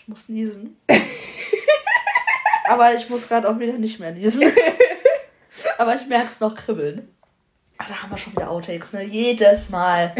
Ich 0.00 0.06
muss 0.06 0.28
niesen. 0.28 0.76
Aber 2.68 2.94
ich 2.94 3.10
muss 3.10 3.26
gerade 3.26 3.50
auch 3.50 3.58
wieder 3.58 3.72
nicht 3.72 3.98
mehr 3.98 4.12
niesen. 4.12 4.44
Aber 5.76 5.96
ich 5.96 6.06
merke 6.06 6.28
es 6.30 6.38
noch 6.38 6.54
kribbeln. 6.54 7.12
Ach, 7.78 7.88
da 7.88 8.00
haben 8.02 8.10
wir 8.10 8.16
schon 8.16 8.32
wieder 8.32 8.48
Outtakes, 8.48 8.92
ne? 8.92 9.02
Jedes 9.02 9.70
Mal. 9.70 10.14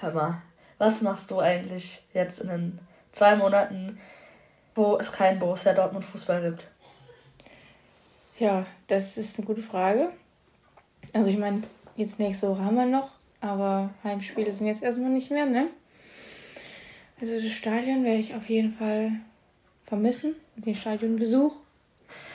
Hör 0.00 0.12
mal, 0.12 0.42
was 0.78 1.02
machst 1.02 1.30
du 1.30 1.38
eigentlich 1.38 2.02
jetzt 2.14 2.40
in 2.40 2.48
den 2.48 2.80
zwei 3.12 3.36
Monaten, 3.36 4.00
wo 4.74 4.96
es 4.98 5.12
keinen 5.12 5.38
Borussia 5.38 5.72
Dortmund 5.72 6.04
Fußball 6.04 6.42
gibt? 6.50 6.66
Ja, 8.38 8.66
das 8.86 9.18
ist 9.18 9.36
eine 9.36 9.46
gute 9.46 9.62
Frage. 9.62 10.10
Also 11.12 11.30
ich 11.30 11.38
meine, 11.38 11.62
jetzt 11.96 12.20
nächste 12.20 12.48
Woche 12.48 12.64
haben 12.64 12.76
wir 12.76 12.86
noch, 12.86 13.10
aber 13.40 13.90
Heimspiele 14.04 14.52
sind 14.52 14.68
jetzt 14.68 14.82
erstmal 14.82 15.10
nicht 15.10 15.30
mehr, 15.32 15.46
ne? 15.46 15.68
Also 17.20 17.34
das 17.34 17.50
Stadion 17.50 18.04
werde 18.04 18.20
ich 18.20 18.34
auf 18.34 18.48
jeden 18.48 18.74
Fall 18.74 19.10
vermissen, 19.86 20.36
den 20.54 20.76
Stadionbesuch. 20.76 21.56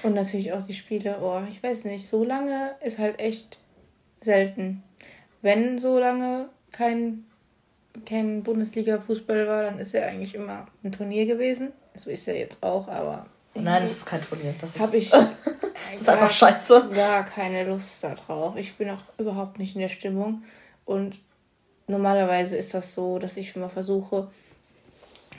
Und 0.03 0.15
natürlich 0.15 0.51
auch 0.51 0.61
die 0.61 0.73
Spiele. 0.73 1.19
Oh, 1.21 1.41
ich 1.49 1.63
weiß 1.63 1.85
nicht, 1.85 2.05
so 2.05 2.25
lange 2.25 2.75
ist 2.83 2.99
halt 2.99 3.19
echt 3.21 3.57
selten. 4.19 4.83
Wenn 5.41 5.79
so 5.79 5.99
lange 5.99 6.49
kein, 6.73 7.23
kein 8.05 8.43
Bundesliga-Fußball 8.43 9.47
war, 9.47 9.63
dann 9.63 9.79
ist 9.79 9.93
ja 9.93 10.01
eigentlich 10.01 10.35
immer 10.35 10.67
ein 10.83 10.91
Turnier 10.91 11.25
gewesen. 11.25 11.71
So 11.95 12.09
ist 12.09 12.25
ja 12.25 12.33
jetzt 12.33 12.61
auch, 12.61 12.89
aber. 12.89 13.27
Nein, 13.55 13.83
das 13.83 13.91
ist 13.91 14.05
kein 14.05 14.21
Turnier. 14.21 14.53
Das 14.59 14.77
habe 14.79 14.97
ich. 14.97 15.09
das 15.11 15.31
ist 15.95 16.09
einfach 16.09 16.31
scheiße. 16.31 16.89
Gar 16.93 17.23
keine 17.23 17.63
Lust 17.65 18.03
darauf. 18.03 18.55
Ich 18.57 18.75
bin 18.75 18.89
auch 18.89 19.01
überhaupt 19.17 19.59
nicht 19.59 19.75
in 19.75 19.81
der 19.81 19.89
Stimmung. 19.89 20.43
Und 20.85 21.19
normalerweise 21.87 22.57
ist 22.57 22.73
das 22.73 22.93
so, 22.93 23.19
dass 23.19 23.37
ich 23.37 23.55
immer 23.55 23.69
versuche, 23.69 24.27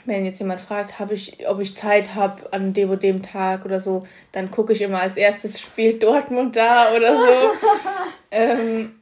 wenn 0.05 0.25
jetzt 0.25 0.39
jemand 0.39 0.61
fragt, 0.61 0.99
hab 0.99 1.11
ich, 1.11 1.47
ob 1.47 1.59
ich 1.59 1.75
Zeit 1.75 2.13
habe 2.15 2.53
an 2.53 2.73
dem 2.73 2.91
und 2.91 3.03
dem 3.03 3.21
Tag 3.23 3.65
oder 3.65 3.79
so, 3.79 4.05
dann 4.31 4.51
gucke 4.51 4.73
ich 4.73 4.81
immer 4.81 5.01
als 5.01 5.17
erstes, 5.17 5.59
spielt 5.59 6.03
Dortmund 6.03 6.55
da 6.55 6.93
oder 6.95 7.17
so. 7.17 7.51
ähm, 8.31 8.95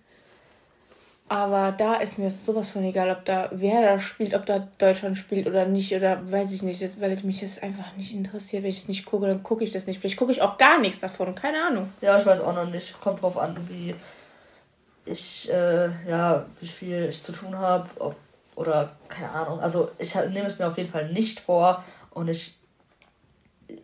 aber 1.34 1.72
da 1.72 1.96
ist 1.96 2.20
mir 2.20 2.30
sowas 2.30 2.70
von 2.70 2.84
egal, 2.84 3.10
ob 3.10 3.26
da 3.26 3.50
wer 3.52 3.82
da 3.82 4.00
spielt, 4.00 4.36
ob 4.36 4.46
da 4.46 4.68
Deutschland 4.78 5.18
spielt 5.18 5.48
oder 5.48 5.66
nicht 5.66 5.92
oder 5.96 6.20
weiß 6.32 6.52
ich 6.52 6.62
nicht, 6.62 7.02
weil 7.02 7.18
mich 7.24 7.40
das 7.40 7.58
einfach 7.58 7.96
nicht 7.98 8.14
interessiert. 8.14 8.62
Wenn 8.62 8.70
ich 8.70 8.78
es 8.78 8.88
nicht 8.88 9.04
gucke, 9.04 9.26
dann 9.26 9.42
gucke 9.42 9.64
ich 9.64 9.72
das 9.72 9.88
nicht. 9.88 10.00
Vielleicht 10.00 10.18
gucke 10.18 10.32
ich 10.32 10.44
auch 10.44 10.60
gar 10.60 10.80
nichts 10.80 11.00
davon, 11.00 11.34
keine 11.34 11.58
Ahnung. 11.66 11.92
Ja, 12.02 12.20
ich 12.20 12.26
weiß 12.28 12.40
auch 12.42 12.54
noch 12.54 12.70
nicht. 12.70 13.02
Kommt 13.02 13.24
drauf 13.24 13.40
an, 13.40 13.58
wie 13.68 13.96
ich, 15.06 15.52
äh, 15.52 15.90
ja, 16.08 16.46
wie 16.60 16.68
viel 16.68 17.08
ich 17.10 17.24
zu 17.24 17.32
tun 17.32 17.58
habe, 17.58 17.90
oder 18.56 18.92
keine 19.08 19.32
Ahnung. 19.32 19.60
Also 19.60 19.90
ich 19.98 20.14
nehme 20.14 20.46
es 20.46 20.60
mir 20.60 20.68
auf 20.68 20.78
jeden 20.78 20.92
Fall 20.92 21.12
nicht 21.12 21.40
vor 21.40 21.84
und 22.12 22.28
ich 22.28 22.60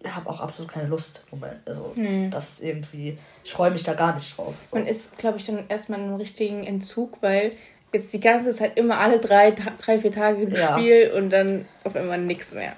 habe 0.08 0.30
auch 0.30 0.40
absolut 0.40 0.72
keine 0.72 0.88
Lust. 0.88 1.23
Also 1.66 1.94
nee. 1.95 2.30
das 2.30 2.59
irgendwie, 2.59 3.18
ich 3.44 3.52
freue 3.52 3.72
mich 3.72 3.84
da 3.84 3.94
gar 3.94 4.16
nicht 4.16 4.38
drauf. 4.38 4.54
So. 4.70 4.78
Man 4.78 4.88
ist, 4.88 5.18
glaube 5.18 5.38
ich, 5.38 5.46
dann 5.46 5.66
erstmal 5.70 6.00
in 6.00 6.06
einem 6.06 6.16
richtigen 6.16 6.64
Entzug, 6.64 7.22
weil 7.22 7.54
jetzt 7.92 8.14
die 8.14 8.20
ganze 8.20 8.54
Zeit 8.54 8.78
immer 8.78 9.00
alle 9.00 9.20
drei, 9.20 9.52
drei 9.52 10.00
vier 10.00 10.12
Tage 10.12 10.44
im 10.44 10.54
ja. 10.54 10.73
Spiel 10.73 11.12
und 11.16 11.30
dann 11.30 11.66
auf 11.84 11.96
einmal 11.96 12.20
nichts 12.20 12.54
mehr. 12.54 12.73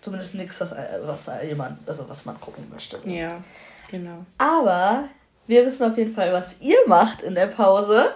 Zumindest 0.00 0.34
nichts, 0.34 0.60
was, 0.60 0.74
was 1.04 1.30
jemand, 1.46 1.88
also 1.88 2.08
was 2.08 2.24
man 2.24 2.40
gucken 2.40 2.66
möchte. 2.70 2.98
Ja, 3.04 3.40
genau. 3.88 4.26
Aber 4.38 5.08
wir 5.46 5.64
wissen 5.64 5.88
auf 5.90 5.96
jeden 5.96 6.14
Fall, 6.14 6.32
was 6.32 6.60
ihr 6.60 6.78
macht 6.86 7.22
in 7.22 7.34
der 7.34 7.46
Pause. 7.46 8.10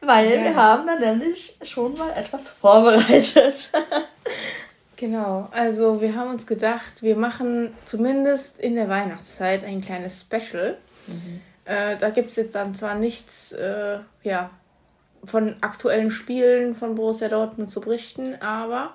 Weil 0.00 0.30
ja. 0.30 0.42
wir 0.42 0.56
haben 0.56 0.86
dann 0.86 1.00
nämlich 1.00 1.56
schon 1.62 1.94
mal 1.94 2.10
etwas 2.10 2.50
vorbereitet. 2.50 3.70
genau, 5.04 5.48
also 5.50 6.00
wir 6.00 6.14
haben 6.14 6.30
uns 6.30 6.46
gedacht, 6.46 7.02
wir 7.02 7.14
machen 7.14 7.74
zumindest 7.84 8.58
in 8.58 8.74
der 8.74 8.88
Weihnachtszeit 8.88 9.62
ein 9.62 9.82
kleines 9.82 10.22
Special. 10.22 10.78
Mhm. 11.06 11.40
Äh, 11.66 11.98
da 11.98 12.08
gibt 12.08 12.30
es 12.30 12.36
jetzt 12.36 12.54
dann 12.54 12.74
zwar 12.74 12.94
nichts 12.94 13.52
äh, 13.52 13.98
ja, 14.22 14.48
von 15.22 15.56
aktuellen 15.60 16.10
Spielen 16.10 16.74
von 16.74 16.94
Borussia 16.94 17.28
Dortmund 17.28 17.68
zu 17.68 17.82
berichten, 17.82 18.36
aber 18.40 18.94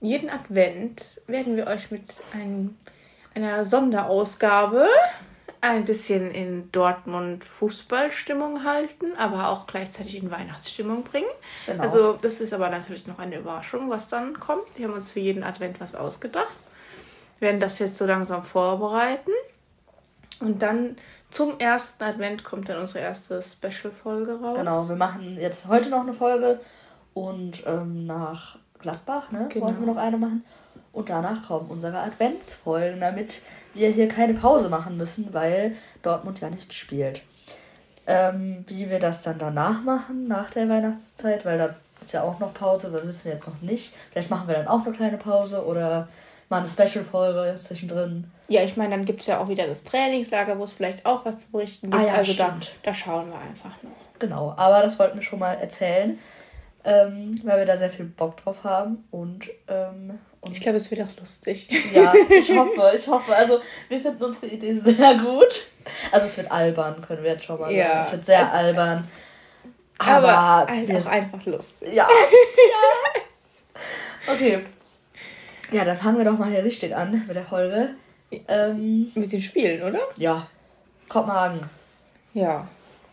jeden 0.00 0.30
Advent 0.30 1.20
werden 1.28 1.56
wir 1.56 1.68
euch 1.68 1.92
mit 1.92 2.02
einem, 2.32 2.76
einer 3.32 3.64
Sonderausgabe 3.64 4.88
ein 5.62 5.84
bisschen 5.84 6.30
in 6.30 6.70
Dortmund 6.72 7.44
Fußballstimmung 7.44 8.64
halten, 8.64 9.16
aber 9.18 9.48
auch 9.48 9.66
gleichzeitig 9.66 10.16
in 10.16 10.30
Weihnachtsstimmung 10.30 11.04
bringen. 11.04 11.28
Genau. 11.66 11.82
Also 11.82 12.12
das 12.20 12.40
ist 12.40 12.54
aber 12.54 12.70
natürlich 12.70 13.06
noch 13.06 13.18
eine 13.18 13.38
Überraschung, 13.38 13.90
was 13.90 14.08
dann 14.08 14.40
kommt. 14.40 14.64
Wir 14.76 14.88
haben 14.88 14.94
uns 14.94 15.10
für 15.10 15.20
jeden 15.20 15.42
Advent 15.42 15.80
was 15.80 15.94
ausgedacht. 15.94 16.56
Wir 17.38 17.48
werden 17.48 17.60
das 17.60 17.78
jetzt 17.78 17.96
so 17.96 18.06
langsam 18.06 18.42
vorbereiten. 18.42 19.32
Und 20.40 20.62
dann 20.62 20.96
zum 21.30 21.58
ersten 21.58 22.02
Advent 22.02 22.44
kommt 22.44 22.68
dann 22.68 22.78
unsere 22.78 23.00
erste 23.00 23.42
Special-Folge 23.42 24.40
raus. 24.40 24.56
Genau, 24.56 24.88
wir 24.88 24.96
machen 24.96 25.36
jetzt 25.38 25.68
heute 25.68 25.90
noch 25.90 26.00
eine 26.00 26.14
Folge 26.14 26.60
und 27.12 27.64
ähm, 27.66 28.06
nach 28.06 28.56
Gladbach, 28.78 29.30
ne? 29.30 29.46
Genau. 29.50 29.66
Wollen 29.66 29.80
wir 29.80 29.86
noch 29.86 29.96
eine 30.00 30.16
machen. 30.16 30.44
Und 30.92 31.08
danach 31.08 31.46
kommen 31.46 31.70
unsere 31.70 31.98
Adventsfolgen, 31.98 33.00
damit 33.00 33.42
wir 33.74 33.88
hier 33.90 34.08
keine 34.08 34.34
Pause 34.34 34.68
machen 34.68 34.96
müssen, 34.96 35.32
weil 35.32 35.76
Dortmund 36.02 36.40
ja 36.40 36.50
nicht 36.50 36.72
spielt. 36.72 37.22
Ähm, 38.06 38.64
wie 38.66 38.90
wir 38.90 38.98
das 38.98 39.22
dann 39.22 39.38
danach 39.38 39.82
machen, 39.82 40.26
nach 40.26 40.50
der 40.50 40.68
Weihnachtszeit, 40.68 41.44
weil 41.44 41.58
da 41.58 41.74
ist 42.00 42.12
ja 42.12 42.22
auch 42.22 42.38
noch 42.38 42.54
Pause, 42.54 42.92
wir 42.92 43.06
wissen 43.06 43.28
jetzt 43.28 43.46
noch 43.46 43.60
nicht. 43.60 43.94
Vielleicht 44.10 44.30
machen 44.30 44.48
wir 44.48 44.54
dann 44.54 44.68
auch 44.68 44.84
eine 44.84 44.94
kleine 44.94 45.16
Pause 45.16 45.64
oder 45.64 46.08
mal 46.48 46.58
eine 46.58 46.68
Special-Folge 46.68 47.58
zwischendrin. 47.60 48.30
Ja, 48.48 48.62
ich 48.62 48.76
meine, 48.76 48.96
dann 48.96 49.04
gibt 49.04 49.20
es 49.20 49.28
ja 49.28 49.38
auch 49.38 49.48
wieder 49.48 49.66
das 49.66 49.84
Trainingslager, 49.84 50.58
wo 50.58 50.64
es 50.64 50.72
vielleicht 50.72 51.06
auch 51.06 51.24
was 51.24 51.38
zu 51.38 51.52
berichten 51.52 51.90
gibt. 51.90 52.02
Ah, 52.02 52.06
ja, 52.06 52.14
also 52.14 52.32
da, 52.32 52.56
da 52.82 52.92
schauen 52.92 53.30
wir 53.30 53.38
einfach 53.38 53.80
noch. 53.82 53.92
Genau, 54.18 54.54
aber 54.56 54.82
das 54.82 54.98
wollten 54.98 55.18
wir 55.18 55.22
schon 55.22 55.38
mal 55.38 55.54
erzählen, 55.54 56.18
ähm, 56.84 57.40
weil 57.44 57.58
wir 57.58 57.66
da 57.66 57.76
sehr 57.76 57.90
viel 57.90 58.06
Bock 58.06 58.38
drauf 58.38 58.64
haben 58.64 59.04
und 59.10 59.48
ähm, 59.68 60.18
und 60.42 60.52
ich 60.52 60.60
glaube, 60.60 60.78
es 60.78 60.90
wird 60.90 61.02
auch 61.02 61.16
lustig. 61.18 61.68
Ja, 61.94 62.14
ich 62.30 62.50
hoffe, 62.56 62.92
ich 62.96 63.06
hoffe. 63.06 63.34
Also, 63.34 63.60
wir 63.88 64.00
finden 64.00 64.24
unsere 64.24 64.46
Idee 64.46 64.76
sehr 64.76 65.14
gut. 65.18 65.66
Also, 66.10 66.26
es 66.26 66.36
wird 66.38 66.50
albern, 66.50 67.04
können 67.06 67.22
wir 67.22 67.32
jetzt 67.32 67.44
schon 67.44 67.60
mal 67.60 67.70
ja, 67.70 67.88
sagen. 67.88 68.00
Es 68.06 68.12
wird 68.12 68.26
sehr 68.26 68.46
es 68.46 68.52
albern. 68.52 69.08
Aber, 69.98 70.32
aber 70.32 70.72
halt 70.72 70.90
auch 70.96 71.06
einfach 71.06 71.44
lustig. 71.44 71.92
Ja. 71.92 72.08
ja. 74.26 74.32
Okay. 74.32 74.60
Ja, 75.72 75.84
dann 75.84 75.98
fangen 75.98 76.18
wir 76.18 76.24
doch 76.24 76.38
mal 76.38 76.50
hier 76.50 76.64
richtig 76.64 76.96
an 76.96 77.24
mit 77.26 77.36
der 77.36 77.44
Folge. 77.44 77.90
Ähm, 78.48 79.12
mit 79.14 79.30
den 79.30 79.42
Spielen, 79.42 79.82
oder? 79.82 80.00
Ja. 80.16 80.46
Kopenhagen. 81.08 81.68
Ja. 82.32 82.66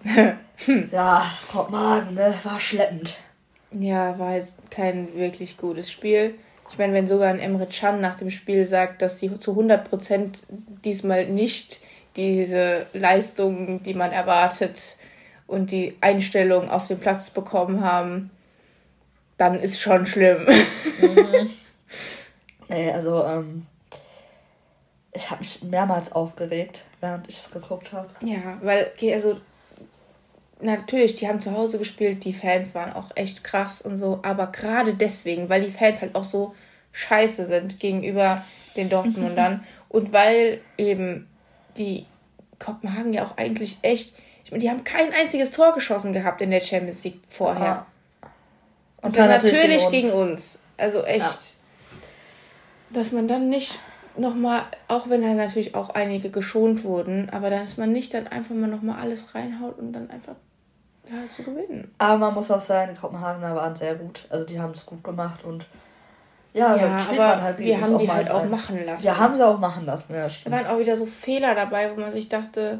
ja, 0.92 1.32
Kopenhagen, 1.52 2.14
ne? 2.14 2.34
War 2.44 2.60
schleppend. 2.60 3.16
Ja, 3.72 4.18
war 4.18 4.36
jetzt 4.36 4.54
kein 4.70 5.14
wirklich 5.16 5.58
gutes 5.58 5.92
Spiel. 5.92 6.36
Ich 6.70 6.78
meine, 6.78 6.94
wenn 6.94 7.08
sogar 7.08 7.30
ein 7.30 7.40
Emre 7.40 7.68
Can 7.68 8.02
nach 8.02 8.16
dem 8.16 8.30
Spiel 8.30 8.66
sagt, 8.66 9.02
dass 9.02 9.20
sie 9.20 9.38
zu 9.40 9.52
100 9.52 9.90
Prozent 9.90 10.40
diesmal 10.84 11.28
nicht 11.28 11.80
diese 12.16 12.88
Leistungen, 12.94 13.84
die 13.84 13.94
man 13.94 14.12
erwartet 14.12 14.98
und 15.46 15.72
die 15.72 15.96
Einstellung 16.02 16.70
auf 16.70 16.88
dem 16.88 17.00
Platz 17.00 17.30
bekommen 17.30 17.84
haben, 17.84 18.32
dann 19.38 19.60
ist 19.60 19.80
schon 19.80 20.06
schlimm. 20.06 20.46
Mhm. 21.00 21.52
nee, 22.70 22.92
also 22.92 23.24
ähm, 23.24 23.68
ich 25.14 25.30
habe 25.30 25.42
mich 25.42 25.62
mehrmals 25.62 26.12
aufgeregt, 26.12 26.86
während 27.02 27.30
ich 27.30 27.38
es 27.38 27.52
geguckt 27.52 27.94
habe. 27.94 28.10
Ja, 28.24 28.58
weil, 28.64 28.90
okay, 28.96 29.14
also 29.14 29.38
natürlich, 30.60 31.16
die 31.16 31.28
haben 31.28 31.42
zu 31.42 31.52
Hause 31.52 31.78
gespielt, 31.78 32.26
die 32.26 32.34
Fans 32.34 32.74
waren 32.74 32.94
auch 32.94 33.12
echt 33.14 33.44
krass 33.44 33.82
und 33.82 33.98
so, 33.98 34.20
aber 34.24 34.48
gerade 34.48 34.96
deswegen, 34.96 35.50
weil 35.50 35.62
die 35.62 35.72
Fans 35.72 36.02
halt 36.02 36.16
auch 36.16 36.24
so 36.24 36.56
scheiße 36.98 37.46
sind 37.46 37.80
gegenüber 37.80 38.44
den 38.76 38.90
Dortmundern 38.90 39.64
und 39.90 40.12
weil 40.12 40.62
eben 40.78 41.28
die 41.78 42.06
Kopenhagen 42.60 43.14
ja 43.14 43.26
auch 43.26 43.38
eigentlich 43.38 43.78
echt, 43.84 44.16
ich 44.44 44.52
meine, 44.52 44.62
die 44.62 44.70
haben 44.70 44.84
kein 44.84 45.14
einziges 45.14 45.52
Tor 45.52 45.74
geschossen 45.74 46.12
gehabt 46.12 46.42
in 46.42 46.50
der 46.50 46.60
Champions 46.62 47.04
League 47.04 47.20
vorher. 47.30 47.66
Ja. 47.66 47.86
Und, 48.98 49.10
und, 49.10 49.18
dann, 49.18 49.30
dann 49.30 49.44
natürlich, 49.44 49.90
gegen, 49.90 49.92
uns. 49.92 49.92
gegen 49.92 50.12
uns. 50.12 50.60
Also 50.78 51.04
echt, 51.04 51.22
ja. 51.22 51.98
dass 52.90 53.12
man 53.12 53.28
dann 53.28 53.50
nicht 53.50 53.78
nochmal, 54.18 54.64
auch 54.88 55.08
wenn 55.08 55.22
da 55.22 55.34
natürlich 55.36 55.76
auch 55.76 55.92
einige 55.92 56.32
geschont 56.32 56.84
wurden, 56.84 57.30
aber 57.30 57.52
dann 57.52 57.62
ist 57.62 57.78
man 57.78 57.92
nicht 57.92 58.16
dann 58.16 58.28
einfach 58.28 58.56
mal 58.56 58.68
nochmal 58.68 59.00
alles 59.00 59.36
reinhaut 59.36 59.78
und 59.78 59.94
dann 59.94 60.10
einfach 60.10 60.36
ja, 61.06 61.30
zu 61.30 61.44
gewinnen. 61.44 61.94
Aber 62.00 62.18
man 62.18 62.34
muss 62.34 62.50
auch 62.50 62.60
sagen, 62.60 62.92
die 62.94 63.00
Kopenhagener 63.00 63.56
waren 63.56 63.76
sehr 63.76 63.94
gut. 63.96 64.26
Also 64.30 64.46
die 64.46 64.60
haben 64.60 64.72
es 64.72 64.86
gut 64.86 65.04
gemacht 65.04 65.44
und 65.44 65.68
ja, 66.58 66.76
ja 66.76 67.00
spielt 67.00 67.20
aber 67.20 67.36
man 67.36 67.42
halt 67.44 67.60
wir 67.60 67.82
haben 67.82 67.98
die 67.98 68.12
halt 68.12 68.32
auch 68.32 68.46
machen 68.46 68.86
lassen. 68.86 69.06
Ja, 69.06 69.18
haben 69.18 69.36
sie 69.36 69.46
auch 69.46 69.60
machen 69.60 69.86
lassen. 69.86 70.14
Ja, 70.14 70.28
da 70.28 70.52
waren 70.52 70.68
auch 70.68 70.80
wieder 70.80 70.98
so 70.98 71.06
Fehler 71.06 71.56
dabei, 71.56 71.92
wo 71.92 72.00
man 72.00 72.12
sich 72.12 72.28
dachte, 72.30 72.80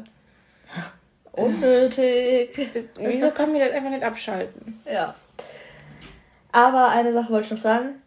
Unnötig. 1.32 2.50
Wieso 2.96 3.30
kann 3.30 3.52
mir 3.52 3.64
das 3.64 3.74
einfach 3.74 3.90
nicht 3.90 4.02
abschalten? 4.02 4.80
Ja. 4.84 5.14
Aber 6.52 6.88
eine 6.88 7.12
Sache 7.12 7.30
wollte 7.30 7.46
ich 7.46 7.50
noch 7.52 7.58
sagen. 7.58 8.02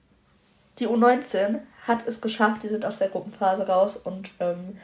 Die 0.80 0.88
U19 0.88 1.60
hat 1.88 2.08
es 2.08 2.22
geschafft, 2.22 2.64
die 2.64 2.70
sind 2.70 2.86
aus 2.86 2.98
der 2.98 3.10
Gruppenphase 3.10 3.68
raus 3.68 3.98
und 3.98 4.30
ähm, 4.40 4.78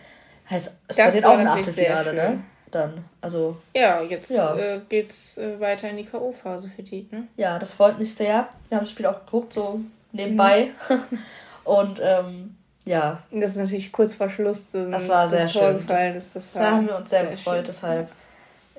heißt, 0.50 0.72
es 0.88 0.96
das 0.96 1.22
bei 1.22 1.28
auch 1.28 1.38
ein 1.38 1.48
Achtelfinale, 1.48 2.14
ne? 2.14 2.44
Dann, 2.72 3.06
also. 3.22 3.58
Ja, 3.76 4.02
jetzt 4.02 4.30
ja. 4.30 4.56
Äh, 4.56 4.82
geht's 4.90 5.38
äh, 5.38 5.60
weiter 5.60 5.90
in 5.90 5.98
die 5.98 6.04
K.O.-Phase 6.04 6.70
für 6.76 6.84
die, 6.84 7.08
ne? 7.12 7.28
Ja, 7.38 7.58
das 7.60 7.74
freut 7.74 7.98
mich 7.98 8.14
sehr. 8.14 8.50
Wir 8.68 8.78
haben 8.78 8.84
das 8.84 8.92
Spiel 8.92 9.06
auch 9.06 9.26
geguckt, 9.26 9.54
so 9.54 9.80
nebenbei. 10.18 10.70
Mhm. 10.90 11.20
und 11.64 12.02
ähm, 12.04 12.56
ja. 12.86 13.22
Das 13.32 13.52
ist 13.52 13.58
natürlich 13.58 13.92
kurz 13.92 14.16
vor 14.16 14.30
Schluss. 14.30 14.68
Das 14.72 15.10
war 15.10 15.30
sehr 15.30 15.44
das 15.44 15.54
schön. 15.54 15.78
Gefallen 15.78 16.16
ist, 16.16 16.36
das 16.36 16.56
war 16.56 16.62
da 16.62 16.72
haben 16.72 16.88
wir 16.88 16.96
uns 16.98 17.10
sehr, 17.10 17.22
sehr 17.22 17.32
gefreut, 17.32 17.56
schön. 17.58 17.66
deshalb, 17.66 18.10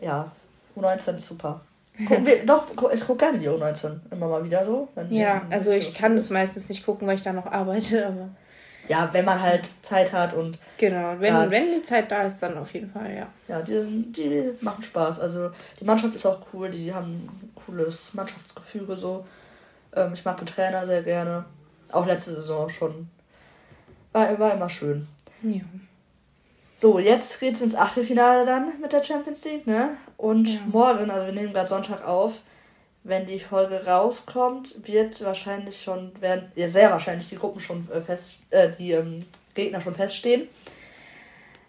ja, 0.00 0.30
U19 0.76 1.16
ist 1.16 1.26
super. 1.26 1.60
Wir, 1.98 2.46
doch, 2.46 2.66
ich 2.92 3.04
gucke 3.04 3.18
gerne 3.18 3.38
die 3.38 3.48
U19 3.48 3.98
immer 4.10 4.28
mal 4.28 4.44
wieder 4.44 4.64
so. 4.64 4.88
ja, 5.10 5.42
also 5.50 5.70
ich 5.72 5.94
kann 5.94 6.14
das 6.14 6.30
meistens 6.30 6.68
nicht 6.68 6.86
gucken, 6.86 7.08
weil 7.08 7.16
ich 7.16 7.22
da 7.22 7.32
noch 7.32 7.46
arbeite, 7.46 8.06
aber. 8.08 8.28
Ja, 8.88 9.10
wenn 9.12 9.26
man 9.26 9.42
halt 9.42 9.68
Zeit 9.82 10.12
hat 10.14 10.32
und. 10.32 10.58
Genau, 10.78 11.16
wenn, 11.18 11.34
hat, 11.34 11.50
wenn 11.50 11.64
die 11.74 11.82
Zeit 11.82 12.10
da 12.10 12.22
ist, 12.22 12.38
dann 12.38 12.56
auf 12.56 12.72
jeden 12.72 12.90
Fall, 12.90 13.14
ja. 13.14 13.26
Ja, 13.46 13.60
die, 13.60 14.10
die 14.12 14.52
machen 14.60 14.82
Spaß. 14.82 15.20
Also 15.20 15.50
die 15.78 15.84
Mannschaft 15.84 16.14
ist 16.14 16.24
auch 16.24 16.40
cool, 16.54 16.70
die 16.70 16.94
haben 16.94 17.12
ein 17.12 17.52
cooles 17.54 18.14
Mannschaftsgefüge 18.14 18.96
so. 18.96 19.26
Ähm, 19.98 20.12
ich 20.14 20.24
mag 20.24 20.36
den 20.38 20.46
Trainer 20.46 20.84
sehr 20.86 21.02
gerne. 21.02 21.44
Auch 21.90 22.06
letzte 22.06 22.34
Saison 22.34 22.68
schon. 22.68 23.08
War, 24.12 24.38
war 24.38 24.54
immer 24.54 24.68
schön. 24.68 25.08
Ja. 25.42 25.60
So, 26.76 26.98
jetzt 26.98 27.40
geht 27.40 27.54
es 27.54 27.62
ins 27.62 27.74
Achtelfinale 27.74 28.46
dann 28.46 28.80
mit 28.80 28.92
der 28.92 29.02
Champions 29.02 29.44
League, 29.44 29.66
ne? 29.66 29.90
Und 30.16 30.46
ja. 30.46 30.60
morgen, 30.70 31.10
also 31.10 31.26
wir 31.26 31.32
nehmen 31.32 31.52
gerade 31.52 31.68
Sonntag 31.68 32.06
auf, 32.06 32.40
wenn 33.02 33.26
die 33.26 33.40
Folge 33.40 33.84
rauskommt, 33.84 34.86
wird 34.86 35.24
wahrscheinlich 35.24 35.82
schon, 35.82 36.12
werden, 36.20 36.52
ja, 36.54 36.68
sehr 36.68 36.90
wahrscheinlich 36.90 37.28
die 37.28 37.36
Gruppen 37.36 37.60
schon 37.60 37.88
äh, 37.90 38.00
fest, 38.00 38.38
äh, 38.50 38.70
die 38.70 38.92
ähm, 38.92 39.24
Gegner 39.54 39.80
schon 39.80 39.94
feststehen. 39.94 40.48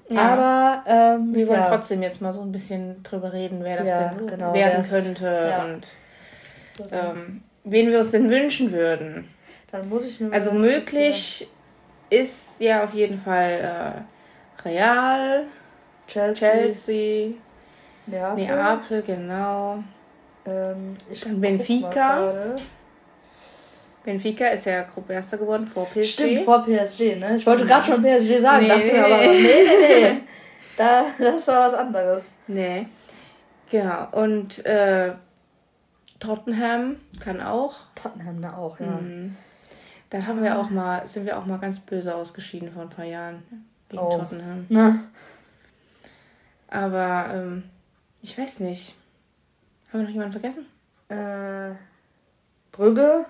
Ja. 0.09 0.21
Aber 0.21 0.83
ähm, 0.87 1.33
wir 1.33 1.47
wollen 1.47 1.59
ja. 1.59 1.69
trotzdem 1.69 2.01
jetzt 2.01 2.21
mal 2.21 2.33
so 2.33 2.41
ein 2.41 2.51
bisschen 2.51 3.01
drüber 3.03 3.31
reden, 3.31 3.63
wer 3.63 3.77
das 3.77 3.89
ja, 3.89 4.09
denn 4.09 4.19
so 4.19 4.25
genau, 4.25 4.53
werden 4.53 4.85
könnte 4.87 5.55
und 5.65 6.91
ähm, 6.91 7.43
wen 7.63 7.89
wir 7.89 7.99
uns 7.99 8.11
denn 8.11 8.29
wünschen 8.29 8.71
würden. 8.71 9.27
Dann 9.71 9.87
muss 9.89 10.05
ich 10.05 10.19
mir 10.19 10.31
Also 10.33 10.51
möglich 10.51 11.47
ist 12.09 12.51
ja 12.59 12.83
auf 12.83 12.93
jeden 12.93 13.21
Fall 13.21 14.03
äh, 14.63 14.67
Real, 14.67 15.45
Chelsea, 16.07 16.49
Chelsea 16.49 17.29
Neapel, 18.07 18.45
Neapel 18.45 19.01
genau. 19.03 19.83
Ähm, 20.45 20.95
Dann 21.23 21.41
Benfica. 21.41 22.55
Benfica 24.03 24.47
ist 24.47 24.65
ja 24.65 24.83
Gruppeerster 24.83 25.37
geworden 25.37 25.67
vor 25.67 25.85
PSG. 25.85 26.13
Stimmt, 26.13 26.45
vor 26.45 26.65
PSG, 26.65 27.17
ne? 27.17 27.35
Ich 27.35 27.45
wollte 27.45 27.65
gerade 27.65 27.85
schon 27.85 28.01
PSG 28.01 28.39
sagen, 28.39 28.63
nee, 28.63 28.69
dachte 28.69 28.85
nee. 28.85 28.99
aber, 28.99 29.17
nee, 29.17 29.41
nee, 29.41 30.01
nee. 30.01 30.17
Da, 30.77 31.07
das 31.19 31.45
war 31.47 31.67
was 31.67 31.77
anderes. 31.77 32.23
Nee. 32.47 32.87
Genau. 33.69 34.07
Und 34.13 34.65
äh, 34.65 35.11
Tottenham 36.19 36.97
kann 37.19 37.41
auch. 37.41 37.75
Tottenham 37.95 38.41
da 38.41 38.57
auch, 38.57 38.79
ja. 38.79 38.87
Mhm. 38.87 39.35
Da 40.09 40.25
haben 40.25 40.41
wir 40.41 40.57
auch 40.57 40.69
mal, 40.69 41.05
sind 41.05 41.25
wir 41.25 41.37
auch 41.37 41.45
mal 41.45 41.59
ganz 41.59 41.79
böse 41.79 42.15
ausgeschieden 42.15 42.71
vor 42.71 42.83
ein 42.83 42.89
paar 42.89 43.05
Jahren 43.05 43.43
gegen 43.89 44.01
oh. 44.01 44.17
Tottenham. 44.17 44.65
Na. 44.69 44.99
Aber 46.67 47.33
ähm, 47.33 47.63
ich 48.21 48.37
weiß 48.37 48.59
nicht. 48.61 48.95
Haben 49.91 50.01
wir 50.01 50.07
noch 50.07 50.13
jemanden 50.13 50.33
vergessen? 50.33 50.65
Äh, 51.09 51.75
Brügge? 52.71 53.25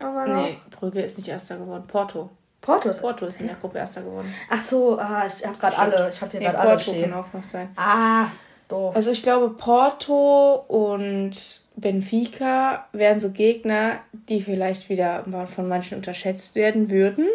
Aber 0.00 0.26
noch? 0.26 0.42
Nee, 0.42 0.58
Brügge 0.70 1.02
ist 1.02 1.18
nicht 1.18 1.28
Erster 1.28 1.56
geworden. 1.56 1.84
Porto. 1.86 2.30
Porto 2.60 2.90
ist, 2.90 3.00
Porto 3.00 3.26
ist 3.26 3.40
in 3.40 3.46
der 3.46 3.56
Gruppe 3.56 3.78
Erster 3.78 4.02
geworden. 4.02 4.32
Ach 4.50 4.62
so, 4.62 4.98
ah, 4.98 5.24
ich 5.26 5.46
habe 5.46 5.56
gerade 5.58 5.78
alle. 5.78 6.10
Ich 6.10 6.20
habe 6.20 6.30
hier 6.32 6.40
nee, 6.40 6.46
gerade 6.46 6.58
alle 6.58 6.78
stehen. 6.78 7.10
kann 7.10 7.20
auch 7.20 7.32
noch 7.32 7.42
sein. 7.42 7.70
Ah, 7.76 8.26
doof. 8.68 8.94
Also 8.94 9.10
ich 9.10 9.22
glaube, 9.22 9.50
Porto 9.50 10.64
und 10.68 11.32
Benfica 11.80 12.86
wären 12.92 13.20
so 13.20 13.30
Gegner, 13.30 14.00
die 14.12 14.42
vielleicht 14.42 14.88
wieder 14.88 15.24
von 15.46 15.68
manchen 15.68 15.96
unterschätzt 15.96 16.54
werden 16.54 16.90
würden. 16.90 17.26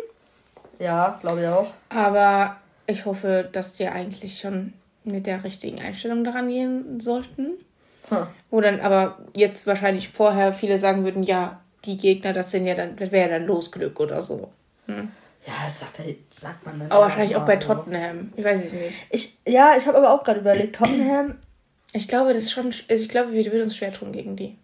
Ja, 0.79 1.17
glaube 1.21 1.41
ich 1.41 1.47
auch. 1.47 1.67
Aber 1.89 2.57
ich 2.87 3.05
hoffe, 3.05 3.47
dass 3.51 3.73
die 3.73 3.87
eigentlich 3.87 4.39
schon 4.39 4.73
mit 5.05 5.27
der 5.27 5.43
richtigen 5.43 5.79
Einstellung 5.79 6.23
daran 6.23 6.49
gehen 6.49 6.99
sollten. 6.99 7.51
Hm. 8.09 8.27
Wo 8.49 8.59
dann 8.59 8.81
aber 8.81 9.17
jetzt 9.35 9.65
wahrscheinlich 9.65 10.09
vorher 10.09 10.53
viele 10.53 10.77
sagen 10.77 11.05
würden, 11.05 11.23
ja, 11.23 11.61
die 11.85 11.97
Gegner, 11.97 12.33
das 12.33 12.51
sind 12.51 12.65
ja 12.65 12.75
dann, 12.75 12.95
das 12.97 13.11
wäre 13.11 13.29
ja 13.29 13.37
dann 13.37 13.47
Losglück 13.47 13.99
oder 13.99 14.21
so. 14.21 14.51
Hm. 14.87 15.11
Ja, 15.45 15.53
das 15.65 15.79
sagt, 15.79 16.01
sagt 16.31 16.65
man 16.65 16.79
dann. 16.79 16.91
Aber 16.91 17.03
wahrscheinlich 17.03 17.35
auch 17.35 17.45
bei 17.45 17.57
Tottenham. 17.57 18.31
Ich 18.35 18.43
weiß 18.43 18.65
es 18.65 18.73
nicht. 18.73 19.05
Ich, 19.09 19.37
ja, 19.45 19.75
ich 19.77 19.85
habe 19.85 19.97
aber 19.97 20.13
auch 20.13 20.23
gerade 20.23 20.39
überlegt, 20.39 20.75
Tottenham. 20.77 21.37
Ich 21.93 22.07
glaube, 22.07 22.33
das 22.33 22.43
ist 22.43 22.51
schon. 22.51 22.73
Also 22.89 23.03
ich 23.03 23.09
glaube, 23.09 23.33
wir 23.33 23.45
würden 23.45 23.63
uns 23.63 23.77
schwer 23.77 23.93
tun 23.93 24.11
gegen 24.11 24.35
die. 24.35 24.57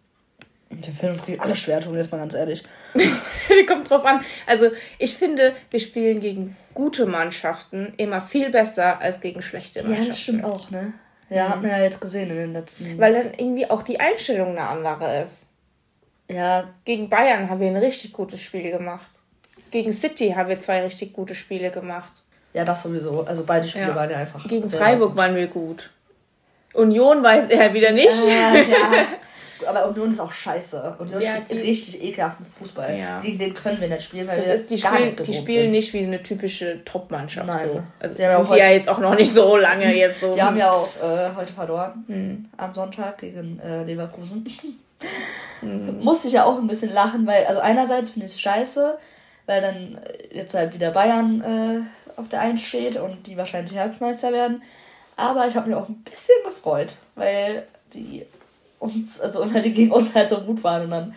Wir 0.70 0.94
finden 0.94 1.16
uns 1.16 1.26
gegen 1.26 1.40
alle 1.40 1.56
schwer 1.56 1.82
tun, 1.82 1.96
jetzt 1.96 2.12
mal 2.12 2.20
ganz 2.20 2.36
ehrlich. 2.36 2.64
Kommt 3.68 3.90
drauf 3.90 4.06
an. 4.06 4.24
Also, 4.46 4.70
ich 5.00 5.16
finde, 5.16 5.54
wir 5.72 5.80
spielen 5.80 6.20
gegen 6.22 6.56
gute 6.76 7.08
Mannschaften 7.08 7.94
immer 7.98 8.22
viel 8.22 8.52
besser 8.52 9.02
als 9.02 9.20
gegen 9.20 9.42
schlechte 9.42 9.82
Mannschaften. 9.82 10.04
Ja, 10.04 10.10
das 10.10 10.20
stimmt 10.20 10.44
auch, 10.44 10.70
ne? 10.70 10.94
Ja, 11.30 11.46
mhm. 11.46 11.50
hat 11.50 11.62
man 11.64 11.72
ja 11.72 11.82
jetzt 11.82 12.02
gesehen 12.02 12.30
in 12.30 12.38
den 12.38 12.54
letzten. 12.54 12.98
Weil 13.00 13.14
dann 13.14 13.34
irgendwie 13.36 13.70
auch 13.70 13.82
die 13.82 14.00
Einstellung 14.00 14.50
eine 14.50 14.68
andere 14.68 15.22
ist. 15.22 15.48
Ja. 16.28 16.70
Gegen 16.86 17.10
Bayern 17.10 17.50
haben 17.50 17.60
wir 17.60 17.68
ein 17.68 17.78
richtig 17.78 18.14
gutes 18.14 18.42
Spiel 18.42 18.70
gemacht. 18.70 19.10
Gegen 19.72 19.92
City 19.92 20.34
haben 20.36 20.50
wir 20.50 20.60
zwei 20.60 20.84
richtig 20.84 21.14
gute 21.14 21.34
Spiele 21.34 21.72
gemacht. 21.72 22.24
Ja, 22.54 22.66
das 22.66 22.84
sowieso. 22.84 23.24
Also 23.24 23.44
beide 23.44 23.68
Spiele 23.68 23.90
ja. 23.90 23.96
waren 23.96 24.10
ja 24.10 24.18
einfach. 24.18 24.48
Gegen 24.48 24.70
Freiburg 24.70 25.16
waren 25.16 25.36
wir 25.36 25.48
gut. 25.48 25.92
Union 26.74 27.24
weiß 27.24 27.50
er 27.50 27.60
halt 27.60 27.74
wieder 27.74 27.92
nicht. 27.92 28.14
Ja, 28.28 28.54
ja. 28.54 29.06
Aber 29.68 29.90
Union 29.90 30.10
ist 30.10 30.20
auch 30.20 30.32
scheiße. 30.32 30.96
Union 31.00 31.22
ja, 31.22 31.36
spielt 31.36 31.52
die, 31.52 31.68
richtig 31.68 32.02
ekelhaften 32.02 32.46
Fußball. 32.46 32.98
Ja. 32.98 33.20
Gegen 33.20 33.40
den 33.40 33.54
können 33.54 33.80
wir 33.82 33.90
nicht 33.90 34.04
spielen, 34.04 34.28
weil 34.28 34.38
das 34.38 34.46
wir 34.46 34.54
ist, 34.54 34.72
die 34.72 34.80
gar 34.80 34.94
spiel, 34.96 35.06
nicht 35.06 35.28
Die 35.28 35.34
spielen 35.34 35.64
sind. 35.64 35.72
nicht 35.72 35.94
wie 35.94 36.00
eine 36.00 36.24
typische 36.24 36.84
Top-Mannschaft. 36.86 37.48
So. 37.48 37.84
Also 38.00 38.16
die 38.16 38.28
sind 38.28 38.52
die 38.52 38.58
ja 38.58 38.70
jetzt 38.70 38.88
auch 38.88 39.00
noch 39.00 39.16
nicht 39.16 39.32
so 39.32 39.58
lange 39.58 39.94
jetzt 39.98 40.22
so. 40.22 40.34
Die 40.36 40.42
haben 40.42 40.58
ja 40.58 40.72
auch 40.72 40.88
äh, 41.04 41.36
heute 41.36 41.52
verloren. 41.52 42.06
Mhm. 42.08 42.46
Am 42.58 42.74
Sonntag 42.74 43.18
gegen 43.18 43.60
äh, 43.60 43.84
Leverkusen. 43.84 44.46
Mhm. 45.62 46.00
Musste 46.04 46.28
ich 46.28 46.34
ja 46.34 46.46
auch 46.46 46.58
ein 46.58 46.68
bisschen 46.68 46.94
lachen, 46.94 47.28
weil, 47.28 47.46
also 47.46 47.60
einerseits 47.60 48.12
finde 48.12 48.28
ich 48.28 48.34
es 48.34 48.42
scheiße, 48.42 48.98
weil 49.46 49.62
dann 49.62 50.00
äh, 50.04 50.38
jetzt 50.38 50.54
halt 50.54 50.74
wieder 50.74 50.92
Bayern 50.92 51.42
äh, 51.42 52.20
auf 52.20 52.30
der 52.30 52.42
Eins 52.42 52.62
steht 52.62 52.98
und 52.98 53.28
die 53.28 53.36
wahrscheinlich 53.36 53.76
Herbstmeister 53.76 54.32
werden. 54.32 54.62
Aber 55.20 55.48
ich 55.48 55.56
habe 55.56 55.68
mich 55.68 55.78
auch 55.78 55.90
ein 55.90 56.02
bisschen 56.04 56.36
gefreut, 56.46 56.96
weil 57.16 57.68
die 57.94 58.26
uns, 58.80 59.20
also 59.20 59.46
die 59.64 59.74
gegen 59.74 59.92
uns 59.92 60.16
halt 60.16 60.30
so 60.30 60.42
gut 60.42 60.64
waren 60.64 60.84
und 60.84 60.92
dann, 60.92 61.16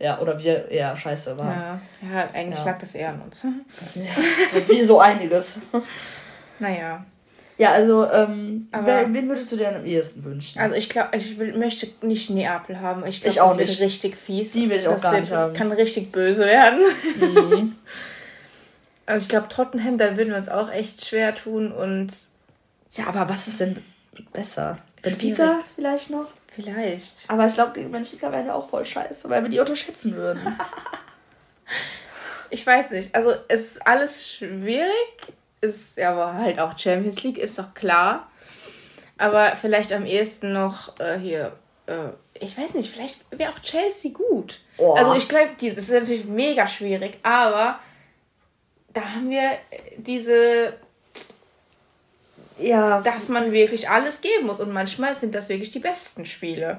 ja, 0.00 0.18
oder 0.20 0.38
wir 0.42 0.68
eher 0.68 0.96
scheiße 0.96 1.38
waren. 1.38 1.48
Ja, 1.48 1.80
ja 2.12 2.28
eigentlich 2.32 2.58
ja. 2.58 2.64
lag 2.64 2.78
das 2.78 2.94
eher 2.94 3.10
an 3.10 3.22
uns. 3.22 3.44
Ja, 3.94 4.02
so 4.52 4.68
wie 4.68 4.82
so 4.82 5.00
einiges. 5.00 5.60
Naja. 6.58 7.04
Ja, 7.56 7.70
also, 7.70 8.04
ähm, 8.10 8.66
wer, 8.72 9.12
wen 9.12 9.28
würdest 9.28 9.52
du 9.52 9.56
dir 9.56 9.68
am 9.68 9.86
ehesten 9.86 10.24
wünschen? 10.24 10.58
Also 10.58 10.74
ich 10.74 10.88
glaube, 10.88 11.16
ich 11.16 11.38
will, 11.38 11.56
möchte 11.56 11.86
nicht 12.04 12.28
Neapel 12.30 12.80
haben. 12.80 13.06
Ich 13.06 13.22
glaube, 13.22 13.50
das 13.50 13.56
nicht. 13.56 13.78
wird 13.78 13.88
richtig 13.88 14.16
fies. 14.16 14.50
Die 14.52 14.68
will 14.68 14.78
ich 14.78 14.88
auch 14.88 14.94
das 14.94 15.02
gar 15.02 15.20
nicht 15.20 15.32
haben. 15.32 15.54
Kann 15.54 15.70
richtig 15.70 16.10
böse 16.10 16.46
werden. 16.46 16.80
Mhm. 17.20 17.76
also 19.06 19.22
ich 19.22 19.28
glaube, 19.28 19.48
Tottenham, 19.48 19.98
da 19.98 20.16
würden 20.16 20.30
wir 20.30 20.36
uns 20.36 20.48
auch 20.48 20.70
echt 20.70 21.06
schwer 21.06 21.34
tun 21.34 21.70
und... 21.70 22.12
Ja, 22.94 23.08
aber 23.08 23.28
was 23.28 23.48
ist 23.48 23.60
denn 23.60 23.82
besser? 24.32 24.76
Benfica 25.02 25.60
vielleicht 25.74 26.10
noch? 26.10 26.28
Vielleicht. 26.54 27.24
Aber 27.28 27.46
ich 27.46 27.54
glaube, 27.54 27.72
gegen 27.72 27.90
Benfica 27.90 28.30
wären 28.30 28.46
wir 28.46 28.54
auch 28.54 28.68
voll 28.68 28.84
scheiße, 28.84 29.28
weil 29.28 29.42
wir 29.42 29.50
die 29.50 29.58
unterschätzen 29.58 30.14
würden. 30.14 30.40
ich 32.50 32.64
weiß 32.64 32.92
nicht. 32.92 33.14
Also 33.14 33.34
es 33.48 33.72
ist 33.72 33.86
alles 33.86 34.30
schwierig. 34.30 34.88
Ist 35.60 35.96
ja 35.96 36.12
aber 36.12 36.34
halt 36.34 36.60
auch 36.60 36.78
Champions 36.78 37.22
League, 37.22 37.38
ist 37.38 37.58
doch 37.58 37.74
klar. 37.74 38.30
Aber 39.18 39.56
vielleicht 39.56 39.92
am 39.92 40.06
ehesten 40.06 40.52
noch 40.52 40.98
äh, 41.00 41.18
hier. 41.18 41.56
Äh, 41.86 42.10
ich 42.34 42.56
weiß 42.56 42.74
nicht, 42.74 42.92
vielleicht 42.92 43.24
wäre 43.30 43.52
auch 43.52 43.58
Chelsea 43.60 44.12
gut. 44.12 44.60
Oh. 44.76 44.94
Also 44.94 45.14
ich 45.14 45.28
glaube, 45.28 45.50
das 45.58 45.78
ist 45.78 45.90
natürlich 45.90 46.26
mega 46.26 46.66
schwierig, 46.66 47.18
aber 47.22 47.78
da 48.92 49.14
haben 49.14 49.30
wir 49.30 49.52
diese 49.96 50.74
ja. 52.58 53.00
dass 53.00 53.28
man 53.28 53.52
wirklich 53.52 53.88
alles 53.88 54.20
geben 54.20 54.46
muss. 54.46 54.60
Und 54.60 54.72
manchmal 54.72 55.14
sind 55.14 55.34
das 55.34 55.48
wirklich 55.48 55.70
die 55.70 55.80
besten 55.80 56.26
Spiele. 56.26 56.78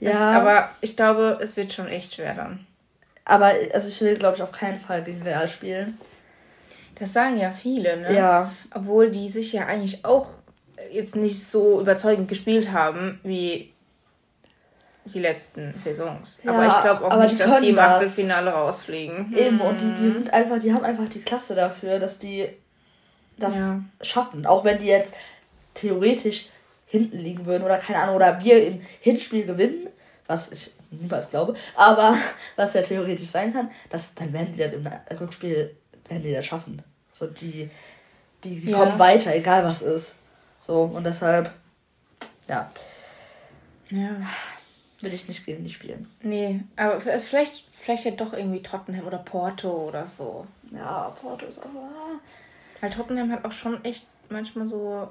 Ja. 0.00 0.10
Ich, 0.10 0.16
aber 0.16 0.70
ich 0.80 0.96
glaube, 0.96 1.38
es 1.40 1.56
wird 1.56 1.72
schon 1.72 1.88
echt 1.88 2.14
schwer 2.14 2.34
dann. 2.34 2.66
Aber 3.24 3.52
also 3.72 3.88
ich 3.88 4.00
will, 4.00 4.16
glaube 4.16 4.36
ich, 4.36 4.42
auf 4.42 4.52
keinen 4.52 4.80
Fall 4.80 5.02
gegen 5.02 5.22
Real 5.22 5.48
spielen. 5.48 5.98
Das 6.98 7.12
sagen 7.12 7.38
ja 7.38 7.52
viele, 7.52 7.96
ne? 7.96 8.14
Ja. 8.14 8.52
Obwohl 8.74 9.10
die 9.10 9.28
sich 9.28 9.52
ja 9.52 9.66
eigentlich 9.66 10.04
auch 10.04 10.30
jetzt 10.90 11.14
nicht 11.14 11.46
so 11.46 11.80
überzeugend 11.80 12.28
gespielt 12.28 12.72
haben 12.72 13.20
wie 13.22 13.72
die 15.04 15.18
letzten 15.18 15.74
Saisons. 15.78 16.42
Ja, 16.44 16.52
aber 16.52 16.66
ich 16.66 16.80
glaube 16.82 17.04
auch 17.04 17.20
nicht, 17.20 17.40
dass 17.40 17.60
die 17.60 17.70
im 17.70 17.78
Achtelfinale 17.78 18.50
rausfliegen. 18.50 19.34
Eben, 19.36 19.60
und 19.60 19.80
die, 19.80 19.94
die 19.94 20.02
mhm. 20.02 20.12
sind 20.12 20.32
einfach, 20.32 20.60
die 20.60 20.72
haben 20.72 20.84
einfach 20.84 21.08
die 21.08 21.20
Klasse 21.20 21.54
dafür, 21.54 21.98
dass 21.98 22.18
die 22.18 22.48
das 23.42 23.54
ja. 23.54 23.82
schaffen. 24.00 24.46
Auch 24.46 24.64
wenn 24.64 24.78
die 24.78 24.86
jetzt 24.86 25.14
theoretisch 25.74 26.48
hinten 26.86 27.18
liegen 27.18 27.46
würden 27.46 27.64
oder 27.64 27.78
keine 27.78 28.00
Ahnung, 28.00 28.16
oder 28.16 28.42
wir 28.42 28.66
im 28.66 28.82
Hinspiel 29.00 29.46
gewinnen, 29.46 29.88
was 30.26 30.50
ich 30.50 30.72
niemals 30.90 31.30
glaube, 31.30 31.54
aber 31.74 32.16
was 32.56 32.74
ja 32.74 32.82
theoretisch 32.82 33.28
sein 33.28 33.52
kann, 33.52 33.70
dass, 33.90 34.14
dann 34.14 34.32
werden 34.32 34.52
die 34.52 34.58
das 34.58 34.74
im 34.74 34.86
Rückspiel, 35.18 35.74
werden 36.08 36.22
die 36.22 36.32
das 36.32 36.44
schaffen. 36.44 36.82
So, 37.12 37.26
die, 37.26 37.70
die, 38.44 38.60
die 38.60 38.70
ja. 38.70 38.78
kommen 38.78 38.98
weiter, 38.98 39.34
egal 39.34 39.64
was 39.64 39.82
ist. 39.82 40.14
So, 40.60 40.82
und 40.82 41.04
deshalb, 41.04 41.50
ja. 42.48 42.68
Ja. 43.90 44.10
Will 45.00 45.12
ich 45.12 45.26
nicht 45.28 45.44
gegen 45.44 45.64
die 45.64 45.70
spielen. 45.70 46.08
Nee, 46.22 46.60
aber 46.76 47.00
vielleicht, 47.00 47.64
vielleicht 47.72 48.04
ja 48.04 48.12
doch 48.12 48.32
irgendwie 48.32 48.62
Tottenham 48.62 49.06
oder 49.06 49.18
Porto 49.18 49.88
oder 49.88 50.06
so. 50.06 50.46
Ja, 50.70 51.12
Porto 51.20 51.46
ist 51.46 51.58
aber. 51.58 52.20
Weil 52.82 52.90
Tottenham 52.90 53.30
hat 53.30 53.44
auch 53.44 53.52
schon 53.52 53.82
echt 53.84 54.08
manchmal 54.28 54.66
so 54.66 55.08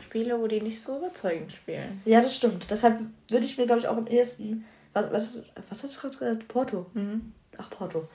Spiele, 0.00 0.40
wo 0.40 0.46
die 0.46 0.60
nicht 0.60 0.80
so 0.80 0.98
überzeugend 0.98 1.50
spielen. 1.50 2.00
Ja, 2.04 2.20
das 2.20 2.36
stimmt. 2.36 2.70
Deshalb 2.70 3.00
würde 3.28 3.44
ich 3.44 3.58
mir, 3.58 3.66
glaube 3.66 3.80
ich, 3.80 3.88
auch 3.88 3.96
am 3.96 4.06
ehesten. 4.06 4.64
Was, 4.92 5.12
was, 5.12 5.42
was 5.68 5.82
hast 5.82 5.96
du 5.96 6.00
gerade 6.00 6.18
gesagt? 6.18 6.48
Porto. 6.48 6.86
Mhm. 6.94 7.32
Ach, 7.56 7.68
Porto. 7.68 8.08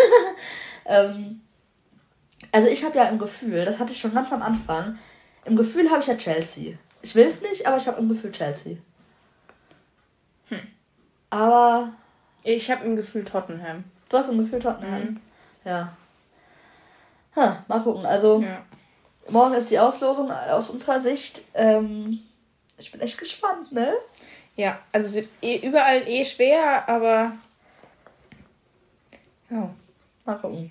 ähm, 0.84 1.40
also 2.52 2.68
ich 2.68 2.84
habe 2.84 2.96
ja 2.96 3.08
im 3.08 3.18
Gefühl, 3.18 3.64
das 3.64 3.80
hatte 3.80 3.90
ich 3.90 3.98
schon 3.98 4.14
ganz 4.14 4.32
am 4.32 4.42
Anfang, 4.42 4.96
im 5.44 5.56
Gefühl 5.56 5.90
habe 5.90 6.00
ich 6.00 6.06
ja 6.06 6.16
Chelsea. 6.16 6.78
Ich 7.02 7.16
will 7.16 7.26
es 7.26 7.42
nicht, 7.42 7.66
aber 7.66 7.76
ich 7.76 7.88
habe 7.88 8.00
im 8.00 8.08
Gefühl 8.08 8.30
Chelsea. 8.30 8.76
Hm. 10.48 10.60
Aber. 11.30 11.92
Ich 12.44 12.70
habe 12.70 12.84
im 12.84 12.94
Gefühl 12.94 13.24
Tottenham. 13.24 13.82
Du 14.08 14.16
hast 14.16 14.28
im 14.28 14.38
Gefühl 14.38 14.60
Tottenham? 14.60 15.02
Mhm. 15.02 15.20
Ja. 15.64 15.96
Ha, 17.36 17.64
mal 17.68 17.80
gucken. 17.80 18.06
Also, 18.06 18.40
ja. 18.40 18.62
morgen 19.28 19.54
ist 19.54 19.70
die 19.70 19.78
Auslosung 19.78 20.30
aus 20.30 20.70
unserer 20.70 21.00
Sicht. 21.00 21.42
Ähm, 21.54 22.20
ich 22.78 22.92
bin 22.92 23.00
echt 23.00 23.18
gespannt, 23.18 23.72
ne? 23.72 23.94
Ja, 24.56 24.78
also 24.92 25.08
es 25.08 25.14
wird 25.14 25.28
eh, 25.42 25.66
überall 25.66 26.06
eh 26.06 26.24
schwer, 26.24 26.88
aber. 26.88 27.32
Ja. 29.50 29.70
Mal 30.24 30.34
gucken. 30.36 30.70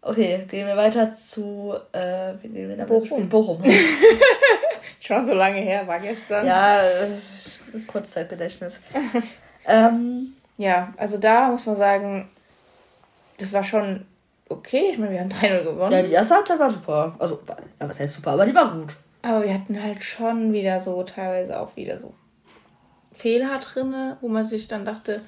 Okay, 0.00 0.44
gehen 0.50 0.66
wir 0.66 0.76
weiter 0.76 1.14
zu 1.14 1.74
äh, 1.92 2.34
wir 2.42 2.86
Bochum. 2.86 3.28
Bochum. 3.28 3.62
Schon 5.00 5.24
so 5.24 5.34
lange 5.34 5.60
her, 5.60 5.86
war 5.86 6.00
gestern. 6.00 6.46
Ja, 6.46 6.82
äh, 6.82 7.08
Kurzzeitgedächtnis. 7.86 8.80
ähm, 9.66 10.34
ja, 10.56 10.92
also 10.96 11.18
da 11.18 11.48
muss 11.48 11.66
man 11.66 11.76
sagen, 11.76 12.30
das 13.38 13.52
war 13.52 13.64
schon 13.64 14.06
okay. 14.52 14.90
Ich 14.92 14.98
meine, 14.98 15.12
wir 15.12 15.20
haben 15.20 15.28
3-0 15.28 15.64
gewonnen. 15.64 15.92
Ja, 15.92 16.02
die 16.02 16.12
erste 16.12 16.34
Halbzeit 16.34 16.58
war 16.58 16.70
super. 16.70 17.14
Also, 17.18 17.40
ja, 17.48 17.88
was 17.88 17.98
heißt 17.98 18.14
super, 18.14 18.32
aber 18.32 18.46
die 18.46 18.54
war 18.54 18.72
gut. 18.72 18.94
Aber 19.22 19.44
wir 19.44 19.54
hatten 19.54 19.80
halt 19.80 20.02
schon 20.02 20.52
wieder 20.52 20.80
so, 20.80 21.02
teilweise 21.02 21.58
auch 21.60 21.76
wieder 21.76 21.98
so 21.98 22.12
Fehler 23.12 23.58
drin, 23.58 23.94
wo 24.20 24.28
man 24.28 24.44
sich 24.44 24.68
dann 24.68 24.84
dachte, 24.84 25.20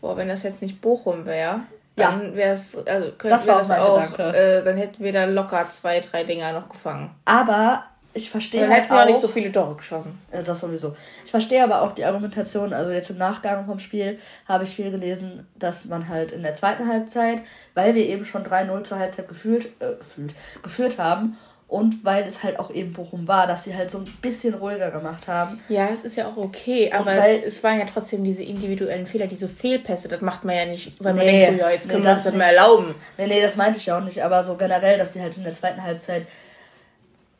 boah, 0.00 0.16
wenn 0.16 0.28
das 0.28 0.42
jetzt 0.42 0.62
nicht 0.62 0.80
Bochum 0.80 1.26
wäre, 1.26 1.60
dann 1.96 2.34
wäre 2.34 2.54
es, 2.54 2.74
also 2.86 3.12
könnten 3.12 3.28
das 3.28 3.46
wir 3.46 3.54
das 3.54 3.70
auch, 3.70 4.18
äh, 4.18 4.62
dann 4.62 4.76
hätten 4.76 5.02
wir 5.02 5.12
da 5.12 5.24
locker 5.26 5.68
zwei, 5.70 6.00
drei 6.00 6.24
Dinger 6.24 6.52
noch 6.52 6.68
gefangen. 6.68 7.10
Aber 7.24 7.84
ich 8.14 8.30
verstehe 8.30 8.60
dann 8.62 8.70
halt 8.70 8.84
hätten 8.84 8.94
wir 8.94 9.02
auch 9.02 9.06
nicht 9.06 9.20
so 9.20 9.28
viele 9.28 9.50
Tore 9.50 9.74
geschossen. 9.74 10.18
Ja, 10.32 10.42
das 10.42 10.60
sowieso. 10.60 10.96
Ich 11.24 11.30
verstehe 11.30 11.62
aber 11.62 11.82
auch 11.82 11.92
die 11.92 12.04
Argumentation, 12.04 12.72
also 12.72 12.92
jetzt 12.92 13.10
im 13.10 13.18
Nachgang 13.18 13.66
vom 13.66 13.80
Spiel 13.80 14.18
habe 14.46 14.64
ich 14.64 14.70
viel 14.70 14.90
gelesen, 14.90 15.46
dass 15.56 15.84
man 15.86 16.08
halt 16.08 16.30
in 16.30 16.42
der 16.42 16.54
zweiten 16.54 16.88
Halbzeit, 16.88 17.42
weil 17.74 17.94
wir 17.94 18.06
eben 18.06 18.24
schon 18.24 18.44
3-0 18.44 18.84
zur 18.84 18.98
Halbzeit 18.98 19.28
gefühlt, 19.28 19.66
äh, 19.80 19.96
gefühlt, 19.98 20.34
geführt 20.62 20.98
haben 20.98 21.36
und 21.66 22.04
weil 22.04 22.24
es 22.24 22.44
halt 22.44 22.60
auch 22.60 22.70
eben 22.70 22.92
Bochum 22.92 23.26
war, 23.26 23.48
dass 23.48 23.64
sie 23.64 23.74
halt 23.74 23.90
so 23.90 23.98
ein 23.98 24.04
bisschen 24.22 24.54
ruhiger 24.54 24.92
gemacht 24.92 25.26
haben. 25.26 25.60
Ja, 25.68 25.88
das 25.88 26.02
ist 26.02 26.14
ja 26.14 26.28
auch 26.28 26.36
okay, 26.36 26.92
aber 26.92 27.16
weil, 27.16 27.42
es 27.44 27.64
waren 27.64 27.80
ja 27.80 27.86
trotzdem 27.92 28.22
diese 28.22 28.44
individuellen 28.44 29.06
Fehler, 29.06 29.26
diese 29.26 29.48
Fehlpässe, 29.48 30.06
das 30.06 30.20
macht 30.20 30.44
man 30.44 30.54
ja 30.54 30.66
nicht, 30.66 31.02
weil 31.02 31.14
man 31.14 31.26
denkt, 31.26 31.58
so, 31.58 31.66
ja, 31.66 31.70
jetzt 31.70 31.88
können 31.88 32.02
nee, 32.02 32.08
wir 32.08 32.14
das 32.14 32.24
dann 32.24 32.38
mal 32.38 32.44
erlauben. 32.44 32.94
Nee, 33.18 33.26
nee, 33.26 33.42
das 33.42 33.56
meinte 33.56 33.78
ich 33.78 33.86
ja 33.86 33.98
auch 33.98 34.04
nicht, 34.04 34.22
aber 34.22 34.44
so 34.44 34.56
generell, 34.56 34.98
dass 34.98 35.10
die 35.10 35.20
halt 35.20 35.36
in 35.36 35.42
der 35.42 35.52
zweiten 35.52 35.82
Halbzeit 35.82 36.26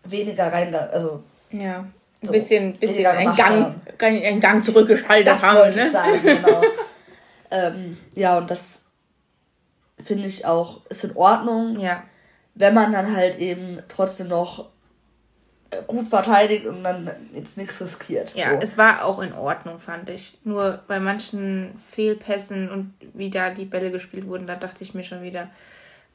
weniger 0.04 0.52
rein, 0.52 0.74
also 0.74 1.22
ja, 1.50 1.78
ein 1.78 1.92
so 2.22 2.32
bisschen, 2.32 2.76
bisschen 2.76 3.06
einen 3.06 3.34
Gang, 3.36 3.74
einen 4.00 4.40
Gang 4.40 4.64
zurückgeschaltet 4.64 5.26
das 5.26 5.42
haben. 5.42 5.70
Ne? 5.70 5.86
Ich 5.86 5.92
sagen, 5.92 6.20
genau. 6.22 6.62
ähm, 7.50 7.98
ja, 8.14 8.38
und 8.38 8.50
das 8.50 8.84
finde 9.98 10.26
ich 10.26 10.44
auch 10.46 10.80
ist 10.88 11.04
in 11.04 11.16
Ordnung. 11.16 11.78
Ja 11.78 12.02
wenn 12.54 12.74
man 12.74 12.92
dann 12.92 13.14
halt 13.14 13.38
eben 13.38 13.82
trotzdem 13.88 14.28
noch 14.28 14.70
äh, 15.70 15.82
gut 15.86 16.08
verteidigt 16.08 16.66
und 16.66 16.84
dann 16.84 17.10
jetzt 17.34 17.58
nichts 17.58 17.80
riskiert. 17.80 18.34
Ja, 18.34 18.50
so. 18.50 18.58
es 18.60 18.78
war 18.78 19.04
auch 19.04 19.20
in 19.20 19.32
Ordnung, 19.32 19.80
fand 19.80 20.08
ich. 20.08 20.38
Nur 20.44 20.82
bei 20.86 21.00
manchen 21.00 21.78
Fehlpässen 21.78 22.70
und 22.70 22.94
wie 23.12 23.30
da 23.30 23.50
die 23.50 23.64
Bälle 23.64 23.90
gespielt 23.90 24.26
wurden, 24.26 24.46
da 24.46 24.56
dachte 24.56 24.84
ich 24.84 24.94
mir 24.94 25.04
schon 25.04 25.22
wieder, 25.22 25.50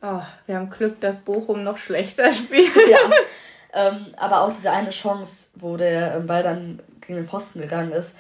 oh, 0.02 0.22
wir 0.46 0.56
haben 0.56 0.70
Glück, 0.70 1.02
dass 1.02 1.18
Bochum 1.18 1.64
noch 1.64 1.78
schlechter 1.78 2.32
spielt. 2.34 2.76
Ja. 2.90 3.00
Ähm, 3.74 4.08
aber 4.18 4.42
auch 4.42 4.54
diese 4.54 4.72
eine 4.72 4.90
Chance, 4.90 5.50
wo 5.56 5.78
der 5.78 6.16
ähm, 6.16 6.28
Ball 6.28 6.44
dann 6.44 6.82
gegen 7.02 7.18
den 7.18 7.28
Pfosten 7.28 7.62
gegangen 7.62 7.92
ist. 7.92 8.16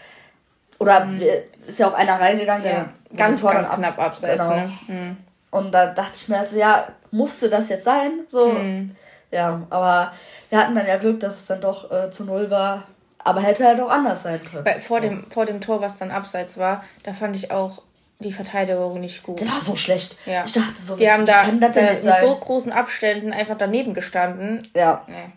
Oder 0.77 1.05
mhm. 1.05 1.21
ist 1.67 1.79
ja 1.79 1.87
auch 1.87 1.93
einer 1.93 2.19
reingegangen, 2.19 2.63
der 2.63 2.73
ja, 2.73 2.89
ganz, 3.15 3.41
ganz 3.41 3.69
knapp 3.69 3.99
abseits. 3.99 4.43
Genau. 4.43 4.55
Ne? 4.55 4.71
Mhm. 4.87 5.17
Und 5.51 5.71
da 5.71 5.87
dachte 5.87 6.13
ich 6.15 6.27
mir 6.29 6.39
also, 6.39 6.57
ja, 6.57 6.87
musste 7.11 7.49
das 7.49 7.69
jetzt 7.69 7.83
sein? 7.83 8.11
So, 8.29 8.49
mhm. 8.49 8.95
ja, 9.31 9.61
aber 9.69 10.13
wir 10.49 10.59
hatten 10.59 10.75
dann 10.75 10.87
ja 10.87 10.97
Glück, 10.97 11.19
dass 11.19 11.37
es 11.37 11.45
dann 11.47 11.61
doch 11.61 11.91
äh, 11.91 12.11
zu 12.11 12.23
null 12.23 12.49
war. 12.49 12.83
Aber 13.21 13.41
hätte 13.41 13.65
halt 13.65 13.81
auch 13.81 13.89
anders 13.89 14.23
sein 14.23 14.39
können. 14.41 14.65
Weil 14.65 14.79
vor, 14.79 15.01
dem, 15.01 15.29
vor 15.29 15.45
dem 15.45 15.59
Tor, 15.59 15.81
was 15.81 15.97
dann 15.97 16.09
abseits 16.09 16.57
war, 16.57 16.85
da 17.03 17.11
fand 17.11 17.35
ich 17.35 17.51
auch 17.51 17.81
die 18.19 18.31
Verteidigung 18.31 18.99
nicht 18.99 19.23
gut. 19.23 19.41
Der 19.41 19.47
war 19.47 19.61
so 19.61 19.75
schlecht. 19.75 20.17
Ja. 20.25 20.43
Ich 20.45 20.53
dachte 20.53 20.75
so, 20.75 20.95
die 20.95 21.09
haben 21.09 21.25
da, 21.25 21.45
da 21.45 21.51
mit 21.51 22.03
sein? 22.03 22.21
so 22.21 22.35
großen 22.35 22.71
Abständen 22.71 23.33
einfach 23.33 23.57
daneben 23.57 23.93
gestanden. 23.93 24.65
Ja. 24.73 25.03
Nee. 25.07 25.31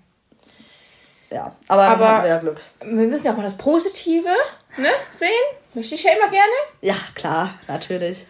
Ja, 1.33 1.53
aber, 1.69 1.85
aber 1.85 2.23
wir 2.23 2.29
ja 2.29 2.39
Glück. 2.39 2.61
Wir 2.81 3.07
müssen 3.07 3.27
ja 3.27 3.33
auch 3.33 3.37
mal 3.37 3.43
das 3.43 3.57
Positive 3.57 4.29
ne, 4.77 4.89
sehen. 5.09 5.31
Möchte 5.75 5.95
ich 5.95 6.05
ja 6.05 6.13
immer 6.13 6.29
gerne. 6.29 6.53
Ja, 6.83 6.97
klar, 7.15 7.55
natürlich. 7.69 8.27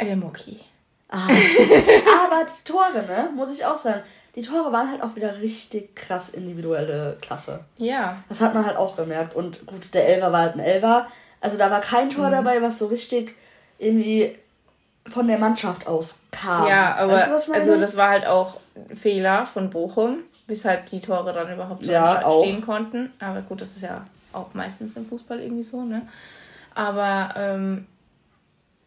Der 0.00 0.16
Mucki. 0.16 0.60
Ah. 1.08 1.28
aber 1.28 2.46
die 2.46 2.64
Tore, 2.64 3.04
ne, 3.06 3.30
muss 3.34 3.52
ich 3.52 3.64
auch 3.64 3.76
sagen, 3.76 4.02
die 4.34 4.42
Tore 4.42 4.72
waren 4.72 4.90
halt 4.90 5.02
auch 5.02 5.14
wieder 5.14 5.38
richtig 5.40 5.94
krass 5.94 6.30
individuelle 6.30 7.16
Klasse. 7.20 7.64
Ja. 7.78 8.22
Das 8.28 8.40
hat 8.40 8.54
man 8.54 8.66
halt 8.66 8.76
auch 8.76 8.96
gemerkt. 8.96 9.34
Und 9.34 9.66
gut, 9.66 9.94
der 9.94 10.08
Elver 10.08 10.32
war 10.32 10.40
halt 10.40 10.54
ein 10.54 10.60
Elver. 10.60 11.06
Also 11.40 11.58
da 11.58 11.70
war 11.70 11.80
kein 11.80 12.10
Tor 12.10 12.28
mhm. 12.28 12.32
dabei, 12.32 12.62
was 12.62 12.78
so 12.78 12.86
richtig 12.86 13.34
irgendwie 13.78 14.36
von 15.08 15.26
der 15.26 15.38
Mannschaft 15.38 15.86
aus 15.86 16.20
kam. 16.30 16.66
Ja, 16.68 16.94
aber 16.96 17.12
weißt 17.12 17.48
du, 17.48 17.52
also 17.52 17.78
das 17.78 17.96
war 17.96 18.10
halt 18.10 18.26
auch 18.26 18.60
ein 18.76 18.96
Fehler 18.96 19.46
von 19.46 19.70
Bochum, 19.70 20.18
weshalb 20.46 20.86
die 20.86 21.00
Tore 21.00 21.32
dann 21.32 21.52
überhaupt 21.52 21.84
so 21.84 21.90
ja, 21.90 22.22
stehen 22.40 22.64
konnten. 22.64 23.12
Aber 23.18 23.42
gut, 23.42 23.60
das 23.60 23.70
ist 23.70 23.82
ja 23.82 24.06
auch 24.32 24.54
meistens 24.54 24.96
im 24.96 25.06
Fußball 25.06 25.40
irgendwie 25.40 25.62
so, 25.62 25.82
ne? 25.82 26.02
Aber 26.74 27.34
ähm, 27.36 27.86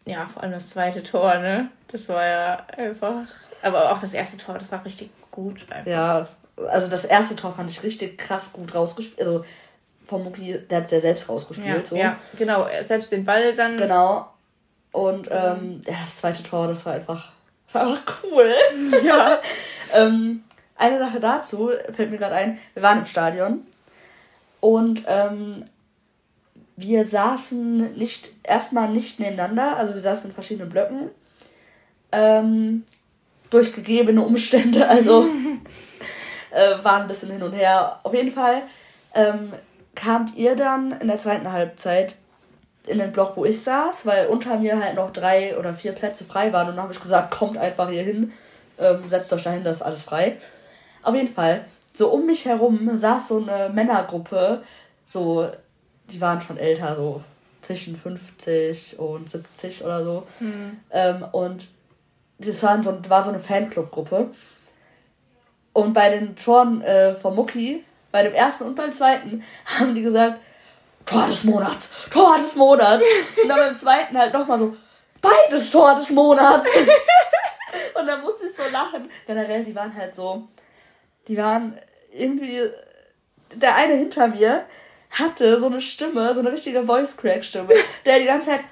ja, 0.05 0.27
vor 0.27 0.43
allem 0.43 0.53
das 0.53 0.69
zweite 0.69 1.03
Tor, 1.03 1.36
ne? 1.38 1.69
Das 1.88 2.07
war 2.10 2.25
ja 2.25 2.65
einfach. 2.77 3.27
Aber 3.62 3.91
auch 3.91 4.00
das 4.00 4.13
erste 4.13 4.38
Tor, 4.38 4.55
das 4.55 4.72
war 4.72 4.84
richtig 4.86 5.10
gut. 5.31 5.65
Einfach. 5.69 5.91
Ja, 5.91 6.27
also 6.67 6.89
das 6.89 7.05
erste 7.05 7.36
Tor 7.36 7.53
fand 7.53 7.69
ich 7.69 7.84
richtig 7.84 8.17
krass 8.17 8.53
gut 8.53 8.74
rausgespielt. 8.74 9.19
Also 9.19 9.45
vom 10.05 10.24
Muki, 10.24 10.60
der 10.69 10.79
hat 10.79 10.86
es 10.86 10.91
ja 10.91 11.00
selbst 11.00 11.27
rausgespielt. 11.27 11.67
Ja, 11.67 11.86
so. 11.86 11.95
ja, 11.95 12.17
genau. 12.38 12.67
Selbst 12.81 13.12
den 13.12 13.25
Ball 13.25 13.55
dann. 13.55 13.77
Genau. 13.77 14.29
Und 14.95 15.27
ähm, 15.29 15.81
ja, 15.85 15.97
das 16.01 16.17
zweite 16.17 16.41
Tor, 16.41 16.69
das 16.69 16.85
war 16.85 16.93
einfach, 16.93 17.33
das 17.65 17.75
war 17.75 17.81
einfach 17.81 18.23
cool. 18.23 18.55
Ja. 19.03 19.39
ähm, 19.93 20.45
eine 20.77 20.99
Sache 20.99 21.19
dazu 21.19 21.69
fällt 21.93 22.11
mir 22.11 22.17
gerade 22.17 22.35
ein. 22.35 22.59
Wir 22.73 22.81
waren 22.81 22.99
im 22.99 23.05
Stadion 23.05 23.67
und 24.61 25.03
ähm, 25.05 25.65
wir 26.77 27.03
saßen 27.03 27.97
nicht 27.97 28.31
erstmal 28.43 28.87
nicht 28.87 29.19
nebeneinander, 29.19 29.75
also 29.75 29.93
wir 29.93 30.01
saßen 30.01 30.29
in 30.29 30.33
verschiedenen 30.33 30.69
Blöcken. 30.69 31.09
Ähm, 32.13 32.85
durch 33.49 33.73
gegebene 33.75 34.21
Umstände, 34.21 34.87
also 34.87 35.27
äh, 36.51 36.83
waren 36.83 37.01
ein 37.01 37.07
bisschen 37.09 37.31
hin 37.31 37.43
und 37.43 37.51
her. 37.51 37.99
Auf 38.03 38.13
jeden 38.13 38.31
Fall 38.31 38.61
ähm, 39.13 39.51
kamt 39.93 40.37
ihr 40.37 40.55
dann 40.55 40.93
in 40.93 41.09
der 41.09 41.17
zweiten 41.17 41.51
Halbzeit 41.51 42.15
in 42.88 43.00
den 43.00 43.12
Block, 43.12 43.34
wo 43.36 43.46
ich 43.46 43.62
saß, 43.62 44.06
weil 44.06 44.27
unter 44.27 44.58
mir 44.58 44.84
halt 44.84 44.96
noch 44.96 45.12
drei 45.12 45.58
oder 45.58 45.74
vier 45.74 45.94
Plätze 45.94 46.24
frei 46.24 46.54
waren. 46.54 46.70
Und 46.70 46.75
dann 46.75 46.84
habe 46.84 46.94
ich 46.94 47.01
gesagt, 47.01 47.32
kommt 47.32 47.58
einfach 47.58 47.89
hier 47.89 48.04
hin, 48.04 48.34
ähm, 48.77 49.08
setzt 49.08 49.32
euch 49.34 49.44
dahin, 49.44 49.63
das 49.63 49.77
ist 49.77 49.82
alles 49.84 50.04
frei. 50.04 50.38
Auf 51.04 51.15
jeden 51.15 51.34
Fall 51.34 51.65
so 51.96 52.10
um 52.10 52.25
mich 52.25 52.46
herum 52.46 52.96
saß 52.96 53.30
so 53.30 53.42
eine 53.42 53.70
Männergruppe, 53.70 54.63
so, 55.06 55.50
die 56.10 56.20
waren 56.20 56.42
schon 56.42 56.58
älter, 56.58 56.96
so 56.96 57.24
zwischen 57.62 57.96
50 57.96 59.00
und 59.00 59.30
70 59.30 59.84
oder 59.84 60.04
so. 60.04 60.27
Mhm. 60.39 60.80
Ähm, 60.92 61.25
und 61.32 61.68
das 62.38 62.62
waren 62.63 62.84
so, 62.84 62.98
war 63.08 63.24
so 63.24 63.30
eine 63.30 63.39
Fanclub-Gruppe. 63.39 64.30
Und 65.74 65.94
bei 65.94 66.10
den 66.10 66.36
Toren 66.36 66.82
äh, 66.82 67.15
von 67.15 67.36
Mucki, 67.36 67.84
bei 68.12 68.24
dem 68.24 68.34
ersten 68.34 68.65
und 68.65 68.75
beim 68.75 68.92
zweiten, 68.92 69.44
haben 69.65 69.96
die 69.96 70.04
gesagt, 70.04 70.39
Tor 71.05 71.27
des 71.27 71.43
Monats, 71.43 71.89
Tor 72.09 72.38
des 72.39 72.55
Monats. 72.55 73.03
Und 73.41 73.50
dann 73.50 73.59
beim 73.59 73.75
zweiten 73.75 74.17
halt 74.17 74.33
nochmal 74.33 74.57
so, 74.57 74.75
beides 75.21 75.69
Tor 75.69 75.95
des 75.95 76.09
Monats. 76.09 76.67
und 78.00 78.07
dann 78.07 78.21
musste 78.21 78.47
ich 78.47 78.55
so 78.55 78.63
lachen. 78.71 79.09
Generell, 79.27 79.63
die 79.63 79.75
waren 79.75 79.95
halt 79.95 80.15
so, 80.15 80.47
die 81.27 81.38
waren 81.38 81.79
irgendwie, 82.12 82.69
der 83.53 83.75
eine 83.75 83.95
hinter 83.95 84.27
mir 84.27 84.65
hatte 85.12 85.59
so 85.59 85.67
eine 85.67 85.81
Stimme, 85.81 86.33
so 86.33 86.41
eine 86.41 86.51
richtige 86.51 86.85
Voice 86.85 87.15
Crack 87.15 87.43
Stimme, 87.43 87.74
der 88.05 88.19
die 88.19 88.25
ganze 88.25 88.50
Zeit 88.51 88.63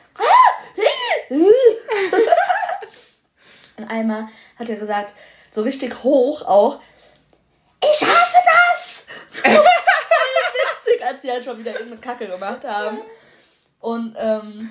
und 3.77 3.89
einmal 3.89 4.27
hat 4.57 4.69
er 4.69 4.75
gesagt, 4.75 5.13
so 5.51 5.61
richtig 5.61 6.03
hoch 6.03 6.43
auch, 6.43 6.79
ich 7.81 8.01
hasse 8.01 8.37
das! 8.45 9.07
Witzig, 9.43 11.03
als 11.05 11.12
die 11.23 11.31
halt 11.31 11.43
schon 11.43 11.57
wieder 11.57 11.71
irgendeine 11.71 12.01
Kacke 12.01 12.27
gemacht 12.27 12.63
haben. 12.67 12.99
Und 13.79 14.15
ähm, 14.17 14.69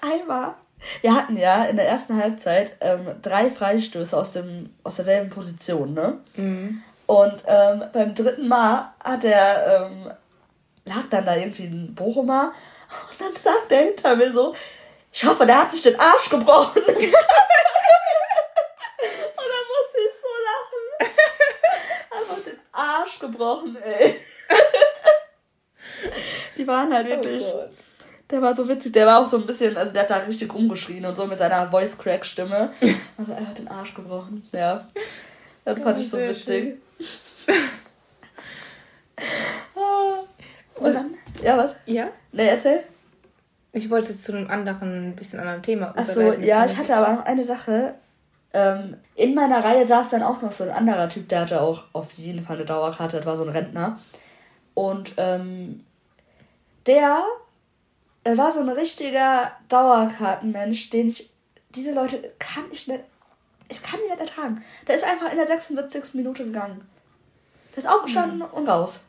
einmal, 0.00 0.54
wir 1.00 1.14
hatten 1.14 1.36
ja 1.36 1.64
in 1.64 1.76
der 1.76 1.88
ersten 1.88 2.20
Halbzeit 2.20 2.76
ähm, 2.80 3.16
drei 3.22 3.50
Freistöße 3.50 4.16
aus, 4.16 4.32
dem, 4.32 4.74
aus 4.82 4.96
derselben 4.96 5.30
Position, 5.30 5.94
ne? 5.94 6.18
Mhm. 6.36 6.82
Und 7.06 7.42
ähm, 7.46 7.84
beim 7.92 8.14
dritten 8.14 8.48
Mal 8.48 8.94
hat 9.02 9.24
er, 9.24 9.90
ähm, 9.90 10.10
lag 10.86 11.04
dann 11.10 11.26
da 11.26 11.36
irgendwie 11.36 11.64
ein 11.64 11.94
Bochumer 11.94 12.54
und 13.10 13.20
dann 13.20 13.34
sagt 13.42 13.70
er 13.72 13.82
hinter 13.82 14.16
mir 14.16 14.32
so, 14.32 14.54
ich 15.12 15.24
hoffe, 15.24 15.44
der 15.46 15.60
hat 15.60 15.72
sich 15.72 15.82
den 15.82 16.00
Arsch 16.00 16.30
gebrochen. 16.30 16.82
und 16.86 16.96
dann 16.96 17.04
musste 19.70 19.98
ich 19.98 20.14
so 20.20 20.28
lachen. 20.48 21.10
Einfach 22.18 22.44
den 22.44 22.58
Arsch 22.72 23.18
gebrochen, 23.18 23.76
ey. 23.82 24.20
Die 26.56 26.66
waren 26.66 26.92
halt 26.92 27.06
oh 27.06 27.10
wirklich. 27.10 27.44
Oh 27.44 27.68
der 28.30 28.42
war 28.42 28.56
so 28.56 28.66
witzig, 28.68 28.92
der 28.92 29.06
war 29.06 29.22
auch 29.22 29.26
so 29.26 29.38
ein 29.38 29.46
bisschen, 29.46 29.76
also 29.76 29.92
der 29.92 30.02
hat 30.02 30.10
da 30.10 30.16
richtig 30.16 30.52
rumgeschrien 30.52 31.04
und 31.04 31.14
so 31.14 31.26
mit 31.26 31.38
seiner 31.38 31.68
Voice 31.68 31.98
Crack 31.98 32.24
Stimme. 32.24 32.70
Also 33.16 33.32
er 33.32 33.46
hat 33.46 33.58
den 33.58 33.68
Arsch 33.68 33.94
gebrochen, 33.94 34.42
ja. 34.52 34.88
Das 35.64 35.78
fand 35.78 35.98
oh, 35.98 36.00
ich 36.00 36.10
so 36.10 36.18
witzig. 36.18 36.78
Und 40.74 40.94
dann? 40.94 41.14
Ja, 41.42 41.56
was? 41.56 41.76
Ja? 41.86 42.08
Ne, 42.32 42.50
erzähl. 42.50 42.82
Ich 43.72 43.88
wollte 43.88 44.18
zu 44.18 44.32
einem 44.36 44.50
anderen, 44.50 45.14
bisschen 45.14 45.38
anderen 45.38 45.62
Thema 45.62 45.92
Achso, 45.96 46.32
ja, 46.32 46.64
ich 46.64 46.76
hatte 46.76 46.96
aber 46.96 47.12
noch 47.12 47.24
eine 47.24 47.44
Sache. 47.44 47.94
Ähm, 48.52 48.96
in 49.14 49.34
meiner 49.34 49.62
Reihe 49.64 49.86
saß 49.86 50.10
dann 50.10 50.22
auch 50.22 50.42
noch 50.42 50.52
so 50.52 50.64
ein 50.64 50.70
anderer 50.70 51.08
Typ, 51.08 51.28
der 51.28 51.42
hatte 51.42 51.60
auch 51.60 51.84
auf 51.92 52.12
jeden 52.14 52.44
Fall 52.44 52.56
eine 52.56 52.64
Dauerkarte, 52.64 53.18
das 53.18 53.26
war 53.26 53.36
so 53.36 53.44
ein 53.44 53.50
Rentner. 53.50 53.98
Und 54.74 55.12
ähm, 55.18 55.84
der 56.86 57.24
er 58.24 58.38
war 58.38 58.50
so 58.52 58.60
ein 58.60 58.68
richtiger 58.70 59.52
Dauerkartenmensch, 59.68 60.90
den 60.90 61.08
ich. 61.08 61.30
Diese 61.74 61.92
Leute 61.92 62.32
kann 62.38 62.64
ich 62.72 62.88
nicht. 62.88 63.04
Ich 63.68 63.82
kann 63.82 63.98
die 64.02 64.10
nicht 64.10 64.20
ertragen. 64.20 64.64
Der 64.88 64.94
ist 64.94 65.04
einfach 65.04 65.30
in 65.30 65.36
der 65.36 65.46
76. 65.46 66.14
Minute 66.14 66.44
gegangen. 66.44 66.86
Der 67.74 67.82
ist 67.82 67.88
aufgestanden 67.88 68.38
mhm. 68.38 68.44
und 68.44 68.68
raus. 68.68 69.04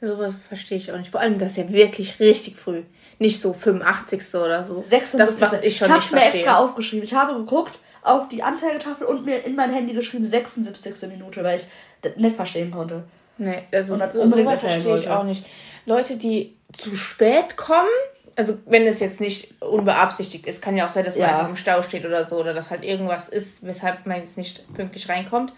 So 0.00 0.32
verstehe 0.46 0.78
ich 0.78 0.92
auch 0.92 0.98
nicht. 0.98 1.10
Vor 1.10 1.20
allem 1.20 1.38
das 1.38 1.52
ist 1.52 1.56
ja 1.58 1.72
wirklich 1.72 2.20
richtig 2.20 2.56
früh. 2.56 2.82
Nicht 3.18 3.40
so 3.40 3.52
85. 3.52 4.34
oder 4.34 4.62
so. 4.62 4.82
76. 4.82 5.18
Das, 5.18 5.40
was 5.40 5.62
ich 5.62 5.76
schon 5.76 5.88
ich 5.88 5.92
habe 5.94 6.14
mir 6.14 6.26
extra 6.26 6.58
aufgeschrieben. 6.58 7.04
Ich 7.04 7.14
habe 7.14 7.34
geguckt 7.34 7.78
auf 8.02 8.28
die 8.28 8.42
Anzeigetafel 8.42 9.06
und 9.06 9.24
mir 9.24 9.44
in 9.44 9.56
mein 9.56 9.72
Handy 9.72 9.92
geschrieben 9.92 10.24
76. 10.24 11.08
Minute, 11.08 11.42
weil 11.42 11.56
ich 11.56 11.66
das 12.02 12.16
nicht 12.16 12.36
verstehen 12.36 12.70
konnte. 12.70 13.02
Nee, 13.38 13.64
also 13.72 13.94
und 13.94 14.00
das 14.00 14.14
so, 14.14 14.22
unbedingt 14.22 14.60
verstehe 14.60 14.96
ich 14.96 15.08
auch 15.08 15.24
nicht. 15.24 15.44
Leute, 15.88 16.16
die 16.16 16.56
zu 16.72 16.94
spät 16.94 17.56
kommen, 17.56 17.88
also 18.36 18.58
wenn 18.66 18.86
es 18.86 19.00
jetzt 19.00 19.20
nicht 19.20 19.60
unbeabsichtigt 19.62 20.46
ist, 20.46 20.62
kann 20.62 20.76
ja 20.76 20.86
auch 20.86 20.90
sein, 20.90 21.04
dass 21.04 21.16
man 21.16 21.28
ja. 21.28 21.34
einfach 21.34 21.48
im 21.48 21.56
Stau 21.56 21.82
steht 21.82 22.04
oder 22.04 22.24
so 22.24 22.36
oder 22.36 22.54
dass 22.54 22.70
halt 22.70 22.84
irgendwas 22.84 23.28
ist, 23.28 23.66
weshalb 23.66 24.06
man 24.06 24.18
jetzt 24.18 24.36
nicht 24.36 24.72
pünktlich 24.74 25.08
reinkommt. 25.08 25.52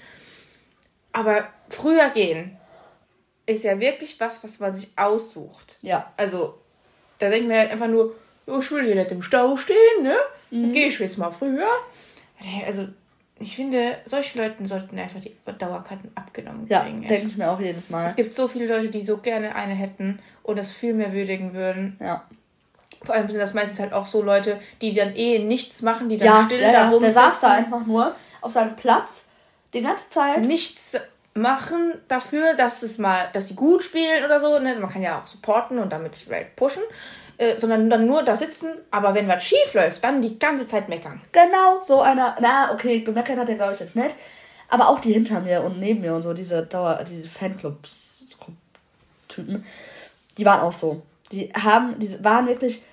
Aber 1.12 1.48
früher 1.68 2.08
gehen 2.10 2.56
ist 3.44 3.64
ja 3.64 3.80
wirklich 3.80 4.18
was, 4.20 4.42
was 4.44 4.60
man 4.60 4.74
sich 4.74 4.92
aussucht. 4.96 5.78
Ja. 5.82 6.12
Also 6.16 6.58
da 7.18 7.28
denkt 7.28 7.48
man 7.48 7.58
halt 7.58 7.72
einfach 7.72 7.88
nur, 7.88 8.14
oh, 8.46 8.60
ich 8.60 8.70
will 8.70 8.84
hier 8.84 8.94
nicht 8.94 9.10
im 9.10 9.22
Stau 9.22 9.56
stehen, 9.56 10.02
ne? 10.02 10.14
Mhm. 10.50 10.62
Dann 10.62 10.72
gehe 10.72 10.86
ich 10.86 10.98
jetzt 11.00 11.18
mal 11.18 11.32
früher. 11.32 11.68
Also 12.66 12.88
ich 13.40 13.56
finde, 13.56 13.96
solchen 14.04 14.38
Leuten 14.38 14.66
sollten 14.66 14.98
einfach 14.98 15.18
die 15.20 15.34
Dauerkarten 15.58 16.12
abgenommen 16.14 16.68
kriegen. 16.68 17.02
Ja, 17.02 17.08
denke 17.08 17.26
ich 17.26 17.36
mir 17.38 17.50
auch 17.50 17.58
jedes 17.58 17.88
Mal. 17.88 18.10
Es 18.10 18.16
gibt 18.16 18.34
so 18.34 18.48
viele 18.48 18.66
Leute, 18.66 18.88
die 18.88 19.00
so 19.00 19.16
gerne 19.16 19.54
eine 19.54 19.72
hätten 19.72 20.20
und 20.42 20.58
das 20.58 20.72
viel 20.72 20.92
mehr 20.92 21.14
würdigen 21.14 21.54
würden. 21.54 21.96
Ja. 22.00 22.24
Vor 23.02 23.14
allem 23.14 23.28
sind 23.28 23.40
das 23.40 23.54
meistens 23.54 23.80
halt 23.80 23.94
auch 23.94 24.06
so 24.06 24.20
Leute, 24.20 24.60
die 24.82 24.92
dann 24.92 25.16
eh 25.16 25.38
nichts 25.38 25.80
machen, 25.80 26.10
die 26.10 26.18
dann 26.18 26.26
ja, 26.26 26.44
still 26.44 26.60
ja, 26.60 26.72
da 26.72 26.92
ja. 26.92 26.98
Der 26.98 27.10
saß 27.10 27.40
da 27.40 27.52
einfach 27.52 27.86
nur 27.86 28.14
auf 28.42 28.52
seinem 28.52 28.76
Platz 28.76 29.28
die 29.72 29.80
ganze 29.80 30.10
Zeit. 30.10 30.44
Nichts 30.44 30.98
machen 31.32 31.94
dafür, 32.08 32.54
dass 32.54 32.82
es 32.82 32.98
mal, 32.98 33.30
dass 33.32 33.48
sie 33.48 33.54
gut 33.54 33.82
spielen 33.82 34.22
oder 34.22 34.38
so. 34.38 34.58
Ne? 34.58 34.76
Man 34.78 34.90
kann 34.90 35.00
ja 35.00 35.18
auch 35.18 35.26
supporten 35.26 35.78
und 35.78 35.90
damit 35.90 36.14
vielleicht 36.14 36.56
pushen. 36.56 36.82
Äh, 37.40 37.58
sondern 37.58 37.88
dann 37.88 38.06
nur 38.06 38.22
da 38.22 38.36
sitzen, 38.36 38.74
aber 38.90 39.14
wenn 39.14 39.26
was 39.26 39.42
schief 39.42 39.72
läuft, 39.72 40.04
dann 40.04 40.20
die 40.20 40.38
ganze 40.38 40.68
Zeit 40.68 40.90
meckern. 40.90 41.22
Genau, 41.32 41.80
so 41.82 42.02
einer, 42.02 42.36
na, 42.38 42.70
okay, 42.74 43.00
gemeckert 43.00 43.38
hat 43.38 43.48
er, 43.48 43.54
glaube 43.54 43.72
ich, 43.72 43.80
jetzt 43.80 43.96
nicht. 43.96 44.14
Aber 44.68 44.90
auch 44.90 44.98
die 44.98 45.14
hinter 45.14 45.40
mir 45.40 45.62
und 45.62 45.78
neben 45.78 46.02
mir 46.02 46.14
und 46.14 46.20
so, 46.20 46.34
diese 46.34 46.66
Dauer, 46.66 47.02
diese 47.02 47.30
Fanclubs-Typen, 47.30 49.64
die 50.36 50.44
waren 50.44 50.60
auch 50.60 50.72
so. 50.72 51.00
Die 51.32 51.50
haben, 51.54 51.98
die 51.98 52.22
waren 52.22 52.46
wirklich, 52.46 52.84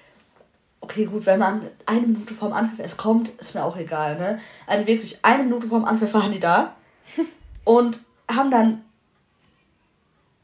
okay, 0.79 1.03
gut, 1.03 1.25
wenn 1.25 1.39
man 1.39 1.67
eine 1.85 2.07
Minute 2.07 2.33
vorm 2.33 2.53
Anpfiff 2.53 2.85
es 2.85 2.95
kommt, 2.95 3.27
ist 3.41 3.53
mir 3.53 3.65
auch 3.65 3.75
egal, 3.75 4.17
ne? 4.17 4.39
Also 4.65 4.87
wirklich 4.87 5.25
eine 5.25 5.43
Minute 5.43 5.67
vorm 5.67 5.83
Anpfiff 5.83 6.13
waren 6.13 6.31
die 6.31 6.39
da 6.39 6.73
und 7.65 7.99
haben 8.31 8.49
dann 8.49 8.85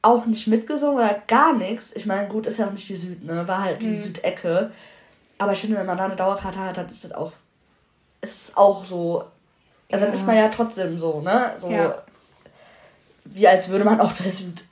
auch 0.04 0.26
nicht 0.26 0.48
mitgesungen 0.48 0.98
oder 0.98 1.22
gar 1.28 1.54
nichts. 1.54 1.92
Ich 1.96 2.06
meine, 2.06 2.28
gut, 2.28 2.46
ist 2.46 2.60
ja 2.60 2.68
auch 2.68 2.72
nicht 2.72 2.88
die 2.88 2.96
Süd, 2.96 3.24
ne? 3.24 3.48
War 3.48 3.64
halt 3.64 3.82
die 3.82 3.88
mhm. 3.88 3.98
Südecke. 3.98 4.72
Aber 5.40 5.54
ich 5.54 5.62
finde, 5.62 5.78
wenn 5.78 5.86
man 5.86 5.98
da 5.98 6.06
eine 6.06 6.16
Dauerkarte 6.16 6.60
hat, 6.60 6.78
dann 6.78 6.90
ist 6.90 7.06
das 7.06 7.14
auch, 7.14 7.32
ist 8.22 8.56
auch 8.56 8.86
so. 8.86 9.24
Also 9.90 10.06
ja. 10.06 10.06
dann 10.06 10.14
ist 10.14 10.28
man 10.28 10.36
ja 10.36 10.50
trotzdem 10.50 11.00
so, 11.00 11.22
ne? 11.22 11.54
So 11.58 11.70
ja. 11.70 12.04
wie 13.24 13.48
als 13.48 13.70
würde 13.70 13.86
man 13.86 14.00
auf 14.02 14.16
der 14.18 14.30
Süd 14.30 14.66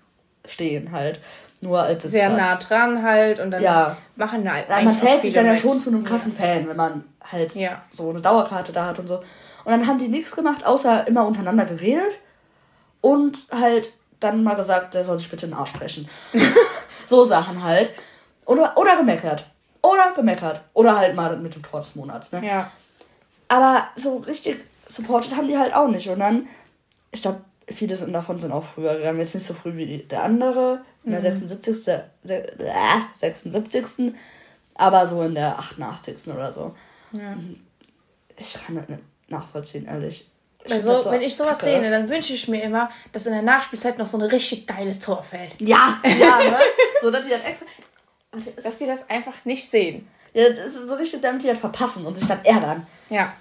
stehen 0.46 0.92
halt. 0.92 1.20
Nur 1.62 1.82
als 1.82 2.04
Sehr 2.04 2.30
nah 2.30 2.56
dran 2.56 3.04
halt 3.04 3.40
und 3.40 3.52
dann 3.52 3.62
ja. 3.62 3.96
machen 4.16 4.52
halt. 4.52 4.68
Ja, 4.68 4.82
man 4.82 4.96
zählt 4.96 5.22
sich 5.22 5.34
dann 5.34 5.46
ja 5.46 5.56
schon 5.56 5.80
zu 5.80 5.92
einem 5.92 6.04
krassen. 6.04 6.34
Fan, 6.34 6.68
wenn 6.68 6.76
man 6.76 7.06
halt 7.24 7.56
ja. 7.56 7.84
so 7.92 8.10
eine 8.10 8.20
Dauerkarte 8.20 8.74
da 8.74 8.88
hat 8.88 9.00
und 9.00 9.08
so. 9.08 9.18
Und 9.64 9.72
dann 9.72 9.88
haben 9.88 10.00
die 10.00 10.08
nichts 10.08 10.36
gemacht, 10.36 10.66
außer 10.66 11.08
immer 11.08 11.26
untereinander 11.26 11.66
geredet 11.66 12.18
und 13.00 13.46
halt 13.52 13.94
dann 14.22 14.44
mal 14.44 14.56
gesagt, 14.56 14.94
der 14.94 15.04
soll 15.04 15.20
sich 15.20 15.30
bitte 15.30 15.46
in 15.46 15.52
den 15.52 15.60
Arsch 15.60 15.72
sprechen. 15.72 16.08
so 17.06 17.26
Sachen 17.26 17.64
halt. 17.64 17.92
Oder, 18.46 18.78
oder 18.78 18.98
gemeckert. 18.98 19.46
Oder 19.82 20.14
gemeckert. 20.16 20.62
Oder 20.74 20.98
halt 20.98 21.16
mal 21.16 21.36
mit 21.38 21.56
dem 21.56 21.64
Tor 21.64 21.82
des 21.82 21.96
Monats, 21.96 22.32
ne? 22.32 22.46
Ja. 22.46 22.72
Aber 23.48 23.88
so 23.96 24.18
richtig 24.18 24.64
supported 24.88 25.36
haben 25.36 25.48
die 25.48 25.58
halt 25.58 25.74
auch 25.74 25.88
nicht. 25.88 26.08
Und 26.10 26.20
dann, 26.20 26.48
ich 27.12 27.22
glaube, 27.22 27.42
viele 27.68 27.96
sind 27.96 28.14
davon 28.14 28.40
sind 28.40 28.52
auch 28.52 28.64
früher 28.64 28.96
gegangen. 28.96 29.20
Jetzt 29.20 29.36
nicht 29.36 29.46
so 29.46 29.54
früh 29.54 29.76
wie 29.76 29.98
der 30.00 30.24
andere, 30.24 30.82
in 31.04 31.12
der 31.12 31.22
76. 31.22 31.88
Mhm. 32.24 32.40
76. 33.16 34.14
Aber 34.76 35.06
so 35.06 35.22
in 35.24 35.36
der 35.36 35.60
88. 35.60 36.34
oder 36.34 36.54
so. 36.54 36.76
Ja. 37.12 37.36
Ich 38.38 38.54
kann 38.54 38.76
das 38.76 38.88
nicht 38.88 39.04
nachvollziehen, 39.28 39.86
ehrlich. 39.86 40.31
Ich 40.64 40.74
also, 40.74 41.02
so 41.02 41.12
wenn 41.12 41.22
ich 41.22 41.36
sowas 41.36 41.60
sehe, 41.60 41.82
dann 41.90 42.10
wünsche 42.10 42.34
ich 42.34 42.48
mir 42.48 42.62
immer, 42.64 42.90
dass 43.12 43.26
in 43.26 43.34
der 43.34 43.42
Nachspielzeit 43.42 43.98
noch 43.98 44.08
so 44.08 44.18
ein 44.18 44.24
richtig 44.24 44.68
geiles 44.68 45.00
Tor 45.00 45.24
fällt. 45.24 45.60
Ja, 45.60 46.00
ja, 46.04 46.40
ne? 46.52 46.60
so, 47.02 47.10
dass 47.10 47.24
die 47.24 47.32
dann 47.32 47.42
extra. 47.42 47.66
Dass 48.64 48.78
die 48.78 48.86
das 48.86 49.10
einfach 49.10 49.34
nicht 49.44 49.70
sehen. 49.70 50.08
Ja, 50.34 50.50
das 50.50 50.76
ist 50.76 50.88
so 50.88 50.96
richtig, 50.96 51.22
damit 51.22 51.44
die 51.44 51.50
halt 51.50 51.58
verpassen 51.58 52.06
und 52.06 52.18
sich 52.18 52.28
dann 52.28 52.44
ärgern. 52.46 52.88
Ja. 53.10 53.34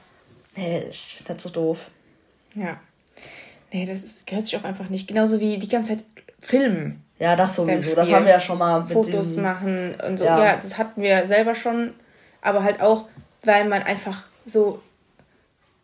Nee, 0.56 0.86
ich 0.90 1.14
finde 1.16 1.34
das 1.34 1.42
so 1.42 1.50
doof. 1.50 1.90
Ja. 2.54 2.80
Nee, 3.72 3.86
das 3.86 4.02
ist, 4.02 4.26
gehört 4.26 4.46
sich 4.46 4.56
auch 4.56 4.64
einfach 4.64 4.88
nicht. 4.88 5.06
Genauso 5.06 5.38
wie 5.38 5.58
die 5.58 5.68
ganze 5.68 5.96
Zeit 5.96 6.04
filmen. 6.40 7.04
Ja, 7.18 7.36
das 7.36 7.54
sowieso. 7.54 7.94
Das 7.94 8.10
haben 8.10 8.24
wir 8.24 8.32
ja 8.32 8.40
schon 8.40 8.58
mal 8.58 8.80
mit 8.80 8.92
Fotos 8.92 9.12
diesen... 9.12 9.42
machen 9.42 9.94
und 10.06 10.18
so. 10.18 10.24
Ja. 10.24 10.44
ja, 10.44 10.56
das 10.56 10.78
hatten 10.78 11.02
wir 11.02 11.26
selber 11.26 11.54
schon. 11.54 11.94
Aber 12.40 12.64
halt 12.64 12.80
auch, 12.80 13.06
weil 13.44 13.68
man 13.68 13.82
einfach 13.82 14.24
so 14.46 14.82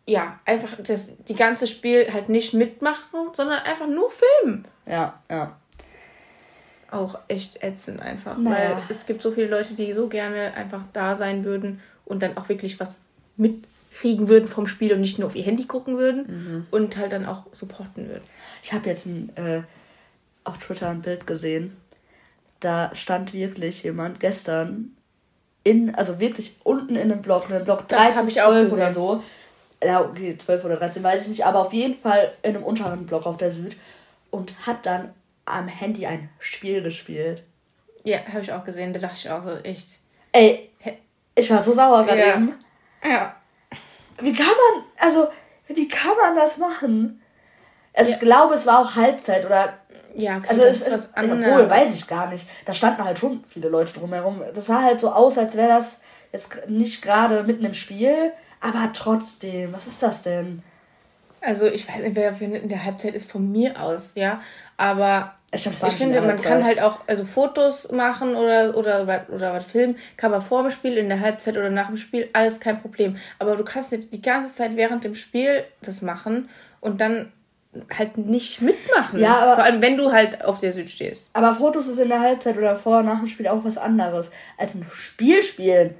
ja, 0.07 0.39
einfach 0.45 0.77
das 0.81 1.09
die 1.27 1.35
ganze 1.35 1.67
Spiel 1.67 2.11
halt 2.11 2.29
nicht 2.29 2.53
mitmachen, 2.53 3.29
sondern 3.33 3.59
einfach 3.59 3.87
nur 3.87 4.09
filmen. 4.09 4.65
Ja, 4.85 5.19
ja. 5.29 5.57
Auch 6.89 7.19
echt 7.27 7.61
ätzend 7.61 8.01
einfach. 8.01 8.37
Naja. 8.37 8.77
Weil 8.77 8.83
es 8.89 9.05
gibt 9.05 9.21
so 9.21 9.31
viele 9.31 9.47
Leute, 9.47 9.73
die 9.73 9.91
so 9.91 10.07
gerne 10.07 10.53
einfach 10.53 10.83
da 10.93 11.15
sein 11.15 11.43
würden 11.43 11.81
und 12.05 12.23
dann 12.23 12.37
auch 12.37 12.47
wirklich 12.47 12.79
was 12.79 12.97
mitkriegen 13.35 14.29
würden 14.29 14.47
vom 14.47 14.67
Spiel 14.67 14.93
und 14.93 15.01
nicht 15.01 15.19
nur 15.19 15.27
auf 15.27 15.35
ihr 15.35 15.43
Handy 15.43 15.65
gucken 15.65 15.97
würden 15.97 16.25
mhm. 16.27 16.67
und 16.71 16.95
halt 16.95 17.11
dann 17.11 17.25
auch 17.25 17.43
supporten 17.51 18.07
würden. 18.07 18.23
Ich 18.63 18.71
habe 18.71 18.87
jetzt 18.87 19.05
ein, 19.05 19.35
äh, 19.35 19.61
auf 20.45 20.57
Twitter 20.59 20.89
ein 20.89 21.01
Bild 21.01 21.27
gesehen. 21.27 21.75
Da 22.61 22.95
stand 22.95 23.33
wirklich 23.33 23.83
jemand 23.83 24.21
gestern 24.21 24.95
in, 25.65 25.93
also 25.93 26.21
wirklich 26.21 26.55
unten 26.63 26.95
in 26.95 27.11
einem 27.11 27.21
Block, 27.21 27.49
in 27.49 27.55
einem 27.55 27.65
Block 27.65 27.89
13, 27.89 28.29
12 28.29 28.71
oder 28.71 28.93
so. 28.93 29.21
Ja, 29.83 30.01
okay, 30.01 30.37
12 30.37 30.65
oder 30.65 30.77
13, 30.77 31.03
weiß 31.03 31.23
ich 31.23 31.27
nicht, 31.29 31.45
aber 31.45 31.59
auf 31.59 31.73
jeden 31.73 31.99
Fall 31.99 32.31
in 32.41 32.55
einem 32.55 32.63
unteren 32.63 33.05
Block 33.05 33.25
auf 33.25 33.37
der 33.37 33.51
Süd 33.51 33.77
und 34.31 34.53
hat 34.65 34.85
dann 34.85 35.13
am 35.45 35.67
Handy 35.67 36.05
ein 36.05 36.29
Spiel 36.39 36.81
gespielt. 36.81 37.43
Ja, 38.03 38.19
habe 38.27 38.41
ich 38.41 38.51
auch 38.51 38.63
gesehen, 38.63 38.93
da 38.93 38.99
dachte 38.99 39.17
ich 39.17 39.29
auch 39.29 39.41
so, 39.41 39.51
echt. 39.63 39.99
Ey, 40.31 40.69
ich 41.35 41.49
war 41.49 41.61
so 41.61 41.71
sauer 41.71 42.05
gerade 42.05 42.19
ja. 42.19 42.35
eben. 42.35 42.53
Ja. 43.03 43.35
Wie 44.19 44.33
kann 44.33 44.47
man, 44.47 44.83
also, 44.97 45.27
wie 45.67 45.87
kann 45.87 46.17
man 46.19 46.35
das 46.35 46.57
machen? 46.57 47.21
Also, 47.93 48.11
ja. 48.11 48.17
ich 48.17 48.21
glaube, 48.21 48.55
es 48.55 48.65
war 48.65 48.79
auch 48.79 48.95
Halbzeit 48.95 49.45
oder. 49.45 49.77
Ja, 50.15 50.41
also 50.47 50.63
das 50.63 50.81
ist 50.81 50.91
was 50.91 51.13
anderes. 51.13 51.45
Obwohl, 51.45 51.69
weiß 51.69 51.93
ich 51.93 52.07
gar 52.07 52.27
nicht. 52.31 52.47
Da 52.65 52.73
standen 52.73 53.03
halt 53.03 53.19
schon 53.19 53.43
viele 53.43 53.69
Leute 53.69 53.93
drumherum. 53.93 54.41
Das 54.55 54.65
sah 54.65 54.81
halt 54.81 54.99
so 54.99 55.11
aus, 55.11 55.37
als 55.37 55.55
wäre 55.55 55.67
das 55.67 55.99
jetzt 56.31 56.49
nicht 56.67 57.03
gerade 57.03 57.43
mitten 57.43 57.65
im 57.65 57.75
Spiel, 57.75 58.31
aber 58.59 58.91
trotzdem, 58.93 59.73
was 59.73 59.87
ist 59.87 60.01
das 60.01 60.21
denn? 60.21 60.63
Also 61.41 61.67
ich 61.67 61.87
weiß 61.87 62.01
nicht, 62.01 62.15
wer 62.15 62.41
in 62.41 62.67
der 62.67 62.83
Halbzeit 62.83 63.13
ist 63.13 63.31
von 63.31 63.51
mir 63.51 63.79
aus, 63.79 64.13
ja. 64.15 64.41
Aber 64.75 65.35
ich, 65.51 65.65
ich 65.65 65.93
finde, 65.93 66.21
man 66.21 66.39
kann 66.39 66.65
halt 66.65 66.81
auch 66.81 66.99
also 67.07 67.25
Fotos 67.25 67.91
machen 67.91 68.35
oder, 68.35 68.75
oder, 68.75 69.27
oder 69.29 69.53
was 69.53 69.65
filmen, 69.65 69.97
kann 70.17 70.31
man 70.31 70.41
vor 70.41 70.63
dem 70.63 70.71
Spiel, 70.71 70.97
in 70.97 71.09
der 71.09 71.19
Halbzeit 71.19 71.55
oder 71.55 71.69
nach 71.69 71.87
dem 71.87 71.97
Spiel, 71.97 72.27
alles 72.33 72.59
kein 72.59 72.81
Problem. 72.81 73.17
Aber 73.39 73.55
du 73.55 73.63
kannst 73.63 73.91
nicht 73.91 74.11
die 74.11 74.21
ganze 74.21 74.53
Zeit 74.53 74.75
während 74.75 75.03
dem 75.03 75.15
Spiel 75.15 75.63
das 75.81 76.01
machen 76.01 76.49
und 76.81 77.01
dann 77.01 77.31
halt 77.97 78.17
nicht 78.17 78.61
mitmachen. 78.61 79.19
Ja, 79.19 79.37
aber, 79.37 79.55
Vor 79.55 79.63
allem, 79.63 79.81
wenn 79.81 79.97
du 79.97 80.11
halt 80.11 80.43
auf 80.43 80.59
der 80.59 80.73
Süd 80.73 80.89
stehst. 80.89 81.29
Aber 81.33 81.53
Fotos 81.53 81.87
ist 81.87 81.99
in 81.99 82.09
der 82.09 82.19
Halbzeit 82.19 82.57
oder 82.57 82.75
vor 82.75 83.03
nach 83.03 83.19
dem 83.19 83.27
Spiel 83.27 83.47
auch 83.47 83.63
was 83.63 83.77
anderes 83.77 84.31
als 84.57 84.73
ein 84.75 84.85
Spiel 84.95 85.43
spielen. 85.43 85.95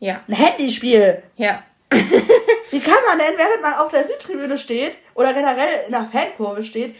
Ja. 0.00 0.20
Ein 0.28 0.34
Handyspiel. 0.34 1.22
Ja. 1.36 1.62
Wie 2.70 2.80
kann 2.80 2.98
man 3.06 3.18
denn, 3.18 3.38
während 3.38 3.62
man 3.62 3.74
auf 3.74 3.90
der 3.90 4.04
Südtribüne 4.04 4.58
steht 4.58 4.96
oder 5.14 5.32
generell 5.32 5.86
in 5.86 5.92
der 5.92 6.08
Fankurve 6.12 6.62
steht, 6.64 6.94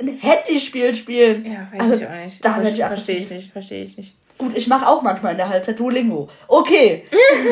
ein 0.00 0.18
Handyspiel 0.18 0.94
spielen? 0.94 1.44
Ja, 1.46 1.68
weiß 1.72 1.80
also, 1.80 1.94
ich 1.94 2.06
auch 2.06 2.24
nicht. 2.24 2.44
Da 2.44 2.62
ich, 2.62 2.76
verstehe 2.78 3.18
ich 3.18 3.30
nicht, 3.30 3.52
verstehe 3.52 3.84
ich 3.84 3.96
nicht. 3.96 4.14
Gut, 4.38 4.56
ich 4.56 4.66
mache 4.66 4.88
auch 4.88 5.02
manchmal 5.02 5.32
in 5.32 5.38
der 5.38 5.48
Halbzeit 5.48 5.78
Duolingo. 5.78 6.28
Okay. 6.48 7.06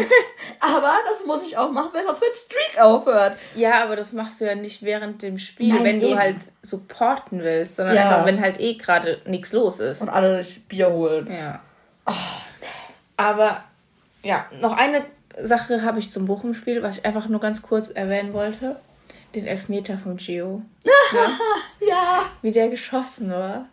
aber 0.61 0.92
das 1.09 1.25
muss 1.25 1.46
ich 1.46 1.57
auch 1.57 1.70
machen, 1.70 1.90
weil 1.92 2.05
sonst 2.05 2.20
wird 2.20 2.35
Streak 2.35 2.83
aufhört. 2.83 3.37
Ja, 3.55 3.85
aber 3.85 3.96
das 3.96 4.12
machst 4.12 4.40
du 4.40 4.46
ja 4.46 4.55
nicht 4.55 4.83
während 4.83 5.23
dem 5.23 5.38
Spiel, 5.38 5.75
Nein, 5.75 5.85
wenn 5.85 6.01
eben. 6.01 6.11
du 6.11 6.18
halt 6.18 6.38
supporten 6.62 7.42
willst, 7.42 7.77
sondern 7.77 7.96
ja. 7.96 8.09
einfach, 8.09 8.27
wenn 8.27 8.40
halt 8.40 8.59
eh 8.61 8.75
gerade 8.75 9.20
nichts 9.27 9.53
los 9.53 9.79
ist. 9.79 10.03
Und 10.03 10.09
alle 10.09 10.42
sich 10.42 10.66
Bier 10.66 10.90
holen. 10.90 11.31
Ja. 11.31 11.61
Oh. 12.07 12.12
Aber 13.16 13.62
ja, 14.23 14.46
noch 14.61 14.77
eine 14.77 15.05
Sache 15.46 15.83
habe 15.83 15.98
ich 15.98 16.11
zum 16.11 16.26
Bochum-Spiel, 16.26 16.83
was 16.83 16.98
ich 16.98 17.07
einfach 17.07 17.29
nur 17.29 17.40
ganz 17.40 17.62
kurz 17.62 17.88
erwähnen 17.88 18.33
wollte. 18.33 18.76
Den 19.35 19.46
Elfmeter 19.46 19.98
von 19.98 20.16
Gio. 20.16 20.62
ja. 20.85 21.88
ja. 21.88 22.22
Wie 22.42 22.53
der 22.53 22.68
geschossen 22.68 23.31
war. 23.31 23.66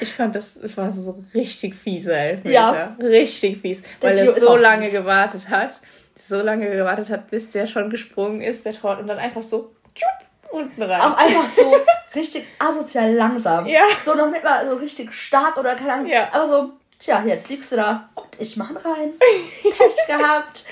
Ich 0.00 0.12
fand, 0.12 0.34
das 0.36 0.58
war 0.76 0.90
so 0.90 1.22
richtig 1.34 1.74
fieser 1.74 2.16
Elfmeter. 2.16 2.50
Ja. 2.50 2.96
Richtig 3.00 3.60
fies. 3.60 3.82
Der 4.02 4.10
weil 4.10 4.22
Gio 4.22 4.32
er 4.32 4.40
so 4.40 4.56
lange 4.56 4.86
fies. 4.86 4.94
gewartet 4.94 5.48
hat. 5.48 5.80
So 6.22 6.40
lange 6.40 6.70
gewartet 6.70 7.10
hat, 7.10 7.30
bis 7.30 7.50
der 7.50 7.66
schon 7.66 7.90
gesprungen 7.90 8.40
ist, 8.40 8.64
der 8.64 8.72
Tor, 8.72 8.98
und 8.98 9.06
dann 9.06 9.18
einfach 9.18 9.42
so 9.42 9.74
tschupp, 9.94 10.52
unten 10.52 10.82
rein. 10.82 11.00
Auch 11.00 11.16
einfach 11.16 11.46
so 11.54 11.74
richtig 12.14 12.44
asozial 12.58 13.12
langsam. 13.14 13.66
Ja. 13.66 13.82
So 14.04 14.14
noch 14.14 14.30
nicht 14.30 14.44
mal 14.44 14.66
so 14.66 14.76
richtig 14.76 15.12
stark 15.12 15.56
oder 15.56 15.74
keine 15.74 15.92
Ahnung. 15.94 16.06
Ja. 16.06 16.28
Aber 16.32 16.46
so 16.46 16.72
Tja, 17.04 17.22
jetzt 17.26 17.50
liegst 17.50 17.70
du 17.70 17.76
da. 17.76 18.08
Gut, 18.14 18.28
ich 18.38 18.56
mach 18.56 18.70
ihn 18.70 18.78
rein. 18.78 19.10
Pech 19.18 20.06
gehabt. 20.06 20.64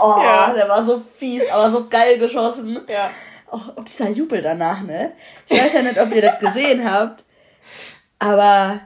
Oh, 0.00 0.14
ja. 0.22 0.50
der 0.54 0.66
war 0.66 0.82
so 0.82 1.02
fies, 1.18 1.42
aber 1.50 1.68
so 1.68 1.86
geil 1.90 2.18
geschossen. 2.18 2.80
Ja. 2.88 3.10
Oh, 3.52 3.60
und 3.76 3.86
dieser 3.86 4.08
Jubel 4.08 4.40
danach, 4.40 4.80
ne? 4.80 5.12
Ich 5.46 5.60
weiß 5.60 5.74
ja 5.74 5.82
nicht, 5.82 6.00
ob 6.00 6.10
ihr 6.14 6.22
das 6.22 6.38
gesehen 6.38 6.90
habt. 6.90 7.22
Aber 8.18 8.80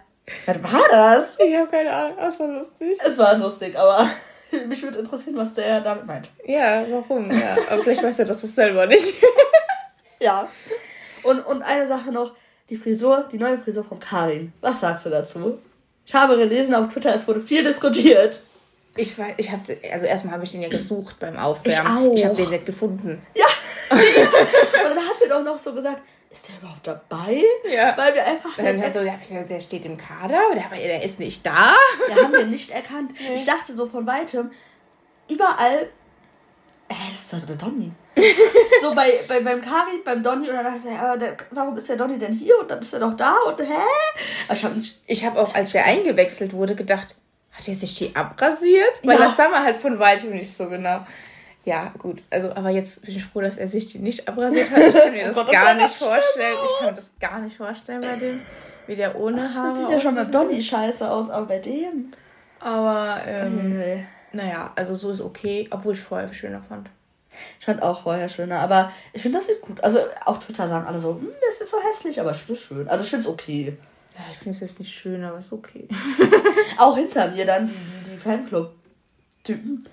was 0.45 0.61
war 0.61 0.89
das? 0.91 1.39
Ich 1.39 1.57
habe 1.57 1.71
keine 1.71 1.93
Ahnung, 1.93 2.19
es 2.19 2.41
war 2.41 2.49
lustig. 2.49 2.99
Es 3.07 3.17
war 3.17 3.37
lustig, 3.37 3.79
aber 3.79 4.11
mich 4.67 4.83
würde 4.83 4.99
interessieren, 4.99 5.37
was 5.37 5.55
der 5.55 5.81
damit 5.81 6.05
meint. 6.05 6.29
Ja, 6.47 6.85
warum? 6.91 7.31
Ja, 7.31 7.59
aber 7.71 7.81
vielleicht 7.81 8.03
weiß 8.03 8.19
er 8.19 8.25
das 8.25 8.41
selber 8.41 8.87
nicht. 8.87 9.15
ja. 10.19 10.49
Und, 11.23 11.47
und 11.47 11.63
eine 11.63 11.87
Sache 11.87 12.11
noch, 12.11 12.35
die 12.71 12.77
Frisur, 12.77 13.29
die 13.31 13.39
neue 13.39 13.59
Frisur 13.59 13.85
von 13.85 14.01
Karin. 14.01 14.53
Was 14.61 14.81
sagst 14.81 15.07
du 15.07 15.11
dazu? 15.11 15.61
Ich 16.09 16.15
habe 16.15 16.39
gelesen 16.39 16.75
auf 16.75 16.91
Twitter, 16.91 17.15
es 17.15 17.29
wurde 17.29 17.43
viel 17.43 17.63
diskutiert. 17.63 18.41
Ich 18.97 19.19
weiß, 19.19 19.35
ich 19.37 19.53
habe, 19.53 19.63
also 19.93 20.07
erstmal 20.07 20.33
habe 20.33 20.45
ich 20.45 20.53
den 20.53 20.63
ja 20.63 20.71
gesucht 20.71 21.17
beim 21.21 21.37
Aufwärmen. 21.37 22.15
Ich, 22.15 22.21
ich 22.21 22.25
habe 22.25 22.35
den 22.35 22.49
nicht 22.49 22.65
gefunden. 22.65 23.21
Ja. 23.35 23.45
und 23.91 24.01
dann 24.01 24.97
hat 24.97 25.21
er 25.23 25.29
doch 25.29 25.45
noch 25.45 25.59
so 25.59 25.75
gesagt, 25.75 26.01
ist 26.31 26.49
der 26.49 26.57
überhaupt 26.61 26.87
dabei? 26.87 27.43
Ja. 27.71 27.95
Weil 27.99 28.15
wir 28.15 28.25
einfach. 28.25 28.57
Dann 28.57 28.81
halt 28.81 28.95
so, 28.95 29.03
der, 29.05 29.19
der 29.45 29.61
steht 29.61 29.85
im 29.85 29.99
Kader, 29.99 30.41
der, 30.55 30.79
der 30.79 31.03
ist 31.03 31.21
nicht 31.21 31.45
da. 31.45 31.75
Der 32.09 32.17
haben 32.17 32.33
wir 32.33 32.47
nicht 32.47 32.71
erkannt. 32.71 33.13
Nee. 33.21 33.35
Ich 33.35 33.45
dachte 33.45 33.75
so 33.75 33.87
von 33.87 34.07
weitem, 34.07 34.51
überall 35.29 35.89
äh, 36.89 36.95
das 37.13 37.21
ist 37.21 37.33
doch 37.35 37.47
der 37.47 37.57
Donny. 37.57 37.93
so 38.83 38.95
bei, 38.95 39.21
bei, 39.27 39.41
beim 39.41 39.61
Karin, 39.61 40.03
beim 40.05 40.23
Donny 40.23 40.49
und 40.49 40.55
dann 40.55 40.65
dachte 40.65 40.79
ich, 40.79 40.85
ja, 40.85 41.17
der, 41.17 41.37
warum 41.51 41.77
ist 41.77 41.89
der 41.89 41.97
Donny 41.97 42.19
denn 42.19 42.33
hier 42.33 42.59
und 42.61 42.71
dann 42.71 42.81
ist 42.81 42.93
er 42.93 43.01
doch 43.01 43.17
da 43.17 43.37
und 43.47 43.61
hä? 43.61 44.53
ich 44.53 44.65
habe 44.65 44.75
ich 45.07 45.25
hab 45.25 45.37
auch, 45.37 45.55
als 45.55 45.73
der 45.73 45.85
eingewechselt 45.85 46.53
wurde, 46.53 46.75
gedacht, 46.75 47.15
hat 47.53 47.69
er 47.69 47.75
sich 47.75 47.95
die 47.95 48.15
abrasiert? 48.15 49.01
Weil 49.03 49.19
ja. 49.19 49.25
das 49.27 49.37
sah 49.37 49.49
man 49.49 49.65
halt 49.65 49.77
von 49.77 49.99
weitem 49.99 50.31
nicht 50.31 50.55
so 50.55 50.69
genau. 50.69 51.05
Ja, 51.65 51.93
gut. 51.99 52.23
Also, 52.31 52.51
aber 52.55 52.71
jetzt 52.71 53.03
bin 53.03 53.17
ich 53.17 53.25
froh, 53.25 53.41
dass 53.41 53.59
er 53.59 53.69
sich 53.69 53.93
die 53.93 53.99
nicht 53.99 54.27
abrasiert 54.29 54.71
hat. 54.71 54.79
Ich 54.79 54.95
kann 54.95 55.13
mir 55.13 55.25
oh 55.25 55.29
das 55.29 55.39
oh 55.39 55.45
Gott, 55.45 55.53
gar 55.53 55.75
nicht 55.75 55.95
vorstellen. 55.95 56.57
Ich 56.65 56.79
kann 56.79 56.87
mir 56.87 56.95
das 56.95 57.13
gar 57.21 57.39
nicht 57.41 57.57
vorstellen 57.57 58.01
bei 58.01 58.17
dem, 58.17 58.41
wie 58.87 58.97
der 58.97 59.17
ohne 59.17 59.53
Haare. 59.55 59.71
Das 59.71 59.79
sieht 59.81 59.91
ja 59.91 60.01
schon 60.01 60.15
beim 60.15 60.31
Donny 60.31 60.63
scheiße 60.63 61.11
aus, 61.11 61.31
aber 61.31 61.47
bei 61.47 61.59
dem. 61.59 62.13
Aber, 62.61 63.21
ähm, 63.27 63.79
mhm. 63.79 64.07
Naja, 64.33 64.73
also 64.77 64.95
so 64.95 65.11
ist 65.11 65.21
okay, 65.21 65.69
obwohl 65.71 65.95
ich 65.95 66.01
vorher 66.01 66.33
schöner 66.33 66.63
fand. 66.69 66.89
Fand 67.61 67.83
auch 67.83 68.03
vorher 68.03 68.29
schöner, 68.29 68.61
aber 68.61 68.93
ich 69.13 69.23
finde, 69.23 69.39
das 69.39 69.47
sieht 69.47 69.61
gut. 69.61 69.83
Also 69.85 70.01
auf 70.25 70.39
Twitter 70.39 70.67
sagen 70.67 70.87
alle 70.87 70.99
so, 70.99 71.17
hm, 71.17 71.29
das 71.47 71.61
ist 71.61 71.71
so 71.71 71.77
hässlich, 71.81 72.21
aber 72.21 72.31
ich 72.31 72.39
finde 72.39 72.55
es 72.55 72.67
schön. 72.67 72.89
Also 72.89 73.05
ich 73.05 73.11
finde 73.11 73.25
es 73.25 73.29
okay. 73.29 73.77
Ja, 74.15 74.25
ich 74.33 74.39
finde 74.39 74.51
es 74.57 74.61
jetzt 74.61 74.79
nicht 74.79 74.93
schön, 74.93 75.23
aber 75.23 75.39
es 75.39 75.47
ist 75.47 75.53
okay. 75.53 75.89
auch 76.79 76.97
hinter 76.97 77.29
mir 77.29 77.47
dann 77.47 77.69
die, 77.69 78.11
die 78.11 78.17
Fanclub-Typen 78.17 79.87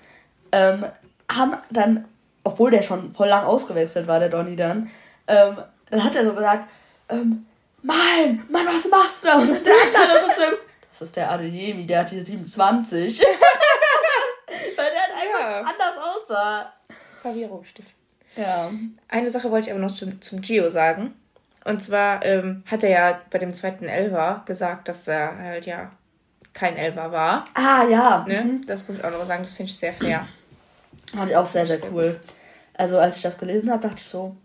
ähm, 0.52 0.86
haben 1.30 1.56
dann, 1.70 2.06
obwohl 2.44 2.70
der 2.70 2.82
schon 2.82 3.14
voll 3.14 3.28
lang 3.28 3.44
ausgewechselt 3.44 4.06
war, 4.06 4.18
der 4.18 4.30
Donny 4.30 4.56
dann, 4.56 4.90
ähm, 5.26 5.58
dann 5.90 6.02
hat 6.02 6.14
er 6.14 6.24
so 6.24 6.32
gesagt, 6.32 6.68
ähm, 7.08 7.46
Mann, 7.82 8.44
Mann, 8.48 8.66
was 8.66 8.90
machst 8.90 9.24
du? 9.24 9.28
Und 9.28 9.64
der 9.64 9.74
andere 9.74 10.34
so 10.34 10.56
das 10.98 11.08
ist 11.08 11.16
der 11.16 11.30
Adeyemi, 11.30 11.86
der 11.86 12.00
hat 12.00 12.08
hier 12.08 12.24
27. 12.24 13.20
Weil 14.76 14.90
der 14.90 15.00
halt 15.02 15.12
einfach 15.12 15.40
ja. 15.40 15.60
anders 15.60 15.94
aussah. 15.98 16.72
Verwirrung 17.26 17.64
stiften. 17.64 17.94
Ja. 18.36 18.70
Eine 19.08 19.30
Sache 19.30 19.50
wollte 19.50 19.68
ich 19.68 19.74
aber 19.74 19.84
noch 19.84 19.94
zum, 19.94 20.20
zum 20.20 20.40
Gio 20.40 20.70
sagen. 20.70 21.14
Und 21.64 21.82
zwar 21.82 22.24
ähm, 22.24 22.62
hat 22.66 22.84
er 22.84 22.90
ja 22.90 23.20
bei 23.30 23.38
dem 23.38 23.52
zweiten 23.52 23.86
Elver 23.86 24.42
gesagt, 24.46 24.88
dass 24.88 25.08
er 25.08 25.36
halt 25.36 25.66
ja 25.66 25.90
kein 26.52 26.76
Elver 26.76 27.10
war. 27.10 27.44
Ah, 27.54 27.84
ja. 27.90 28.24
Ne? 28.28 28.42
Mhm. 28.42 28.66
Das 28.66 28.86
muss 28.86 28.98
ich 28.98 29.04
auch 29.04 29.10
noch 29.10 29.24
sagen, 29.26 29.42
das 29.42 29.52
finde 29.52 29.70
ich 29.70 29.76
sehr 29.76 29.92
fair. 29.92 30.28
Fand 31.14 31.30
ich 31.30 31.36
auch 31.36 31.46
sehr, 31.46 31.66
sehr, 31.66 31.78
sehr 31.78 31.92
cool. 31.92 32.12
Gut. 32.12 32.34
Also, 32.74 32.98
als 32.98 33.16
ich 33.16 33.22
das 33.22 33.38
gelesen 33.38 33.70
habe, 33.70 33.82
dachte 33.82 34.00
ich 34.00 34.04
so, 34.04 34.36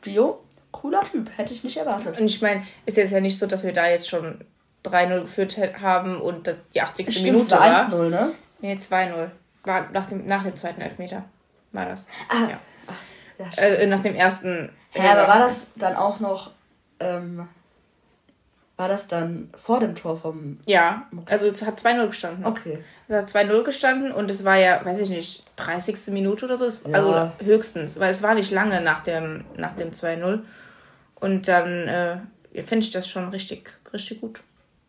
Gio, 0.00 0.40
cooler 0.70 1.02
Typ, 1.02 1.28
hätte 1.36 1.52
ich 1.52 1.64
nicht 1.64 1.76
erwartet. 1.76 2.18
Und 2.18 2.26
ich 2.26 2.40
meine, 2.40 2.62
ist 2.86 2.96
jetzt 2.96 3.10
ja 3.10 3.20
nicht 3.20 3.38
so, 3.38 3.46
dass 3.46 3.64
wir 3.64 3.72
da 3.72 3.88
jetzt 3.88 4.08
schon 4.08 4.44
3-0 4.84 5.22
geführt 5.22 5.58
haben 5.80 6.20
und 6.20 6.54
die 6.74 6.80
80. 6.80 7.10
Stimmt, 7.10 7.32
Minute 7.32 7.50
war. 7.50 7.90
1-0, 7.90 8.10
ne? 8.10 8.30
Nee, 8.60 8.74
2-0. 8.74 9.30
War 9.64 9.88
nach 9.92 10.06
dem, 10.06 10.26
nach 10.26 10.44
dem 10.44 10.56
zweiten 10.56 10.80
Elfmeter 10.80 11.24
war 11.78 11.86
das. 11.86 12.06
Ah. 12.28 12.48
Ja. 12.50 13.46
ja 13.46 13.62
äh, 13.62 13.86
nach 13.86 14.00
dem 14.00 14.14
ersten. 14.14 14.70
Ja, 14.94 15.12
aber 15.12 15.28
war 15.28 15.38
das 15.38 15.66
dann 15.76 15.96
auch 15.96 16.18
noch 16.18 16.50
ähm, 17.00 17.48
War 18.76 18.88
das 18.88 19.06
dann 19.06 19.50
vor 19.56 19.80
dem 19.80 19.94
Tor 19.94 20.16
vom. 20.16 20.58
Ja, 20.66 21.06
also 21.26 21.46
es 21.46 21.62
hat 21.62 21.80
2-0 21.80 22.06
gestanden. 22.08 22.44
Okay. 22.44 22.78
Es 23.08 23.16
hat 23.16 23.28
2-0 23.28 23.62
gestanden 23.62 24.12
und 24.12 24.30
es 24.30 24.44
war 24.44 24.56
ja, 24.56 24.84
weiß 24.84 24.98
ich 25.00 25.08
nicht, 25.08 25.44
30. 25.56 26.12
Minute 26.12 26.44
oder 26.44 26.56
so. 26.56 26.64
Ja. 26.88 26.94
Also 26.94 27.32
höchstens, 27.44 27.98
weil 28.00 28.10
es 28.10 28.22
war 28.22 28.34
nicht 28.34 28.50
lange 28.50 28.80
nach 28.80 29.00
dem, 29.02 29.44
nach 29.56 29.72
dem 29.72 29.92
2-0. 29.92 30.40
Und 31.16 31.48
dann 31.48 31.88
äh, 31.88 32.62
finde 32.62 32.84
ich 32.84 32.90
das 32.90 33.08
schon 33.08 33.28
richtig, 33.30 33.72
richtig 33.92 34.20
gut. 34.20 34.40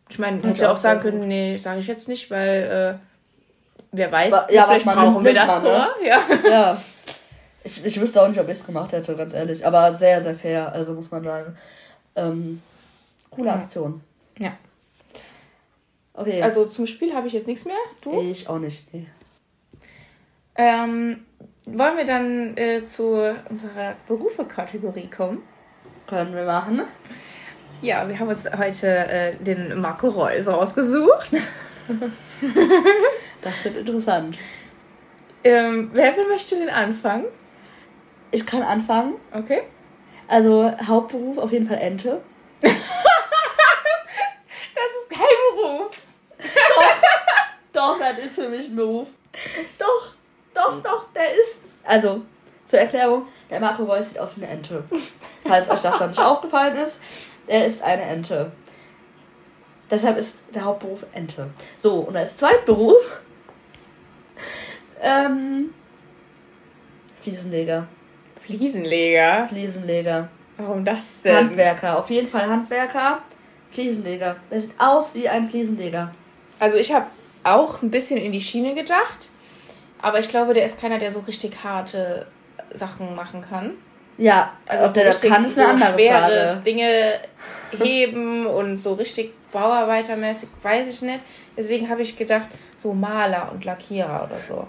Ich 0.08 0.18
meine, 0.18 0.42
hätte 0.42 0.70
auch 0.70 0.76
sagen 0.76 1.00
können, 1.00 1.28
nee, 1.28 1.56
sage 1.56 1.80
ich 1.80 1.86
jetzt 1.86 2.08
nicht, 2.08 2.30
weil 2.30 2.98
äh, 3.00 3.09
wer 3.92 4.12
weiß, 4.12 4.34
ja, 4.50 4.66
vielleicht 4.66 4.84
brauchen 4.84 5.24
wir 5.24 5.34
das 5.34 5.62
Tor. 5.62 5.72
Ne? 5.72 6.06
Ja. 6.06 6.20
ja. 6.50 6.82
Ich, 7.62 7.84
ich 7.84 8.00
wüsste 8.00 8.22
auch 8.22 8.28
nicht, 8.28 8.40
ob 8.40 8.48
ich 8.48 8.56
es 8.56 8.66
gemacht 8.66 8.92
hätte, 8.92 9.14
ganz 9.16 9.34
ehrlich. 9.34 9.66
Aber 9.66 9.92
sehr, 9.92 10.20
sehr 10.22 10.34
fair, 10.34 10.72
also 10.72 10.94
muss 10.94 11.10
man 11.10 11.22
sagen. 11.22 11.56
Ähm, 12.16 12.62
coole 13.30 13.52
Aktion. 13.52 14.00
Ja. 14.38 14.52
Okay. 16.14 16.42
Also 16.42 16.66
zum 16.66 16.86
Spiel 16.86 17.14
habe 17.14 17.26
ich 17.26 17.32
jetzt 17.32 17.46
nichts 17.46 17.64
mehr. 17.64 17.76
Du? 18.02 18.20
Ich 18.20 18.48
auch 18.48 18.58
nicht, 18.58 18.92
nee. 18.92 19.06
Ähm, 20.56 21.24
wollen 21.66 21.96
wir 21.96 22.04
dann 22.04 22.56
äh, 22.56 22.84
zu 22.84 23.34
unserer 23.48 23.94
Berufe-Kategorie 24.08 25.08
kommen? 25.08 25.42
Können 26.06 26.34
wir 26.34 26.44
machen. 26.44 26.82
Ja, 27.82 28.06
wir 28.08 28.18
haben 28.18 28.28
uns 28.28 28.50
heute 28.58 28.86
äh, 28.86 29.36
den 29.36 29.80
Marco 29.80 30.08
Reus 30.08 30.48
ausgesucht. 30.48 31.30
das 33.42 33.64
wird 33.64 33.76
interessant. 33.76 34.38
Ähm, 35.42 35.90
wer 35.92 36.14
möchte 36.28 36.56
den 36.56 36.68
anfangen? 36.68 37.24
Ich 38.30 38.46
kann 38.46 38.62
anfangen. 38.62 39.14
Okay. 39.32 39.62
Also 40.28 40.70
Hauptberuf 40.86 41.38
auf 41.38 41.50
jeden 41.52 41.66
Fall 41.66 41.78
Ente. 41.78 42.20
das 42.60 42.72
ist 42.72 42.84
kein 45.10 45.26
Beruf. 45.54 45.90
Doch, 46.38 46.46
doch, 47.72 47.98
das 47.98 48.18
ist 48.18 48.34
für 48.36 48.48
mich 48.48 48.68
ein 48.68 48.76
Beruf. 48.76 49.08
Doch, 49.78 50.12
doch, 50.54 50.82
doch, 50.82 51.06
der 51.14 51.34
ist. 51.34 51.60
Also, 51.82 52.22
zur 52.66 52.78
Erklärung, 52.78 53.26
der 53.48 53.60
Marco 53.60 53.84
Reus 53.84 54.10
sieht 54.10 54.18
aus 54.18 54.36
wie 54.36 54.44
eine 54.44 54.52
Ente. 54.52 54.84
Falls 55.44 55.70
euch 55.70 55.80
das 55.80 55.98
noch 55.98 56.08
nicht 56.08 56.20
aufgefallen 56.20 56.76
ist, 56.76 56.98
er 57.46 57.64
ist 57.66 57.82
eine 57.82 58.02
Ente. 58.02 58.52
Deshalb 59.90 60.18
ist 60.18 60.36
der 60.54 60.64
Hauptberuf 60.64 61.06
Ente. 61.12 61.48
So, 61.76 62.00
und 62.00 62.16
als 62.16 62.36
Zweitberuf 62.36 63.20
ähm, 65.02 65.70
Fliesenleger. 67.22 67.86
Fliesenleger? 68.44 69.46
Fliesenleger. 69.48 70.28
Warum 70.56 70.84
das 70.84 71.22
denn? 71.22 71.36
Handwerker, 71.36 71.98
auf 71.98 72.10
jeden 72.10 72.28
Fall 72.28 72.48
Handwerker. 72.48 73.20
Fliesenleger. 73.70 74.36
Der 74.50 74.60
sieht 74.60 74.72
aus 74.78 75.14
wie 75.14 75.28
ein 75.28 75.48
Fliesenleger. 75.48 76.12
Also 76.58 76.76
ich 76.76 76.92
habe 76.92 77.06
auch 77.44 77.82
ein 77.82 77.90
bisschen 77.90 78.18
in 78.18 78.32
die 78.32 78.40
Schiene 78.40 78.74
gedacht, 78.74 79.30
aber 80.02 80.18
ich 80.18 80.28
glaube, 80.28 80.54
der 80.54 80.66
ist 80.66 80.80
keiner, 80.80 80.98
der 80.98 81.12
so 81.12 81.20
richtig 81.20 81.64
harte 81.64 82.26
Sachen 82.74 83.14
machen 83.14 83.42
kann. 83.42 83.72
Ja, 84.18 84.52
also 84.66 84.84
ob 84.84 84.90
so 84.90 84.94
der 84.94 85.04
das 85.04 85.22
kann, 85.22 85.44
ist 85.44 85.58
eine 85.58 85.66
so 85.66 85.72
andere 85.72 85.92
schwere 85.94 86.18
Frage. 86.18 86.62
Dinge 86.64 87.12
heben 87.78 88.46
und 88.58 88.78
so 88.78 88.94
richtig 88.94 89.32
Bauarbeitermäßig, 89.52 90.48
weiß 90.62 90.88
ich 90.88 91.02
nicht. 91.02 91.20
Deswegen 91.56 91.88
habe 91.88 92.02
ich 92.02 92.16
gedacht, 92.16 92.48
so 92.76 92.92
Maler 92.92 93.50
und 93.52 93.64
Lackierer 93.64 94.28
oder 94.28 94.38
so. 94.48 94.66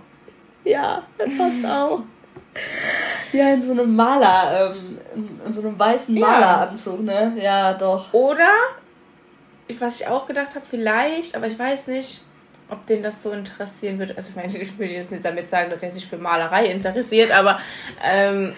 Ja, 0.63 1.03
das 1.17 1.29
passt 1.37 1.65
auch. 1.65 2.01
Ja, 3.31 3.53
in 3.53 3.63
so 3.63 3.71
einem 3.71 3.95
Maler, 3.95 4.75
ähm, 4.75 4.97
in 5.45 5.53
so 5.53 5.61
einem 5.61 5.79
weißen 5.79 6.19
Maleranzug, 6.19 7.01
ne? 7.01 7.33
Ja, 7.41 7.73
doch. 7.73 8.13
Oder, 8.13 8.49
was 9.79 10.01
ich 10.01 10.07
auch 10.07 10.25
gedacht 10.25 10.55
habe, 10.55 10.65
vielleicht, 10.69 11.35
aber 11.35 11.47
ich 11.47 11.57
weiß 11.57 11.87
nicht, 11.87 12.21
ob 12.69 12.85
den 12.87 13.03
das 13.03 13.23
so 13.23 13.31
interessieren 13.31 13.99
würde. 13.99 14.15
Also 14.17 14.31
ich 14.31 14.35
meine, 14.35 14.57
ich 14.61 14.77
will 14.77 14.89
jetzt 14.89 15.11
nicht 15.11 15.23
damit 15.23 15.49
sagen, 15.49 15.69
dass 15.69 15.81
er 15.81 15.91
sich 15.91 16.05
für 16.05 16.17
Malerei 16.17 16.65
interessiert, 16.65 17.31
aber 17.31 17.59
ähm, 18.03 18.55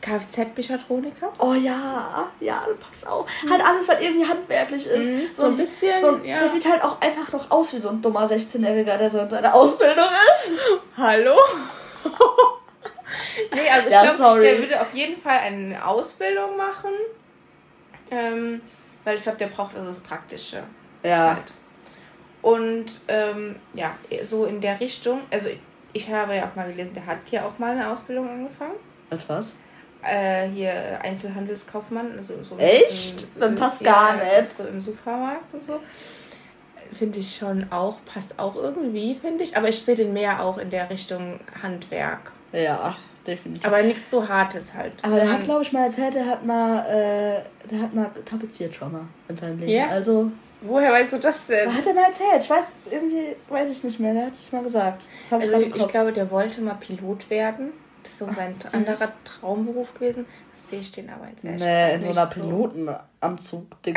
Kfz-Mechatroniker? 0.00 1.32
Oh 1.38 1.54
ja, 1.54 2.30
ja, 2.40 2.64
das 2.66 2.78
passt 2.78 3.06
auch. 3.06 3.26
Mhm. 3.44 3.50
Halt 3.50 3.62
alles, 3.64 3.88
was 3.88 4.00
irgendwie 4.00 4.26
handwerklich 4.26 4.86
ist. 4.86 4.98
Mhm, 4.98 5.20
so, 5.32 5.42
so, 5.42 5.48
ein 5.48 5.56
bisschen. 5.56 6.00
So, 6.00 6.16
ja. 6.24 6.38
Der 6.38 6.50
sieht 6.50 6.66
halt 6.68 6.82
auch 6.82 7.00
einfach 7.00 7.32
noch 7.32 7.50
aus 7.50 7.74
wie 7.74 7.78
so 7.78 7.90
ein 7.90 8.00
dummer 8.00 8.26
16-Jähriger, 8.26 8.96
der 8.96 9.10
so 9.10 9.20
in 9.20 9.30
seiner 9.30 9.54
Ausbildung 9.54 10.06
ist. 10.06 10.52
Hallo? 10.96 11.36
nee, 13.52 13.68
also 13.68 13.86
ich 13.86 13.92
ja, 13.92 14.14
glaube, 14.14 14.40
der 14.40 14.58
würde 14.58 14.80
auf 14.80 14.94
jeden 14.94 15.20
Fall 15.20 15.38
eine 15.38 15.84
Ausbildung 15.84 16.56
machen. 16.56 16.90
Ähm, 18.10 18.60
weil 19.04 19.16
ich 19.16 19.22
glaube, 19.22 19.38
der 19.38 19.46
braucht 19.46 19.74
also 19.74 19.86
das 19.86 20.00
Praktische. 20.00 20.62
Ja. 21.02 21.34
Halt. 21.36 21.52
Und 22.42 23.00
ähm, 23.08 23.56
ja, 23.74 23.94
so 24.22 24.46
in 24.46 24.60
der 24.60 24.80
Richtung, 24.80 25.20
also 25.30 25.48
ich, 25.48 25.60
ich 25.92 26.10
habe 26.10 26.36
ja 26.36 26.44
auch 26.44 26.56
mal 26.56 26.70
gelesen, 26.70 26.94
der 26.94 27.06
hat 27.06 27.18
hier 27.24 27.44
auch 27.44 27.58
mal 27.58 27.72
eine 27.72 27.90
Ausbildung 27.90 28.28
angefangen. 28.28 28.76
Als 29.10 29.28
was? 29.28 29.54
Äh, 30.02 30.48
hier 30.48 30.72
Einzelhandelskaufmann. 31.02 32.12
Also 32.16 32.34
so 32.42 32.56
Echt? 32.56 33.22
Im, 33.34 33.40
Dann 33.40 33.54
passt 33.54 33.80
ja, 33.82 33.92
gar 33.92 34.16
nicht. 34.16 34.48
So 34.48 34.64
im 34.64 34.80
Supermarkt 34.80 35.52
und 35.54 35.62
so. 35.62 35.80
Finde 36.92 37.18
ich 37.18 37.36
schon 37.36 37.66
auch, 37.70 37.98
passt 38.04 38.38
auch 38.38 38.56
irgendwie, 38.56 39.14
finde 39.14 39.44
ich. 39.44 39.56
Aber 39.56 39.68
ich 39.68 39.82
sehe 39.82 39.94
den 39.94 40.12
mehr 40.12 40.42
auch 40.42 40.58
in 40.58 40.70
der 40.70 40.90
Richtung 40.90 41.38
Handwerk. 41.62 42.32
Ja, 42.52 42.96
definitiv. 43.26 43.64
Aber 43.64 43.82
nichts 43.82 44.10
so 44.10 44.26
Hartes 44.26 44.74
halt. 44.74 44.92
Aber 45.02 45.16
der 45.16 45.30
hat, 45.30 45.44
glaube 45.44 45.62
ich, 45.62 45.72
mal 45.72 45.84
erzählt, 45.84 46.14
der 46.14 46.26
hat 46.26 46.44
mal, 46.44 46.80
äh, 46.86 47.68
der 47.70 47.82
hat 47.82 47.94
mal 47.94 48.10
tapeziert 48.24 48.74
schon 48.74 48.90
mal 48.90 49.04
in 49.28 49.36
seinem 49.36 49.58
Leben. 49.60 49.72
Ja? 49.72 49.88
Also. 49.88 50.32
Woher 50.62 50.92
weißt 50.92 51.14
du 51.14 51.18
das 51.18 51.46
denn? 51.46 51.74
Hat 51.74 51.86
er 51.86 51.94
mal 51.94 52.04
erzählt? 52.04 52.42
Ich 52.42 52.50
weiß, 52.50 52.64
irgendwie 52.90 53.36
weiß 53.48 53.70
ich 53.70 53.82
nicht 53.82 53.98
mehr. 53.98 54.12
Der 54.12 54.26
hat 54.26 54.34
es 54.34 54.52
mal 54.52 54.62
gesagt. 54.62 55.04
Also 55.30 55.58
ich, 55.58 55.74
ich 55.74 55.88
glaube, 55.88 56.12
der 56.12 56.30
wollte 56.30 56.60
mal 56.60 56.74
Pilot 56.74 57.30
werden. 57.30 57.72
Das 58.02 58.12
ist 58.12 58.18
so 58.18 58.30
sein 58.30 58.54
Ach, 58.66 58.74
anderer 58.74 59.08
Traumberuf 59.24 59.94
gewesen. 59.94 60.26
Das 60.52 60.68
sehe 60.68 60.80
ich 60.80 60.92
den 60.92 61.10
aber 61.10 61.28
jetzt 61.28 61.44
echt 61.44 61.60
Nee, 61.60 61.94
in 61.94 62.02
so 62.02 62.10
einer 62.10 62.26
so. 62.26 62.40
Pilotenanzug. 62.40 63.66
nee. 63.86 63.94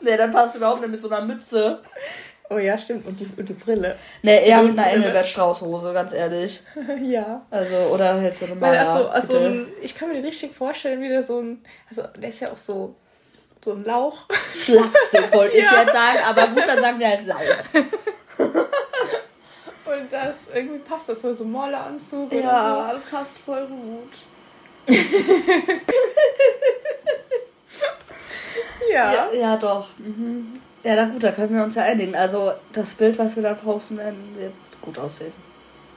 nee, 0.00 0.16
dann 0.16 0.30
passt 0.30 0.54
du 0.54 0.58
überhaupt 0.58 0.80
nicht 0.80 0.90
mit 0.90 1.02
so 1.02 1.10
einer 1.10 1.24
Mütze. 1.24 1.80
Oh 2.50 2.58
ja, 2.58 2.76
stimmt. 2.76 3.06
Und 3.06 3.18
die, 3.20 3.28
und 3.36 3.48
die 3.48 3.54
Brille. 3.54 3.96
Nee, 4.22 4.46
eher 4.46 4.62
mit 4.62 4.78
einer 4.78 4.90
Engelbert 4.92 5.26
Strauß-Hose, 5.26 5.92
ganz 5.92 6.12
ehrlich. 6.12 6.60
ja. 7.02 7.42
Also, 7.50 7.74
oder 7.92 8.20
halt 8.20 8.36
so 8.36 8.44
eine 8.46 8.54
Maler, 8.54 8.80
also, 8.80 9.08
also 9.08 9.38
ein, 9.38 9.68
Ich 9.80 9.94
kann 9.94 10.08
mir 10.08 10.14
den 10.14 10.24
richtig 10.24 10.54
vorstellen, 10.54 11.00
wie 11.00 11.08
der 11.08 11.22
so 11.22 11.40
ein. 11.40 11.64
Also, 11.88 12.02
der 12.18 12.28
ist 12.28 12.40
ja 12.40 12.52
auch 12.52 12.58
so. 12.58 12.96
So 13.64 13.72
ein 13.72 13.82
Lauch. 13.82 14.26
Schlachse, 14.54 15.32
wollte 15.32 15.56
ich 15.56 15.62
jetzt 15.70 15.92
sagen, 15.92 16.18
aber 16.22 16.48
gut, 16.48 16.64
dann 16.66 16.80
sagen 16.80 16.98
wir 16.98 17.08
halt 17.08 17.26
Lauch. 17.26 17.38
Und 19.84 20.10
das 20.10 20.48
irgendwie 20.54 20.78
passt 20.78 21.08
das 21.08 21.20
so, 21.20 21.34
so 21.34 21.44
Maleranzug 21.44 22.32
ja, 22.32 22.38
oder 22.38 22.48
so. 22.48 22.96
Ja, 22.96 23.00
passt 23.10 23.38
voll 23.38 23.66
gut. 23.66 24.24
ja. 28.90 29.14
ja. 29.14 29.32
Ja, 29.32 29.56
doch. 29.56 29.88
Mhm. 29.98 30.60
Ja, 30.82 30.96
na 30.96 31.04
gut, 31.06 31.22
da 31.22 31.32
können 31.32 31.54
wir 31.54 31.64
uns 31.64 31.74
ja 31.74 31.82
einigen. 31.82 32.14
Also 32.14 32.52
das 32.72 32.94
Bild, 32.94 33.18
was 33.18 33.36
wir 33.36 33.42
da 33.42 33.54
posten 33.54 33.98
werden, 33.98 34.36
wird 34.38 34.52
gut 34.80 34.98
aussehen. 34.98 35.32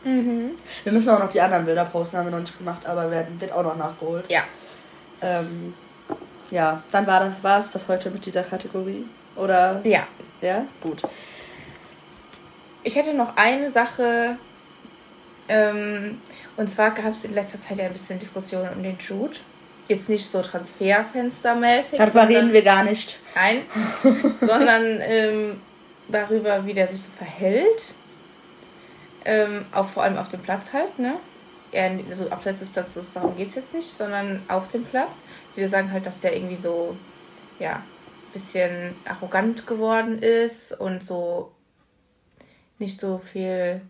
Mhm. 0.03 0.51
Wir 0.83 0.91
müssen 0.91 1.09
auch 1.09 1.19
noch 1.19 1.29
die 1.29 1.41
anderen 1.41 1.65
Bilder 1.65 1.85
posten, 1.85 2.17
haben 2.17 2.27
wir 2.27 2.31
noch 2.31 2.39
nicht 2.39 2.57
gemacht, 2.57 2.85
aber 2.85 3.11
werden, 3.11 3.39
wird 3.39 3.51
auch 3.51 3.63
noch 3.63 3.75
nachgeholt. 3.75 4.25
Ja. 4.29 4.43
Ähm, 5.21 5.73
ja, 6.49 6.81
dann 6.91 7.05
war 7.05 7.19
das, 7.21 7.33
war 7.41 7.59
es 7.59 7.71
das 7.71 7.87
heute 7.87 8.09
mit 8.09 8.25
dieser 8.25 8.43
Kategorie. 8.43 9.05
Oder? 9.35 9.81
Ja. 9.83 10.07
Ja, 10.41 10.65
gut. 10.81 11.01
Ich 12.87 12.95
hätte 12.95 13.13
noch 13.13 13.35
eine 13.35 13.69
Sache, 13.69 14.37
ähm, 15.49 16.21
und 16.55 16.69
zwar 16.69 16.91
gab 16.91 17.07
es 17.07 17.25
in 17.25 17.33
letzter 17.33 17.59
Zeit 17.59 17.79
ja 17.79 17.85
ein 17.85 17.91
bisschen 17.91 18.17
Diskussionen 18.17 18.69
um 18.73 18.81
den 18.81 18.97
Jude. 18.97 19.35
Jetzt 19.89 20.07
nicht 20.07 20.25
so 20.25 20.41
transferfenstermäßig. 20.41 21.97
Darüber 21.97 22.29
reden 22.29 22.53
wir 22.53 22.61
gar 22.61 22.85
nicht. 22.85 23.19
Nein, 23.35 23.63
sondern 24.41 25.01
ähm, 25.01 25.61
darüber, 26.07 26.65
wie 26.65 26.73
der 26.73 26.87
sich 26.87 27.01
so 27.01 27.11
verhält. 27.11 27.93
Ähm, 29.25 29.65
auch 29.73 29.87
vor 29.87 30.03
allem 30.03 30.17
auf 30.17 30.29
dem 30.29 30.41
Platz 30.41 30.71
halt, 30.71 30.97
ne? 30.97 31.15
Eher, 31.73 31.91
also 32.09 32.29
abseits 32.29 32.59
des 32.61 32.69
Platzes, 32.69 33.11
darum 33.11 33.35
geht 33.35 33.49
es 33.49 33.55
jetzt 33.55 33.73
nicht, 33.73 33.91
sondern 33.91 34.43
auf 34.47 34.71
dem 34.71 34.85
Platz. 34.85 35.17
Viele 35.55 35.67
sagen 35.67 35.91
halt, 35.91 36.05
dass 36.05 36.21
der 36.21 36.37
irgendwie 36.37 36.55
so, 36.55 36.95
ja, 37.59 37.83
bisschen 38.31 38.95
arrogant 39.03 39.67
geworden 39.67 40.19
ist 40.19 40.71
und 40.79 41.03
so 41.05 41.51
nicht 42.79 42.99
so 42.99 43.19
viel, 43.19 43.81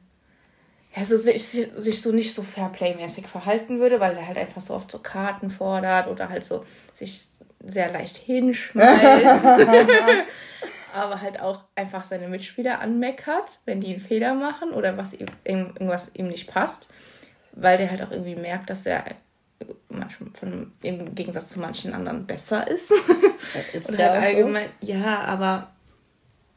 ja, 0.96 1.06
so 1.06 1.18
sich, 1.18 1.44
sich 1.44 2.02
so 2.02 2.12
nicht 2.12 2.34
so 2.34 2.44
Fairplay-mäßig 2.44 3.28
verhalten 3.28 3.80
würde, 3.80 4.00
weil 4.00 4.16
er 4.16 4.28
halt 4.28 4.38
einfach 4.38 4.62
so 4.62 4.74
oft 4.74 4.92
so 4.92 5.00
Karten 5.00 5.50
fordert 5.50 6.08
oder 6.08 6.30
halt 6.30 6.46
so 6.46 6.66
sich 6.94 7.28
sehr 7.64 7.92
leicht 7.92 8.18
hinschmeißt. 8.18 9.46
aber 10.94 11.22
halt 11.22 11.40
auch 11.40 11.62
einfach 11.76 12.04
seine 12.04 12.28
Mitspieler 12.28 12.80
anmeckert, 12.80 13.60
wenn 13.66 13.82
die 13.82 13.94
einen 13.94 14.02
Fehler 14.02 14.34
machen 14.34 14.72
oder 14.72 14.98
was 14.98 15.14
ihm, 15.14 15.28
irgendwas 15.44 16.10
ihm 16.14 16.28
nicht 16.28 16.48
passt, 16.48 16.90
weil 17.52 17.78
der 17.78 17.92
halt 17.92 18.02
auch 18.02 18.12
irgendwie 18.12 18.36
merkt, 18.36 18.70
dass 18.70 18.86
er 18.86 19.04
von, 20.34 20.72
im 20.82 21.16
Gegensatz 21.16 21.50
zu 21.50 21.60
manchen 21.60 21.94
anderen 21.94 22.26
besser 22.26 22.68
ist. 22.68 22.92
ist 23.74 23.90
Oder 23.94 24.00
ja 24.00 24.12
halt 24.12 24.24
allgemein, 24.24 24.70
so. 24.82 24.92
ja, 24.92 25.20
aber 25.22 25.72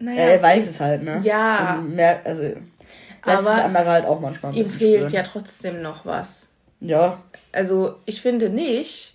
naja. 0.01 0.21
Er 0.21 0.43
weiß 0.43 0.69
es 0.69 0.81
halt, 0.81 1.03
ne? 1.03 1.21
Ja. 1.23 1.83
mehr, 1.87 2.21
also 2.25 2.45
aber 3.23 3.43
das 3.43 3.65
andere 3.65 3.91
halt 3.91 4.07
auch 4.07 4.21
manchmal. 4.21 4.57
ihm 4.57 4.65
fehlt 4.65 4.95
spüren. 4.97 5.13
ja 5.13 5.23
trotzdem 5.23 5.83
noch 5.83 6.07
was. 6.07 6.47
Ja. 6.81 7.23
Also 7.53 7.97
ich 8.07 8.23
finde 8.23 8.49
nicht, 8.49 9.15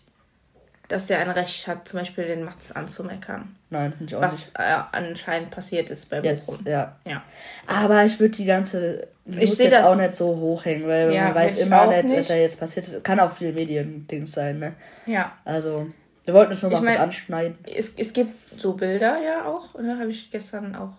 dass 0.87 1.07
der 1.07 1.19
ein 1.19 1.29
Recht 1.29 1.67
hat, 1.67 1.87
zum 1.87 1.99
Beispiel 1.99 2.25
den 2.25 2.43
Mats 2.43 2.71
anzumeckern. 2.71 3.55
Nein, 3.71 3.91
finde 3.93 4.05
ich 4.05 4.15
auch 4.15 4.21
was 4.21 4.47
nicht. 4.47 4.51
Was 4.59 4.65
äh, 4.65 4.81
anscheinend 4.91 5.49
passiert 5.49 5.89
ist 5.89 6.09
bei 6.09 6.19
Jetzt, 6.19 6.65
ja. 6.65 6.95
ja. 7.05 7.23
Aber 7.65 8.05
ich 8.05 8.19
würde 8.19 8.35
die 8.35 8.45
ganze 8.45 9.07
ich 9.25 9.57
jetzt 9.57 9.71
das 9.71 9.85
auch 9.87 9.95
nicht 9.95 10.15
so 10.15 10.35
hochhängen, 10.35 10.87
weil 10.87 11.11
ja, 11.11 11.25
man 11.25 11.35
weiß 11.35 11.57
immer 11.57 11.87
nicht, 11.87 12.05
nicht, 12.05 12.19
was 12.19 12.27
da 12.27 12.35
jetzt 12.35 12.59
passiert 12.59 12.87
ist. 12.87 13.03
Kann 13.03 13.19
auch 13.19 13.33
viel 13.33 13.53
Mediendings 13.53 14.31
sein, 14.31 14.59
ne? 14.59 14.73
Ja. 15.07 15.31
Also, 15.43 15.87
wir 16.25 16.33
wollten 16.33 16.53
es 16.53 16.61
nur 16.61 16.71
mal 16.71 16.79
ich 16.79 16.83
mein, 16.83 16.97
anschneiden. 16.97 17.57
Es, 17.63 17.93
es 17.95 18.11
gibt 18.11 18.59
so 18.59 18.73
Bilder 18.73 19.17
ja 19.23 19.45
auch, 19.45 19.79
ne? 19.79 19.97
Habe 19.99 20.09
ich 20.09 20.31
gestern 20.31 20.75
auch 20.75 20.93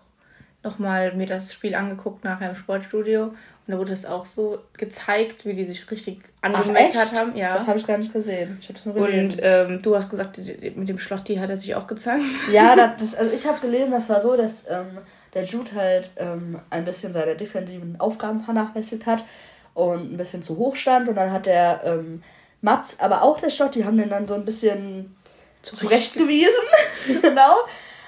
nochmal 0.62 1.14
mir 1.14 1.26
das 1.26 1.52
Spiel 1.52 1.74
angeguckt 1.74 2.24
nachher 2.24 2.50
im 2.50 2.56
Sportstudio. 2.56 3.24
Und 3.24 3.72
da 3.72 3.78
wurde 3.78 3.92
es 3.92 4.06
auch 4.06 4.26
so 4.26 4.60
gezeigt, 4.76 5.44
wie 5.44 5.54
die 5.54 5.64
sich 5.64 5.90
richtig 5.90 6.20
angemeckert 6.40 7.12
haben. 7.12 7.36
Ja. 7.36 7.54
Das 7.54 7.66
habe 7.66 7.78
ich 7.78 7.86
gar 7.86 7.98
nicht 7.98 8.12
gesehen. 8.12 8.58
Ich 8.60 8.86
nur 8.86 8.94
gelesen. 8.94 9.32
Und 9.32 9.40
ähm, 9.42 9.82
du 9.82 9.96
hast 9.96 10.08
gesagt, 10.08 10.38
mit 10.38 10.88
dem 10.88 10.98
Schlotti 11.00 11.36
hat 11.36 11.50
er 11.50 11.56
sich 11.56 11.74
auch 11.74 11.88
gezeigt. 11.88 12.22
Ja, 12.52 12.76
das, 12.98 13.16
also 13.16 13.34
ich 13.34 13.44
habe 13.46 13.58
gelesen, 13.58 13.90
das 13.90 14.08
war 14.08 14.20
so, 14.20 14.36
dass 14.36 14.70
ähm, 14.70 14.98
der 15.34 15.44
Jude 15.44 15.72
halt 15.74 16.10
ähm, 16.16 16.60
ein 16.70 16.84
bisschen 16.84 17.12
seine 17.12 17.34
defensiven 17.34 17.98
Aufgaben 17.98 18.44
vernachlässigt 18.44 19.04
hat 19.06 19.24
und 19.74 20.12
ein 20.12 20.16
bisschen 20.16 20.44
zu 20.44 20.56
hoch 20.58 20.76
stand. 20.76 21.08
Und 21.08 21.16
dann 21.16 21.32
hat 21.32 21.46
der 21.46 21.80
ähm, 21.84 22.22
Mats, 22.60 22.98
aber 22.98 23.22
auch 23.22 23.40
der 23.40 23.50
Schlotti, 23.50 23.82
haben 23.82 23.96
den 23.96 24.10
dann 24.10 24.26
so 24.26 24.34
ein 24.34 24.44
bisschen 24.44 25.16
zurechtgewiesen. 25.62 26.52
genau. 27.22 27.56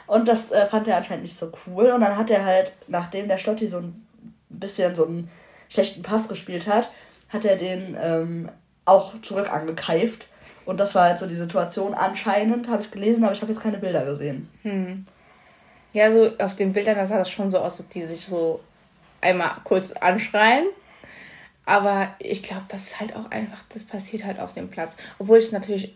Und 0.06 0.26
das 0.26 0.50
äh, 0.50 0.66
fand 0.66 0.88
er 0.88 0.96
anscheinend 0.96 1.24
nicht 1.24 1.38
so 1.38 1.52
cool. 1.66 1.90
Und 1.90 2.00
dann 2.00 2.16
hat 2.16 2.30
er 2.30 2.44
halt, 2.44 2.72
nachdem 2.86 3.28
der 3.28 3.38
Schlotti 3.38 3.66
so 3.66 3.78
ein 3.78 4.06
bisschen 4.48 4.94
so 4.94 5.04
ein 5.04 5.30
schlechten 5.68 6.02
Pass 6.02 6.28
gespielt 6.28 6.66
hat, 6.66 6.90
hat 7.28 7.44
er 7.44 7.56
den 7.56 7.96
ähm, 8.00 8.48
auch 8.84 9.20
zurück 9.20 9.52
angekeift. 9.52 10.26
Und 10.64 10.78
das 10.78 10.94
war 10.94 11.04
halt 11.04 11.18
so 11.18 11.26
die 11.26 11.36
Situation 11.36 11.94
anscheinend, 11.94 12.68
habe 12.68 12.82
ich 12.82 12.90
gelesen, 12.90 13.24
aber 13.24 13.32
ich 13.32 13.40
habe 13.40 13.52
jetzt 13.52 13.62
keine 13.62 13.78
Bilder 13.78 14.04
gesehen. 14.04 14.48
Hm. 14.62 15.06
Ja, 15.92 16.12
so 16.12 16.30
auf 16.38 16.56
den 16.56 16.72
Bildern 16.72 16.96
da 16.96 17.06
sah 17.06 17.18
das 17.18 17.30
schon 17.30 17.50
so 17.50 17.58
aus, 17.58 17.80
ob 17.80 17.88
die 17.90 18.04
sich 18.04 18.26
so 18.26 18.60
einmal 19.20 19.50
kurz 19.64 19.92
anschreien. 19.92 20.66
Aber 21.68 22.08
ich 22.18 22.42
glaube, 22.42 22.62
das 22.68 22.84
ist 22.84 22.98
halt 22.98 23.14
auch 23.14 23.30
einfach, 23.30 23.62
das 23.74 23.84
passiert 23.84 24.24
halt 24.24 24.40
auf 24.40 24.54
dem 24.54 24.70
Platz. 24.70 24.96
Obwohl 25.18 25.36
ich 25.36 25.44
es 25.44 25.52
natürlich 25.52 25.94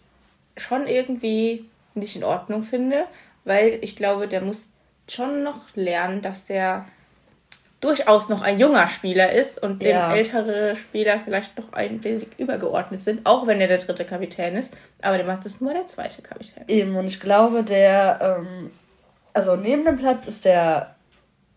schon 0.58 0.86
irgendwie 0.86 1.64
nicht 1.94 2.14
in 2.14 2.24
Ordnung 2.24 2.62
finde, 2.62 3.06
weil 3.44 3.78
ich 3.80 3.96
glaube, 3.96 4.28
der 4.28 4.42
muss 4.42 4.68
schon 5.08 5.42
noch 5.42 5.60
lernen, 5.74 6.20
dass 6.20 6.44
der 6.44 6.84
durchaus 7.80 8.28
noch 8.28 8.42
ein 8.42 8.60
junger 8.60 8.86
Spieler 8.86 9.32
ist 9.32 9.62
und 9.62 9.82
ja. 9.82 10.10
dem 10.10 10.18
ältere 10.18 10.76
Spieler 10.76 11.20
vielleicht 11.24 11.56
noch 11.56 11.72
ein 11.72 12.04
wenig 12.04 12.26
übergeordnet 12.36 13.00
sind, 13.00 13.24
auch 13.24 13.46
wenn 13.46 13.58
er 13.58 13.66
der 13.66 13.78
dritte 13.78 14.04
Kapitän 14.04 14.56
ist. 14.56 14.76
Aber 15.00 15.16
der 15.16 15.26
macht 15.26 15.46
es 15.46 15.62
nur 15.62 15.72
der 15.72 15.86
zweite 15.86 16.20
Kapitän. 16.20 16.64
Eben, 16.68 16.94
und 16.96 17.06
ich 17.06 17.18
glaube, 17.18 17.62
der, 17.62 18.36
ähm, 18.44 18.70
also 19.32 19.56
neben 19.56 19.86
dem 19.86 19.96
Platz 19.96 20.26
ist 20.26 20.44
der 20.44 20.94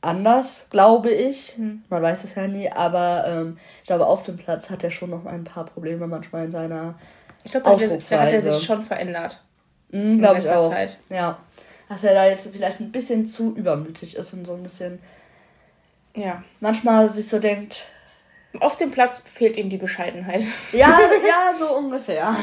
anders, 0.06 0.68
glaube 0.70 1.12
ich. 1.12 1.58
Hm. 1.58 1.84
Man 1.90 2.02
weiß 2.02 2.24
es 2.24 2.36
ja 2.36 2.48
nie, 2.48 2.72
aber 2.72 3.26
ähm, 3.28 3.58
ich 3.82 3.88
glaube, 3.88 4.06
auf 4.06 4.24
dem 4.24 4.38
Platz 4.38 4.70
hat 4.70 4.84
er 4.84 4.92
schon 4.92 5.10
noch 5.10 5.26
ein 5.26 5.44
paar 5.44 5.66
Probleme 5.66 6.08
manchmal 6.08 6.46
in 6.46 6.52
seiner 6.52 6.96
ich 7.46 7.52
glaube, 7.52 7.66
da, 7.66 8.20
hat 8.20 8.34
er 8.34 8.42
sich 8.42 8.66
schon 8.66 8.84
verändert. 8.84 9.40
Mhm, 9.90 10.18
glaube 10.18 10.40
ich 10.40 10.50
auch. 10.50 10.72
Zeit. 10.72 10.98
Ja. 11.10 11.38
Dass 11.88 12.04
er 12.04 12.16
da 12.16 12.26
jetzt 12.26 12.52
vielleicht 12.52 12.80
ein 12.80 12.92
bisschen 12.92 13.28
zu 13.28 13.54
übermütig 13.56 14.16
ist 14.16 14.34
und 14.34 14.46
so 14.46 14.56
ein 14.56 14.64
bisschen 14.64 15.00
ja. 16.16 16.44
manchmal 16.60 17.08
sich 17.08 17.30
so 17.30 17.40
denkt. 17.40 17.86
Auf 18.62 18.78
dem 18.78 18.90
Platz 18.90 19.22
fehlt 19.34 19.58
ihm 19.58 19.70
die 19.70 19.78
Bescheidenheit. 19.78 20.42
Ja, 20.72 21.00
ja, 21.28 21.54
so 21.60 21.76
ungefähr. 21.78 22.36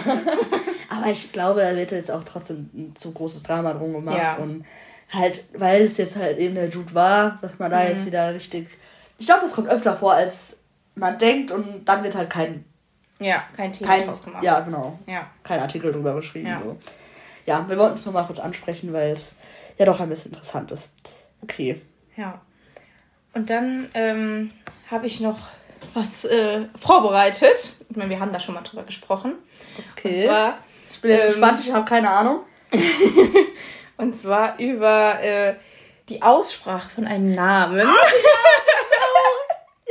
Aber 0.88 1.10
ich 1.10 1.32
glaube, 1.32 1.62
er 1.62 1.74
wird 1.74 1.90
jetzt 1.90 2.10
auch 2.10 2.22
trotzdem 2.22 2.70
ein 2.74 2.92
zu 2.94 3.12
großes 3.12 3.42
Drama 3.42 3.72
drum 3.72 3.92
gemacht. 3.94 4.18
Ja. 4.18 4.36
Und 4.36 4.64
halt, 5.12 5.44
weil 5.52 5.82
es 5.82 5.96
jetzt 5.98 6.16
halt 6.16 6.38
eben 6.38 6.54
der 6.54 6.68
Jude 6.68 6.94
war, 6.94 7.38
dass 7.42 7.58
man 7.58 7.70
da 7.70 7.80
mhm. 7.80 7.88
jetzt 7.88 8.06
wieder 8.06 8.34
richtig. 8.34 8.68
Ich 9.18 9.26
glaube, 9.26 9.42
das 9.42 9.52
kommt 9.52 9.68
öfter 9.68 9.96
vor, 9.96 10.14
als 10.14 10.56
man 10.94 11.18
denkt 11.18 11.50
und 11.50 11.84
dann 11.84 12.02
wird 12.02 12.14
halt 12.14 12.30
kein. 12.30 12.64
Ja, 13.18 13.44
kein 13.54 13.72
Thema 13.72 13.90
kein, 13.90 14.06
draus 14.06 14.24
gemacht. 14.24 14.42
Ja, 14.42 14.60
genau. 14.60 14.98
Ja. 15.06 15.30
Kein 15.44 15.60
Artikel 15.60 15.92
drüber 15.92 16.14
geschrieben. 16.14 16.48
Ja, 16.48 16.60
so. 16.62 16.76
ja 17.46 17.64
wir 17.68 17.78
wollten 17.78 17.94
es 17.94 18.04
nur 18.04 18.14
mal 18.14 18.24
kurz 18.24 18.40
ansprechen, 18.40 18.92
weil 18.92 19.12
es 19.12 19.32
ja 19.78 19.84
doch 19.84 20.00
ein 20.00 20.08
bisschen 20.08 20.32
interessant 20.32 20.70
ist. 20.72 20.88
Okay. 21.42 21.80
Ja. 22.16 22.40
Und 23.32 23.48
dann 23.48 23.88
ähm, 23.94 24.50
habe 24.90 25.06
ich 25.06 25.20
noch 25.20 25.38
was 25.94 26.24
äh, 26.24 26.66
vorbereitet. 26.80 27.74
Ich 27.88 27.96
meine, 27.96 28.10
wir 28.10 28.20
haben 28.20 28.32
da 28.32 28.40
schon 28.40 28.54
mal 28.54 28.62
drüber 28.62 28.82
gesprochen. 28.82 29.34
Okay. 29.96 30.08
Und 30.08 30.14
zwar, 30.16 30.58
ich 30.90 31.00
bin 31.00 31.12
jetzt 31.12 31.22
ähm, 31.22 31.30
gespannt, 31.30 31.60
ich 31.60 31.72
habe 31.72 31.84
keine 31.84 32.10
Ahnung. 32.10 32.40
und 33.96 34.16
zwar 34.16 34.58
über 34.58 35.22
äh, 35.22 35.54
die 36.08 36.22
Aussprache 36.22 36.90
von 36.90 37.06
einem 37.06 37.32
Namen. 37.34 37.86
Ah, 37.86 37.94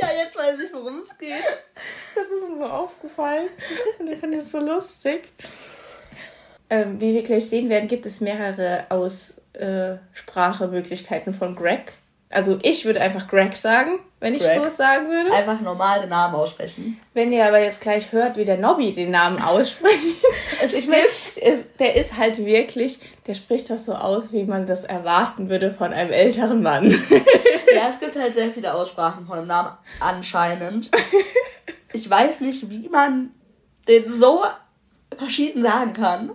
ja, 0.00 0.08
jetzt 0.22 0.36
weiß 0.36 0.60
ich, 0.60 0.72
worum 0.72 1.00
es 1.00 1.18
geht. 1.18 1.42
Das 2.14 2.30
ist 2.30 2.42
uns 2.42 2.58
so 2.58 2.66
aufgefallen. 2.66 3.48
Und 3.98 4.08
ich 4.08 4.18
finde 4.18 4.38
es 4.38 4.52
so 4.52 4.60
lustig. 4.60 5.28
Ähm, 6.70 7.00
wie 7.00 7.14
wir 7.14 7.22
gleich 7.22 7.48
sehen 7.48 7.68
werden, 7.68 7.88
gibt 7.88 8.06
es 8.06 8.20
mehrere 8.20 8.86
Aussprachemöglichkeiten 8.88 11.34
von 11.34 11.54
Greg. 11.54 11.92
Also 12.32 12.58
ich 12.62 12.86
würde 12.86 13.00
einfach 13.00 13.28
Greg 13.28 13.54
sagen, 13.56 13.98
wenn 14.20 14.34
ich 14.34 14.42
Greg. 14.42 14.58
so 14.58 14.68
sagen 14.70 15.08
würde. 15.08 15.32
Einfach 15.32 15.60
normal 15.60 16.00
den 16.00 16.08
Namen 16.08 16.34
aussprechen. 16.34 16.98
Wenn 17.12 17.30
ihr 17.30 17.46
aber 17.46 17.60
jetzt 17.60 17.82
gleich 17.82 18.10
hört, 18.12 18.38
wie 18.38 18.46
der 18.46 18.56
Nobby 18.56 18.92
den 18.92 19.10
Namen 19.10 19.40
ausspricht. 19.42 20.16
also 20.62 20.76
ich 20.76 20.86
meine, 20.86 21.04
der 21.78 21.96
ist 21.96 22.16
halt 22.16 22.38
wirklich, 22.44 22.98
der 23.26 23.34
spricht 23.34 23.70
das 23.70 23.86
so 23.86 23.94
aus, 23.94 24.32
wie 24.32 24.44
man 24.44 24.66
das 24.66 24.84
erwarten 24.84 25.48
würde 25.48 25.72
von 25.72 25.92
einem 25.92 26.10
älteren 26.10 26.62
Mann. 26.62 26.90
ja, 27.74 27.90
es 27.92 28.00
gibt 28.00 28.16
halt 28.16 28.34
sehr 28.34 28.50
viele 28.50 28.74
Aussprachen 28.74 29.26
von 29.26 29.38
dem 29.38 29.46
Namen 29.46 29.76
anscheinend. 30.00 30.90
Ich 31.94 32.08
weiß 32.08 32.40
nicht, 32.40 32.70
wie 32.70 32.88
man 32.88 33.32
den 33.86 34.10
so 34.10 34.44
verschieden 35.18 35.62
sagen 35.62 35.92
kann. 35.92 36.30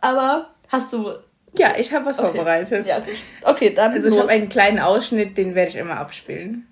Aber 0.00 0.48
hast 0.68 0.94
du 0.94 1.12
ja, 1.56 1.74
ich 1.76 1.92
habe 1.92 2.06
was 2.06 2.18
okay. 2.18 2.36
vorbereitet. 2.36 2.86
Ja, 2.86 2.98
gut. 2.98 3.16
Okay, 3.42 3.74
dann. 3.74 3.92
Also, 3.92 4.08
los. 4.08 4.16
ich 4.16 4.20
habe 4.22 4.30
einen 4.30 4.48
kleinen 4.48 4.78
Ausschnitt, 4.78 5.36
den 5.36 5.54
werde 5.54 5.70
ich 5.70 5.76
immer 5.76 5.96
abspielen. 5.98 6.66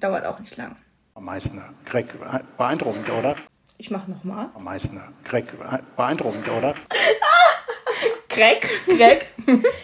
Dauert 0.00 0.26
auch 0.26 0.38
nicht 0.38 0.56
lang. 0.56 0.76
Am 1.14 1.24
meisten. 1.24 1.62
Greg, 1.84 2.06
beeindruckend, 2.56 3.10
oder? 3.10 3.36
Ich 3.82 3.90
mache 3.90 4.08
nochmal. 4.08 4.46
Am 4.54 4.62
meisten. 4.62 5.02
Greg, 5.24 5.46
beeindruckend, 5.96 6.48
oder? 6.48 6.76
Greg. 8.28 8.70
Greg. 8.86 9.26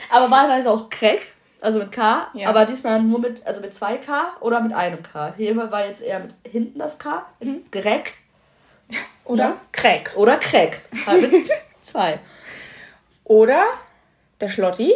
aber 0.09 0.31
wahlweise 0.31 0.71
auch 0.71 0.89
Greg. 0.89 1.21
Also 1.61 1.81
mit 1.81 1.91
K, 1.91 2.29
ja. 2.35 2.49
aber 2.49 2.65
diesmal 2.65 3.03
nur 3.03 3.19
mit, 3.19 3.45
also 3.45 3.61
mit 3.61 3.75
zwei 3.75 3.97
K 3.97 4.37
oder 4.39 4.61
mit 4.61 4.73
einem 4.73 5.03
K. 5.03 5.35
Hier 5.37 5.57
war 5.57 5.85
jetzt 5.85 6.01
eher 6.01 6.21
mit 6.21 6.33
hinten 6.45 6.79
das 6.79 6.97
K. 7.01 7.27
Mhm. 7.41 7.65
Greg. 7.73 8.15
Oder 9.25 9.57
ja? 9.83 10.01
Oder 10.15 10.37
Craig. 10.37 10.81
Halt 11.05 11.33
mit 11.33 11.51
zwei. 11.83 12.21
Oder 13.25 13.65
der 14.41 14.49
Schlotti, 14.49 14.95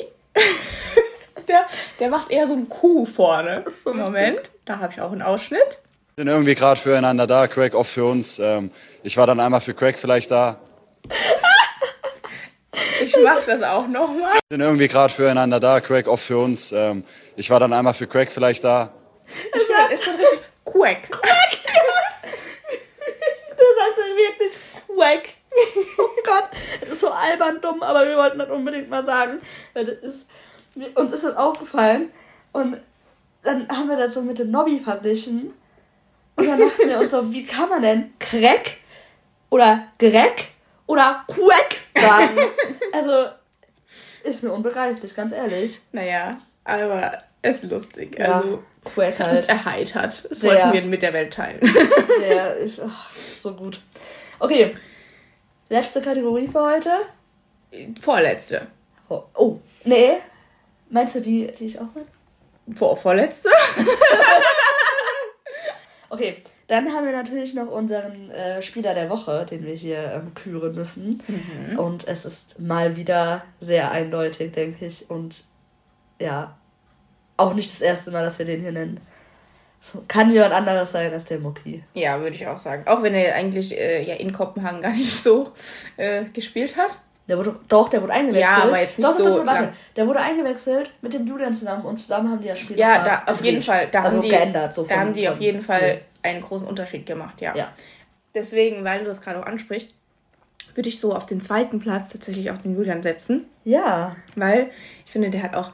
der, 1.49 1.67
der 1.99 2.09
macht 2.09 2.31
eher 2.31 2.47
so 2.47 2.55
ein 2.55 2.69
Kuh 2.69 3.05
vorne. 3.05 3.65
So 3.83 3.93
Moment, 3.93 4.53
da 4.65 4.79
habe 4.79 4.93
ich 4.93 5.01
auch 5.01 5.11
einen 5.11 5.23
Ausschnitt. 5.23 5.82
Wir 6.14 6.25
sind 6.25 6.29
irgendwie 6.29 6.55
gerade 6.55 6.79
füreinander 6.79 7.27
da, 7.27 7.46
Craig 7.46 7.75
oft 7.75 7.90
für 7.90 8.05
uns. 8.05 8.38
Ähm, 8.38 8.70
ich 9.03 9.16
war 9.16 9.27
dann 9.27 9.40
einmal 9.40 9.62
für 9.62 9.72
Craig 9.72 9.98
vielleicht 9.98 10.31
da. 10.31 10.61
Ich 13.03 13.16
mache 13.16 13.44
das 13.46 13.62
auch 13.62 13.88
nochmal. 13.88 14.35
Wir 14.35 14.40
sind 14.51 14.61
irgendwie 14.61 14.88
gerade 14.88 15.11
füreinander 15.11 15.59
da, 15.59 15.81
Craig 15.81 16.07
oft 16.07 16.22
für 16.22 16.37
uns. 16.37 16.70
Ähm, 16.70 17.03
ich 17.35 17.48
war 17.48 17.61
dann 17.61 17.72
einmal 17.72 17.94
für 17.94 18.07
Craig 18.07 18.31
vielleicht 18.31 18.62
da. 18.62 18.92
Ich 19.27 19.62
finde, 19.62 19.94
ist 19.94 20.05
so 20.05 20.11
richtig 20.11 20.40
Quack. 20.66 21.11
Quack, 21.11 21.59
ja. 21.64 22.29
Der 23.48 23.66
sagte 23.79 24.03
wirklich 24.14 24.53
Quack. 24.88 25.29
oh 25.98 26.23
Gott, 26.27 26.50
das 26.83 26.90
ist 26.90 27.00
so 27.00 27.10
albern 27.10 27.58
dumm, 27.63 27.83
aber 27.83 28.06
wir 28.06 28.19
wollten 28.19 28.38
das 28.38 28.50
unbedingt 28.50 28.90
mal 28.90 29.04
sagen. 29.06 29.40
Weil 29.73 29.87
das 29.87 29.96
ist, 29.96 30.27
uns 30.94 31.13
ist 31.15 31.25
das 31.25 31.37
aufgefallen. 31.37 32.10
Und 32.52 32.77
dann 33.44 33.67
haben 33.71 33.88
wir 33.88 33.96
das 33.96 34.13
so 34.13 34.21
mit 34.21 34.38
dem 34.38 34.50
Nobby 34.50 34.79
verglichen. 34.79 35.54
Und 36.37 36.47
dann 36.47 36.59
dachten 36.61 36.89
wir 36.89 36.99
uns 36.99 37.11
so, 37.11 37.33
wie 37.33 37.45
kann 37.45 37.69
man 37.69 37.83
denn 37.83 38.13
Crack 38.19 38.79
oder 39.51 39.89
Greg 39.99 40.49
oder 40.87 41.25
Quack 41.29 41.77
sagen? 42.01 42.39
Also, 42.93 43.27
ist 44.25 44.43
mir 44.43 44.53
unbegreiflich, 44.53 45.15
ganz 45.15 45.33
ehrlich. 45.33 45.81
Naja, 45.93 46.41
aber 46.65 47.23
es 47.43 47.63
ist 47.63 47.71
lustig. 47.71 48.19
Ja, 48.19 48.37
also, 48.37 48.63
Quack 48.85 49.19
halt. 49.19 49.49
erheitert. 49.49 50.31
Das 50.31 50.41
Sehr. 50.41 50.53
wollten 50.53 50.73
wir 50.73 50.83
mit 50.83 51.03
der 51.03 51.13
Welt 51.13 51.33
teilen. 51.33 51.61
Sehr, 52.19 52.61
ich, 52.61 52.81
oh, 52.81 52.89
so 53.41 53.55
gut. 53.55 53.81
Okay, 54.39 54.75
Letzte 55.73 56.03
Kategorie 56.03 56.49
für 56.49 56.63
heute? 56.63 56.91
Vorletzte. 57.99 58.67
Oh, 59.09 59.23
oh 59.33 59.59
nee. 59.85 60.19
Meinst 60.91 61.15
du 61.15 61.21
die, 61.23 61.47
die 61.47 61.65
ich 61.65 61.79
auch 61.81 61.87
meine? 61.95 62.07
Vor, 62.77 62.95
vorletzte? 62.95 63.49
okay, 66.13 66.37
dann 66.69 66.92
haben 66.92 67.06
wir 67.06 67.13
natürlich 67.13 67.54
noch 67.54 67.69
unseren 67.69 68.31
äh, 68.31 68.63
Spieler 68.63 68.94
der 68.94 69.10
Woche, 69.10 69.44
den 69.50 69.65
wir 69.65 69.75
hier 69.75 70.13
ähm, 70.13 70.35
küren 70.35 70.75
müssen. 70.75 71.23
Mhm. 71.27 71.79
Und 71.79 72.06
es 72.06 72.25
ist 72.25 72.60
mal 72.60 72.96
wieder 72.96 73.44
sehr 73.60 73.90
eindeutig, 73.90 74.52
denke 74.52 74.87
ich. 74.87 75.10
Und 75.10 75.44
ja, 76.19 76.56
auch 77.37 77.54
nicht 77.54 77.73
das 77.73 77.81
erste 77.81 78.10
Mal, 78.10 78.25
dass 78.25 78.38
wir 78.38 78.46
den 78.46 78.60
hier 78.60 78.73
nennen. 78.73 79.00
So, 79.81 80.04
kann 80.06 80.31
jemand 80.31 80.52
anderes 80.52 80.92
sein 80.92 81.13
als 81.13 81.25
der 81.25 81.40
Mucki. 81.40 81.83
Ja, 81.94 82.21
würde 82.21 82.37
ich 82.37 82.46
auch 82.46 82.58
sagen. 82.58 82.85
Auch 82.87 83.02
wenn 83.02 83.15
er 83.15 83.35
eigentlich 83.35 83.77
äh, 83.77 84.04
ja 84.04 84.15
in 84.15 84.33
Kopenhagen 84.33 84.81
gar 84.81 84.92
nicht 84.92 85.17
so 85.23 85.52
äh, 85.96 86.25
gespielt 86.27 86.77
hat. 86.77 86.98
Der 87.29 87.38
wurde, 87.38 87.54
doch, 87.68 87.88
der 87.88 88.02
wurde 88.02 88.12
eingewechselt. 88.12 88.42
Ja, 88.42 88.64
aber 88.64 88.81
jetzt 88.81 88.98
nicht 88.98 89.08
doch, 89.08 89.16
so 89.16 89.25
doch, 89.25 89.46
warte, 89.46 89.73
Der 89.94 90.06
wurde 90.06 90.20
eingewechselt 90.20 90.90
mit 91.02 91.12
dem 91.12 91.27
Julian 91.27 91.54
zusammen 91.54 91.85
und 91.85 91.98
zusammen 91.98 92.31
haben 92.31 92.40
die 92.40 92.48
das 92.48 92.58
Spiel 92.58 92.79
Ja, 92.79 93.04
da, 93.04 93.23
auf 93.27 93.44
jeden 93.44 93.62
Fall. 93.62 93.88
Da 93.90 94.02
also 94.02 94.16
haben 94.16 94.23
die, 94.23 94.29
geändert. 94.29 94.75
So 94.75 94.85
da 94.85 94.96
haben 94.96 95.14
die 95.14 95.29
auf 95.29 95.40
jeden 95.40 95.60
Fall 95.60 96.00
einen 96.23 96.42
großen 96.42 96.66
Unterschied 96.66 97.06
gemacht, 97.06 97.40
ja. 97.40 97.54
ja. 97.54 97.73
Deswegen, 98.35 98.85
weil 98.85 99.00
du 99.00 99.04
das 99.04 99.20
gerade 99.20 99.38
auch 99.40 99.46
ansprichst, 99.46 99.94
würde 100.75 100.88
ich 100.88 100.98
so 100.98 101.14
auf 101.14 101.27
den 101.27 101.40
zweiten 101.40 101.81
Platz 101.81 102.10
tatsächlich 102.10 102.50
auch 102.50 102.58
den 102.58 102.75
Julian 102.77 103.02
setzen. 103.02 103.44
Ja. 103.64 104.16
Weil 104.35 104.70
ich 105.04 105.12
finde, 105.12 105.31
der 105.31 105.44
hat 105.44 105.54
auch 105.54 105.73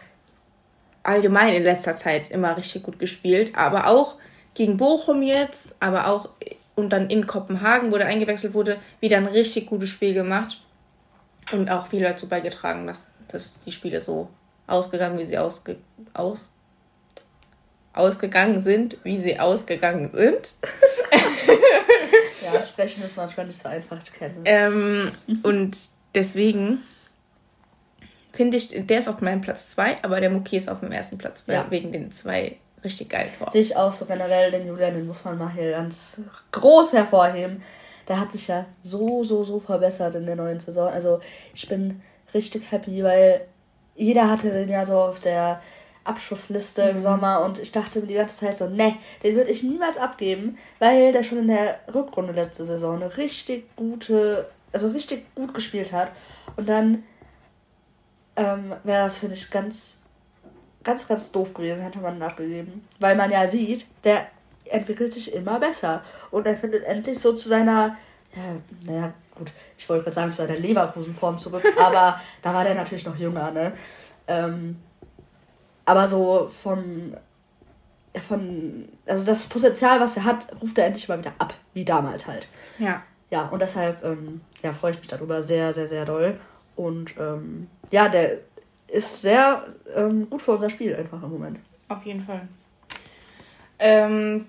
allgemein 1.02 1.54
in 1.54 1.62
letzter 1.62 1.96
Zeit 1.96 2.30
immer 2.30 2.56
richtig 2.56 2.82
gut 2.82 2.98
gespielt, 2.98 3.52
aber 3.54 3.86
auch 3.86 4.16
gegen 4.54 4.76
Bochum 4.76 5.22
jetzt, 5.22 5.76
aber 5.80 6.08
auch 6.08 6.28
und 6.74 6.90
dann 6.90 7.10
in 7.10 7.26
Kopenhagen, 7.26 7.90
wo 7.90 7.96
der 7.96 8.06
eingewechselt 8.06 8.54
wurde, 8.54 8.78
wieder 9.00 9.16
ein 9.16 9.26
richtig 9.26 9.66
gutes 9.66 9.88
Spiel 9.88 10.14
gemacht 10.14 10.60
und 11.52 11.70
auch 11.70 11.86
viel 11.86 12.02
dazu 12.02 12.28
beigetragen, 12.28 12.86
dass, 12.86 13.12
dass 13.28 13.62
die 13.64 13.72
Spiele 13.72 14.00
so 14.00 14.28
ausgegangen, 14.66 15.18
wie 15.18 15.24
sie 15.24 15.38
ausge, 15.38 15.76
aus, 16.14 16.50
ausgegangen 17.92 18.60
sind, 18.60 18.98
wie 19.02 19.18
sie 19.18 19.38
ausgegangen 19.40 20.10
sind. 20.12 20.52
ja, 22.52 22.62
sprechen 22.62 23.04
ist 23.04 23.16
manchmal 23.16 23.46
nicht 23.46 23.60
so 23.60 23.68
einfach 23.68 24.02
zu 24.02 24.12
kennen. 24.12 24.42
Ähm, 24.44 25.12
und 25.42 25.76
deswegen 26.14 26.82
finde 28.32 28.56
ich, 28.56 28.68
der 28.86 28.98
ist 29.00 29.08
auf 29.08 29.20
meinem 29.20 29.40
Platz 29.40 29.70
2, 29.70 30.04
aber 30.04 30.20
der 30.20 30.30
Muki 30.30 30.56
ist 30.56 30.68
auf 30.68 30.80
dem 30.80 30.92
ersten 30.92 31.18
Platz, 31.18 31.42
ja. 31.46 31.66
wegen 31.70 31.92
den 31.92 32.12
zwei 32.12 32.56
richtig 32.84 33.08
geilen 33.08 33.30
Toren. 33.36 33.50
Sehe 33.50 33.62
ich 33.62 33.76
auch 33.76 33.90
so 33.90 34.04
generell, 34.04 34.50
den 34.50 34.66
Julian, 34.66 34.94
den 34.94 35.06
muss 35.06 35.24
man 35.24 35.38
mal 35.38 35.52
hier 35.52 35.72
ganz 35.72 36.20
groß 36.52 36.92
hervorheben. 36.92 37.62
Der 38.08 38.18
hat 38.18 38.32
sich 38.32 38.48
ja 38.48 38.64
so, 38.82 39.22
so, 39.22 39.44
so 39.44 39.60
verbessert 39.60 40.14
in 40.14 40.26
der 40.26 40.36
neuen 40.36 40.60
Saison. 40.60 40.88
Also 40.88 41.20
ich 41.54 41.68
bin 41.68 42.02
richtig 42.34 42.70
happy, 42.70 43.04
weil 43.04 43.42
jeder 43.94 44.30
hatte 44.30 44.50
den 44.50 44.68
ja 44.68 44.84
so 44.84 44.98
auf 44.98 45.20
der 45.20 45.60
Abschlussliste 46.04 46.84
mhm. 46.84 46.90
im 46.90 47.00
Sommer 47.00 47.44
und 47.44 47.58
ich 47.58 47.70
dachte 47.70 48.00
mir 48.00 48.06
die 48.06 48.14
ganze 48.14 48.38
Zeit 48.38 48.56
so, 48.56 48.68
ne, 48.68 48.96
den 49.22 49.36
würde 49.36 49.50
ich 49.50 49.62
niemals 49.62 49.98
abgeben, 49.98 50.56
weil 50.78 51.12
der 51.12 51.22
schon 51.22 51.38
in 51.38 51.48
der 51.48 51.80
Rückrunde 51.92 52.32
letzte 52.32 52.64
Saison 52.64 52.96
eine 52.96 53.16
richtig 53.16 53.76
gute, 53.76 54.48
also 54.72 54.88
richtig 54.88 55.34
gut 55.34 55.52
gespielt 55.52 55.92
hat. 55.92 56.10
Und 56.56 56.68
dann 56.68 57.04
ähm, 58.36 58.72
wäre 58.84 59.04
das, 59.04 59.18
finde 59.18 59.34
ich, 59.34 59.50
ganz, 59.50 59.98
ganz, 60.82 61.06
ganz 61.06 61.30
doof 61.30 61.52
gewesen, 61.52 61.82
hätte 61.82 61.98
man 61.98 62.18
nachgegeben. 62.18 62.86
Weil 62.98 63.16
man 63.16 63.30
ja 63.30 63.46
sieht, 63.48 63.86
der 64.04 64.28
entwickelt 64.70 65.12
sich 65.12 65.34
immer 65.34 65.58
besser. 65.58 66.02
Und 66.30 66.46
er 66.46 66.56
findet 66.56 66.84
endlich 66.84 67.18
so 67.18 67.32
zu 67.32 67.48
seiner, 67.48 67.96
ja, 68.34 68.92
naja, 68.92 69.12
gut, 69.34 69.52
ich 69.76 69.88
wollte 69.88 70.04
gerade 70.04 70.14
sagen, 70.14 70.30
zu 70.30 70.38
seiner 70.38 70.58
Leverkusen-Form 70.58 71.38
zurück, 71.38 71.64
aber 71.78 72.20
da 72.42 72.54
war 72.54 72.64
der 72.64 72.74
natürlich 72.74 73.06
noch 73.06 73.16
jünger, 73.16 73.50
ne? 73.50 73.72
Ähm, 74.26 74.76
aber 75.84 76.06
so 76.06 76.48
von, 76.48 77.16
von, 78.28 78.88
also 79.06 79.24
das 79.24 79.46
Potenzial, 79.46 80.00
was 80.00 80.16
er 80.18 80.24
hat, 80.24 80.46
ruft 80.60 80.76
er 80.78 80.86
endlich 80.86 81.08
mal 81.08 81.18
wieder 81.18 81.32
ab, 81.38 81.54
wie 81.72 81.84
damals 81.84 82.26
halt. 82.26 82.46
Ja. 82.78 83.02
Ja, 83.30 83.46
und 83.48 83.60
deshalb, 83.60 84.02
ähm, 84.04 84.40
ja, 84.62 84.72
freue 84.72 84.92
ich 84.92 84.98
mich 84.98 85.08
darüber 85.08 85.42
sehr, 85.42 85.74
sehr, 85.74 85.86
sehr 85.86 86.04
doll. 86.04 86.38
Und 86.76 87.14
ähm, 87.18 87.68
ja, 87.90 88.08
der 88.08 88.38
ist 88.88 89.20
sehr 89.20 89.66
ähm, 89.94 90.28
gut 90.30 90.42
für 90.42 90.52
unser 90.52 90.70
Spiel 90.70 90.96
einfach 90.96 91.22
im 91.22 91.30
Moment. 91.30 91.58
Auf 91.88 92.04
jeden 92.04 92.24
Fall. 92.24 92.48
Ähm, 93.78 94.46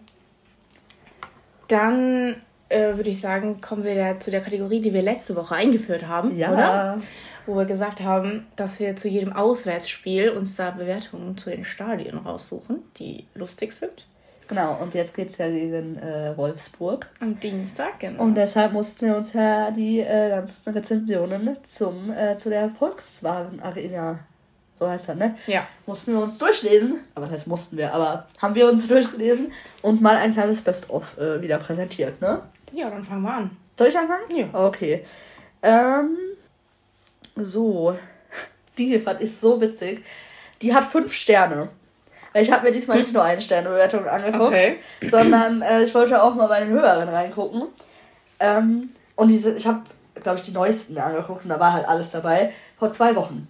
dann 1.70 2.36
äh, 2.70 2.96
würde 2.96 3.10
ich 3.10 3.20
sagen, 3.20 3.62
kommen 3.62 3.84
wir 3.84 3.96
da 3.96 4.20
zu 4.20 4.32
der 4.32 4.42
Kategorie, 4.42 4.82
die 4.82 4.94
wir 4.94 5.02
letzte 5.02 5.36
Woche 5.36 5.56
eingeführt 5.56 6.08
haben, 6.08 6.38
ja. 6.38 6.52
oder? 6.52 7.02
Wo 7.46 7.56
wir 7.56 7.66
gesagt 7.66 8.02
haben, 8.02 8.46
dass 8.56 8.80
wir 8.80 8.96
zu 8.96 9.08
jedem 9.08 9.34
Auswärtsspiel 9.34 10.30
uns 10.30 10.56
da 10.56 10.70
Bewertungen 10.72 11.36
zu 11.36 11.50
den 11.50 11.66
Stadien 11.66 12.18
raussuchen, 12.18 12.84
die 12.98 13.26
lustig 13.34 13.72
sind. 13.72 14.06
Genau, 14.48 14.82
und 14.82 14.96
jetzt 14.96 15.16
geht 15.16 15.30
es 15.30 15.38
ja 15.38 15.48
gegen 15.48 15.98
äh, 15.98 16.36
Wolfsburg. 16.36 17.08
Am 17.20 17.40
Dienstag, 17.40 18.00
genau. 18.00 18.24
Und 18.24 18.36
deshalb 18.36 18.74
mussten 18.74 19.06
wir 19.06 19.16
uns 19.16 19.34
ja 19.34 19.70
die 19.70 20.00
äh, 20.00 20.30
ganzen 20.30 20.74
Rezensionen 20.74 21.58
zum, 21.64 22.12
äh, 22.12 22.36
zu 22.36 22.50
der 22.50 22.70
Volkswagen 22.70 23.60
Arena, 23.60 24.20
so 24.80 24.90
heißt 24.90 25.10
das, 25.10 25.16
ne? 25.18 25.36
Ja. 25.48 25.68
Mussten 25.86 26.14
wir 26.14 26.22
uns 26.22 26.38
durchlesen. 26.38 27.02
Aber 27.14 27.26
das 27.26 27.36
heißt 27.36 27.48
mussten 27.48 27.78
wir, 27.78 27.94
aber 27.94 28.28
haben 28.42 28.56
wir 28.56 28.70
uns 28.70 28.88
durchgelesen 28.88 29.52
und 29.82 30.02
mal 30.02 30.16
ein 30.16 30.34
kleines 30.34 30.62
Best-of 30.62 31.18
äh, 31.18 31.42
wieder 31.42 31.58
präsentiert, 31.58 32.22
ne? 32.22 32.44
Ja, 32.72 32.90
dann 32.90 33.04
fangen 33.04 33.24
wir 33.24 33.34
an. 33.34 33.58
Soll 33.78 33.90
ich 33.90 33.98
anfangen? 33.98 34.36
Ja. 34.36 34.48
Okay. 34.54 35.06
Ähm, 35.62 36.18
so. 37.36 37.98
Die 38.78 38.86
hier 38.86 39.02
fand 39.02 39.22
ich 39.22 39.38
so 39.38 39.60
witzig. 39.60 40.04
Die 40.62 40.74
hat 40.74 40.86
fünf 40.86 41.14
Sterne. 41.14 41.70
Weil 42.32 42.44
ich 42.44 42.52
habe 42.52 42.68
mir 42.68 42.72
diesmal 42.72 43.00
nicht 43.00 43.12
nur 43.12 43.24
eine 43.24 43.42
Sternebewertung 43.42 44.08
angeguckt, 44.08 44.54
okay. 44.54 44.78
sondern 45.10 45.62
äh, 45.62 45.84
ich 45.84 45.96
wollte 45.96 46.22
auch 46.22 46.36
mal 46.36 46.48
bei 46.48 46.60
den 46.60 46.70
höheren 46.70 47.10
reingucken. 47.10 47.64
Ähm, 48.40 48.92
und 49.16 49.30
diese, 49.30 49.56
ich 49.56 49.66
habe, 49.66 49.82
glaube 50.22 50.38
ich, 50.38 50.44
die 50.44 50.52
neuesten 50.52 50.98
angeguckt 50.98 51.44
und 51.44 51.50
da 51.50 51.60
war 51.60 51.74
halt 51.74 51.88
alles 51.88 52.12
dabei. 52.12 52.54
Vor 52.78 52.92
zwei 52.92 53.16
Wochen. 53.16 53.48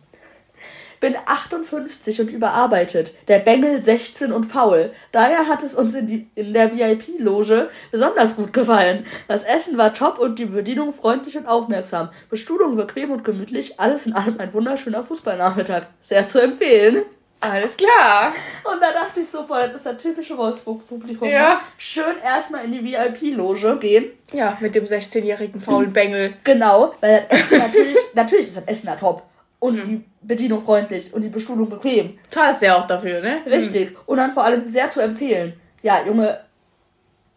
Bin 1.00 1.16
58 1.26 2.22
und 2.22 2.30
überarbeitet. 2.30 3.14
Der 3.28 3.40
Bengel 3.40 3.82
16 3.82 4.32
und 4.32 4.46
faul. 4.46 4.92
Daher 5.12 5.48
hat 5.48 5.64
es 5.64 5.76
uns 5.76 5.96
in, 5.96 6.08
die, 6.08 6.28
in 6.36 6.54
der 6.54 6.76
VIP-Loge 6.76 7.70
besonders 7.92 8.36
gut 8.36 8.54
gefallen. 8.54 9.06
Das 9.28 9.44
Essen 9.44 9.78
war 9.78 9.94
top 9.94 10.20
und 10.20 10.40
die 10.40 10.46
Bedienung 10.46 10.94
freundlich 10.94 11.38
und 11.38 11.48
aufmerksam. 11.48 12.10
Bestuhlung 12.30 12.76
bequem 12.76 13.12
und 13.12 13.24
gemütlich. 13.24 13.80
Alles 13.80 14.06
in 14.06 14.14
allem 14.14 14.40
ein 14.40 14.54
wunderschöner 14.54 15.04
Fußballnachmittag. 15.04 15.84
Sehr 16.02 16.28
zu 16.28 16.40
empfehlen. 16.40 17.04
Alles 17.42 17.78
klar. 17.78 18.34
Und 18.66 18.82
da 18.82 18.92
dachte 18.92 19.22
ich 19.22 19.30
so, 19.30 19.44
boah, 19.44 19.66
das 19.68 19.76
ist 19.76 19.86
das 19.86 19.98
typische 19.98 20.38
Wolfsburg-Publikum. 20.38 21.28
Ja. 21.28 21.54
Ne? 21.54 21.60
Schön 21.78 22.16
erstmal 22.24 22.66
in 22.66 22.74
die 22.74 22.84
VIP-Loge 22.84 23.78
gehen. 23.80 24.12
Ja, 24.34 24.58
mit 24.60 24.76
dem 24.76 24.84
16-jährigen 24.84 25.62
faulen 25.62 25.94
Bengel. 25.94 26.34
Genau, 26.44 26.94
weil 27.00 27.26
das 27.30 27.40
Essen 27.40 27.58
natürlich, 27.60 27.98
natürlich 28.14 28.48
ist 28.48 28.58
das 28.58 28.66
Essen 28.66 28.88
da 28.88 28.96
top. 28.98 29.24
Und 29.60 29.76
mhm. 29.76 29.84
die 29.86 30.06
Bedienung 30.22 30.64
freundlich 30.64 31.14
und 31.14 31.22
die 31.22 31.30
Bestuhlung 31.30 31.70
bequem. 31.70 32.18
Zahlst 32.30 32.62
ja 32.62 32.78
auch 32.78 32.88
dafür, 32.88 33.22
ne? 33.22 33.42
Richtig. 33.46 33.92
Mhm. 33.92 33.98
Und 34.06 34.18
dann 34.18 34.34
vor 34.34 34.44
allem 34.44 34.66
sehr 34.68 34.90
zu 34.90 35.02
empfehlen. 35.02 35.54
Ja, 35.82 36.06
Junge, 36.06 36.40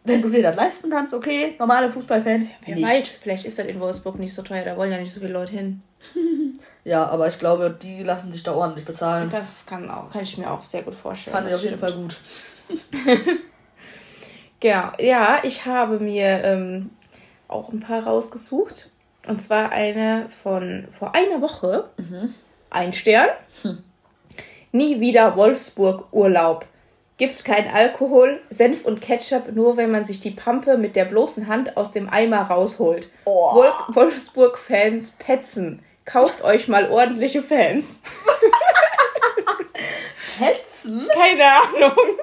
wenn 0.05 0.21
du 0.21 0.29
dir 0.29 0.43
das 0.43 0.55
leisten 0.55 0.89
kannst, 0.89 1.13
okay, 1.13 1.55
normale 1.59 1.89
Fußballfans. 1.89 2.49
Ja, 2.49 2.55
wer 2.65 2.75
nicht. 2.75 2.87
weiß, 2.87 3.19
vielleicht 3.21 3.45
ist 3.45 3.59
das 3.59 3.65
in 3.65 3.79
Wolfsburg 3.79 4.19
nicht 4.19 4.33
so 4.33 4.41
teuer, 4.41 4.63
da 4.63 4.77
wollen 4.77 4.91
ja 4.91 4.97
nicht 4.97 5.11
so 5.11 5.19
viele 5.19 5.33
Leute 5.33 5.53
hin. 5.53 5.81
Ja, 6.85 7.07
aber 7.07 7.27
ich 7.27 7.39
glaube, 7.39 7.69
die 7.81 8.03
lassen 8.03 8.31
sich 8.31 8.43
da 8.43 8.53
ordentlich 8.53 8.85
bezahlen. 8.85 9.29
Das 9.29 9.65
kann 9.65 9.89
auch, 9.89 10.11
kann 10.11 10.23
ich 10.23 10.37
mir 10.37 10.51
auch 10.51 10.63
sehr 10.63 10.83
gut 10.83 10.95
vorstellen. 10.95 11.35
Fand 11.35 11.47
ich 11.47 11.55
auf 11.55 11.63
jeden 11.63 11.79
Fall 11.79 11.93
gut. 11.93 12.17
genau, 14.59 14.91
ja, 14.99 15.39
ich 15.43 15.65
habe 15.65 15.99
mir 15.99 16.43
ähm, 16.43 16.89
auch 17.47 17.71
ein 17.71 17.79
paar 17.79 18.03
rausgesucht. 18.03 18.91
Und 19.27 19.41
zwar 19.41 19.71
eine 19.71 20.27
von 20.41 20.87
vor 20.91 21.15
einer 21.15 21.41
Woche. 21.41 21.89
Mhm. 21.97 22.33
Ein 22.69 22.93
Stern. 22.93 23.29
Hm. 23.61 23.83
Nie 24.71 24.99
wieder 24.99 25.37
Wolfsburg 25.37 26.07
Urlaub. 26.11 26.65
Gibt 27.17 27.45
kein 27.45 27.71
Alkohol, 27.71 28.41
Senf 28.49 28.85
und 28.85 28.99
Ketchup, 28.99 29.51
nur 29.53 29.77
wenn 29.77 29.91
man 29.91 30.03
sich 30.03 30.19
die 30.19 30.31
Pampe 30.31 30.77
mit 30.77 30.95
der 30.95 31.05
bloßen 31.05 31.47
Hand 31.47 31.77
aus 31.77 31.91
dem 31.91 32.09
Eimer 32.09 32.41
rausholt. 32.41 33.09
Oh. 33.25 33.63
Wolfsburg-Fans 33.89 35.11
petzen. 35.19 35.83
Kauft 36.05 36.43
euch 36.43 36.67
mal 36.67 36.89
ordentliche 36.89 37.43
Fans. 37.43 38.01
Petzen? 40.37 41.07
Keine 41.13 41.43
Ahnung. 41.43 42.17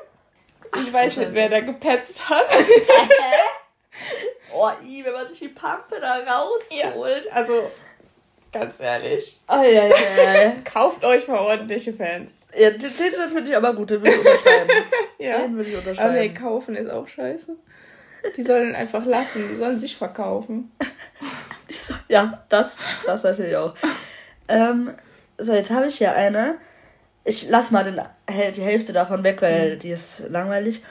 Ich 0.76 0.92
weiß 0.92 1.16
nicht, 1.16 1.34
wer 1.34 1.48
da 1.48 1.60
gepetzt 1.60 2.28
hat. 2.28 2.46
oh, 4.54 4.70
i, 4.84 5.04
wenn 5.04 5.12
man 5.12 5.28
sich 5.28 5.40
die 5.40 5.48
Pampe 5.48 5.96
da 6.00 6.18
rausholt. 6.18 7.24
Ja, 7.26 7.32
also, 7.32 7.70
ganz 8.52 8.80
ehrlich. 8.80 9.40
Oh, 9.48 9.62
ja, 9.62 9.86
ja. 9.86 10.52
Kauft 10.64 11.04
euch 11.04 11.28
mal 11.28 11.38
ordentliche 11.38 11.92
Fans. 11.92 12.32
Ja, 12.56 12.70
den, 12.70 12.80
den 12.80 13.12
das 13.16 13.32
finde 13.32 13.50
ich 13.50 13.56
aber 13.56 13.74
gut, 13.74 13.90
den 13.90 14.02
will 14.02 14.12
ich 14.12 14.18
unterschreiben. 14.18 14.70
ja. 15.18 15.38
Den 15.38 15.56
will 15.56 15.68
ich 15.68 15.76
unterschreiben. 15.76 16.10
Aber 16.10 16.18
nee, 16.18 16.30
kaufen 16.30 16.76
ist 16.76 16.90
auch 16.90 17.06
scheiße. 17.06 17.56
Die 18.36 18.42
sollen 18.42 18.74
einfach 18.74 19.06
lassen, 19.06 19.48
die 19.48 19.56
sollen 19.56 19.80
sich 19.80 19.96
verkaufen. 19.96 20.70
Ja, 22.08 22.42
das, 22.48 22.76
das 23.06 23.22
natürlich 23.22 23.54
auch. 23.54 23.74
Ähm, 24.48 24.90
so, 25.38 25.54
jetzt 25.54 25.70
habe 25.70 25.86
ich 25.86 25.98
hier 25.98 26.12
eine. 26.12 26.58
Ich 27.22 27.48
lass 27.48 27.70
mal 27.70 27.84
den, 27.84 28.00
die 28.52 28.62
Hälfte 28.62 28.92
davon 28.92 29.22
weg, 29.22 29.40
weil 29.40 29.76
die 29.76 29.90
ist 29.90 30.24
langweilig. 30.28 30.82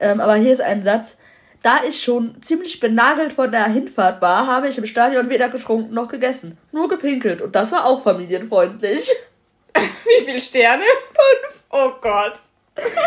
Ähm, 0.00 0.20
aber 0.20 0.34
hier 0.34 0.52
ist 0.52 0.60
ein 0.60 0.82
Satz. 0.82 1.18
Da 1.66 1.82
ich 1.82 2.00
schon 2.00 2.40
ziemlich 2.42 2.78
benagelt 2.78 3.32
von 3.32 3.50
der 3.50 3.64
Hinfahrt 3.64 4.22
war, 4.22 4.46
habe 4.46 4.68
ich 4.68 4.78
im 4.78 4.86
Stadion 4.86 5.28
weder 5.28 5.48
getrunken 5.48 5.92
noch 5.92 6.06
gegessen. 6.06 6.56
Nur 6.70 6.88
gepinkelt. 6.88 7.42
Und 7.42 7.56
das 7.56 7.72
war 7.72 7.86
auch 7.86 8.04
familienfreundlich. 8.04 9.10
Wie 9.74 10.24
viele 10.24 10.38
Sterne? 10.38 10.84
Fünf. 10.84 11.62
Oh 11.70 11.90
Gott. 12.00 12.34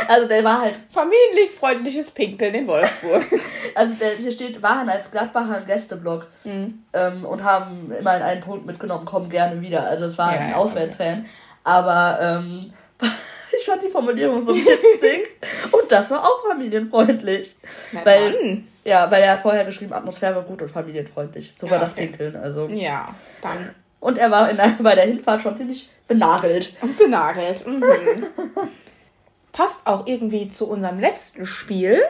Also 0.09 0.27
der 0.27 0.43
war 0.43 0.59
halt. 0.59 0.77
Familienfreundliches 0.91 2.11
Pinkeln 2.11 2.53
in 2.53 2.67
Wolfsburg. 2.67 3.25
Also 3.75 3.93
der, 3.93 4.15
hier 4.15 4.31
steht, 4.31 4.61
waren 4.61 4.89
als 4.89 5.09
Gladbacher 5.09 5.59
im 5.59 5.65
Gästeblock 5.65 6.27
mhm. 6.43 6.83
ähm, 6.91 7.23
und 7.23 7.43
haben 7.43 7.93
immerhin 7.97 8.23
einen 8.23 8.41
Punkt 8.41 8.65
mitgenommen, 8.65 9.05
kommen 9.05 9.29
gerne 9.29 9.61
wieder. 9.61 9.87
Also 9.87 10.03
es 10.03 10.17
war 10.17 10.33
ja, 10.33 10.41
ein 10.41 10.53
Auswärtsfan. 10.53 11.19
Okay. 11.19 11.29
Aber 11.63 12.19
ähm, 12.19 12.73
ich 13.57 13.65
fand 13.65 13.83
die 13.83 13.89
Formulierung 13.89 14.41
so 14.41 14.53
witzig. 14.53 15.27
und 15.71 15.91
das 15.91 16.11
war 16.11 16.23
auch 16.23 16.47
familienfreundlich. 16.47 17.55
Na 17.91 18.05
weil, 18.05 18.31
dann. 18.31 18.67
Ja, 18.83 19.09
weil 19.09 19.23
er 19.23 19.33
hat 19.33 19.41
vorher 19.41 19.65
geschrieben, 19.65 19.93
Atmosphäre 19.93 20.43
gut 20.43 20.61
und 20.61 20.69
familienfreundlich. 20.69 21.53
Sogar 21.57 21.77
ja, 21.77 21.83
okay. 21.83 21.85
das 21.85 21.95
Pinkeln. 21.95 22.35
Also. 22.35 22.67
Ja, 22.67 23.13
dann. 23.41 23.75
Und 23.99 24.17
er 24.17 24.31
war 24.31 24.49
in 24.49 24.57
der, 24.57 24.75
bei 24.79 24.95
der 24.95 25.05
Hinfahrt 25.05 25.41
schon 25.41 25.57
ziemlich 25.57 25.89
benagelt. 26.07 26.73
Und 26.81 26.97
benagelt. 26.97 27.65
Mhm. 27.67 27.83
Passt 29.51 29.85
auch 29.85 30.07
irgendwie 30.07 30.49
zu 30.49 30.69
unserem 30.69 30.99
letzten 30.99 31.45
Spiel. 31.45 32.01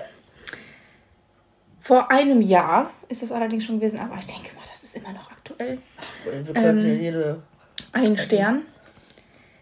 Vor 1.82 2.12
einem 2.12 2.42
Jahr 2.42 2.92
ist 3.08 3.24
es 3.24 3.32
allerdings 3.32 3.66
schon 3.66 3.80
gewesen, 3.80 3.98
aber 3.98 4.16
ich 4.20 4.28
denke 4.28 4.56
mal, 4.56 4.62
das 4.70 4.84
ist 4.84 4.96
immer 4.96 5.12
noch 5.12 5.32
aktuell. 5.32 5.80
Ach, 5.98 6.26
wir 6.26 6.56
ähm, 6.56 7.02
jede 7.02 7.42
ein 7.92 8.18
Stern. 8.18 8.64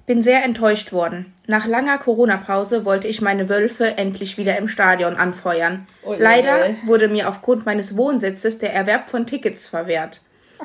Bin 0.08 0.24
sehr 0.24 0.41
enttäuscht 0.45 0.93
worden. 0.93 1.34
Nach 1.47 1.68
langer 1.68 1.97
Corona-Pause 1.97 2.86
wollte 2.86 3.10
ich 3.10 3.20
meine 3.20 3.49
Wölfe 3.49 3.97
endlich 3.97 4.38
wieder 4.38 4.58
im 4.58 4.70
Stadion 4.70 5.18
anfeuern. 5.18 5.86
Oh, 6.01 6.16
Leider 6.18 6.78
wurde 6.86 7.10
mir 7.10 7.28
aufgrund 7.28 7.66
meines 7.66 7.97
Wohnsitzes 7.97 8.58
der 8.58 8.74
Erwerb 8.74 9.10
von 9.10 9.28
Tickets 9.28 9.68
verwehrt. 9.68 10.22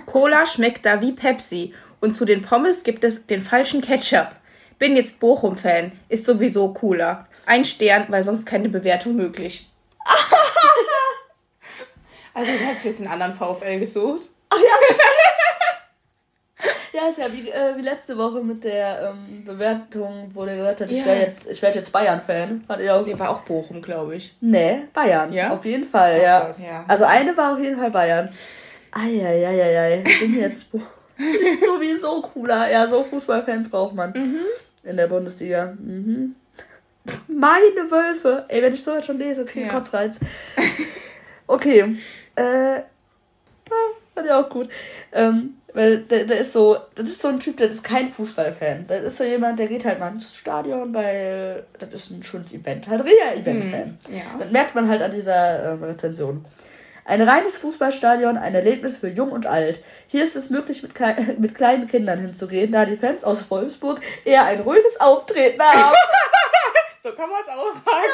Cola 0.07 0.47
schmeckt 0.47 0.87
da 0.87 1.01
wie 1.01 1.11
Pepsi 1.11 1.75
und 2.01 2.15
zu 2.15 2.25
den 2.25 2.43
Pommes 2.43 2.85
gibt 2.85 3.03
es 3.03 3.27
den 3.27 3.43
falschen 3.43 3.81
Ketchup. 3.81 4.29
Bin 4.79 4.95
jetzt 4.95 5.19
Bochum-Fan, 5.19 5.91
ist 6.09 6.25
sowieso 6.25 6.73
cooler. 6.73 7.27
Ein 7.45 7.65
Stern, 7.65 8.07
weil 8.11 8.23
sonst 8.23 8.47
keine 8.47 8.69
Bewertung 8.69 9.17
möglich. 9.17 9.69
also, 12.35 12.53
du 12.53 12.65
hast 12.65 12.85
jetzt 12.85 13.01
einen 13.01 13.11
anderen 13.11 13.35
VfL 13.35 13.81
gesucht. 13.81 14.31
Ach 14.51 14.59
ja. 14.59 14.95
Ja, 16.93 17.09
ist 17.09 17.19
ja 17.19 17.27
wie, 17.33 17.49
äh, 17.49 17.77
wie 17.77 17.83
letzte 17.83 18.17
Woche 18.17 18.43
mit 18.43 18.65
der 18.65 19.15
ähm, 19.15 19.45
Bewertung, 19.45 20.31
wo 20.33 20.45
der 20.45 20.57
gesagt 20.57 20.83
hat, 20.83 20.91
ja. 20.91 20.99
ich 20.99 21.07
werde 21.07 21.21
jetzt, 21.21 21.63
werd 21.63 21.75
jetzt 21.75 21.93
Bayern-Fan. 21.93 22.65
Hat 22.69 22.81
auch. 22.89 23.07
Nee, 23.07 23.19
war 23.19 23.31
auch 23.31 23.41
Bochum, 23.41 23.81
glaube 23.81 24.17
ich. 24.17 24.37
Nee, 24.41 24.83
Bayern. 24.93 25.33
Ja? 25.33 25.53
Auf 25.53 25.65
jeden 25.65 25.89
Fall, 25.89 26.19
oh 26.19 26.23
ja. 26.23 26.47
Gott, 26.47 26.59
ja. 26.59 26.85
Also 26.89 27.05
eine 27.05 27.37
war 27.37 27.55
auf 27.55 27.59
jeden 27.59 27.79
Fall 27.79 27.91
Bayern. 27.91 28.29
Eieieiei, 28.91 30.03
ich 30.05 30.21
bin 30.21 30.39
jetzt 30.39 30.69
ist 31.23 31.61
sowieso 31.65 32.23
cooler. 32.23 32.71
Ja, 32.71 32.87
so 32.87 33.05
Fußballfans 33.05 33.71
braucht 33.71 33.95
man 33.95 34.13
mhm. 34.13 34.41
in 34.85 34.97
der 34.97 35.07
Bundesliga. 35.07 35.75
Mhm. 35.79 36.35
Meine 37.29 37.91
Wölfe. 37.91 38.45
Ey, 38.49 38.63
wenn 38.63 38.75
ich 38.75 38.85
sowas 38.85 39.05
schon 39.05 39.19
lese, 39.19 39.43
okay, 39.43 39.65
ja. 39.65 39.69
Kotzreiz. 39.69 40.21
Okay. 41.47 41.97
Äh, 42.37 42.81
fand 44.15 44.27
ich 44.27 44.33
auch 44.33 44.49
gut. 44.49 44.69
Ähm, 45.13 45.57
weil 45.75 45.99
der, 46.03 46.25
der 46.25 46.41
ist 46.41 46.53
so, 46.53 46.77
das 46.95 47.11
ist 47.11 47.23
so 47.23 47.29
ein 47.29 47.41
Typ, 47.41 47.57
der 47.57 47.71
ist 47.71 47.83
kein 47.83 48.11
Fußballfan. 48.11 48.87
Das 48.89 49.03
ist 49.03 49.19
so 49.19 49.25
jemand, 49.25 49.59
der 49.59 49.69
geht 49.69 49.85
halt 49.85 49.99
mal 49.99 50.13
ins 50.13 50.35
Stadion, 50.35 50.93
weil 50.93 51.65
das 51.79 51.93
ist 51.93 52.11
ein 52.11 52.23
schönes 52.23 52.53
Event. 52.53 52.89
Halt 52.89 53.05
real 53.05 53.39
Event-Fan. 53.39 53.99
Hm, 54.07 54.17
ja. 54.17 54.23
Das 54.39 54.51
merkt 54.51 54.75
man 54.75 54.89
halt 54.89 55.01
an 55.01 55.11
dieser 55.11 55.35
äh, 55.35 55.69
Rezension. 55.85 56.45
Ein 57.05 57.23
reines 57.23 57.59
Fußballstadion, 57.59 58.37
ein 58.37 58.55
Erlebnis 58.55 58.99
für 58.99 59.09
Jung 59.09 59.33
und 59.33 59.47
Alt. 59.47 59.83
Hier 60.07 60.23
ist 60.23 60.37
es 60.37 60.51
möglich, 60.51 60.83
mit, 60.83 60.93
mit 61.39 61.55
kleinen 61.55 61.89
Kindern 61.89 62.21
hinzugehen, 62.21 62.71
da 62.71 62.85
die 62.85 62.97
Fans 62.97 63.25
aus 63.25 63.51
Wolfsburg 63.51 64.01
eher 64.25 64.45
ein 64.45 64.61
ruhiges 64.61 65.01
Auftreten 65.01 65.61
haben. 65.61 65.97
so 67.03 67.13
kann 67.13 67.31
man 67.31 67.41
es 67.43 67.49
auch 67.49 67.73
sagen. 67.73 68.07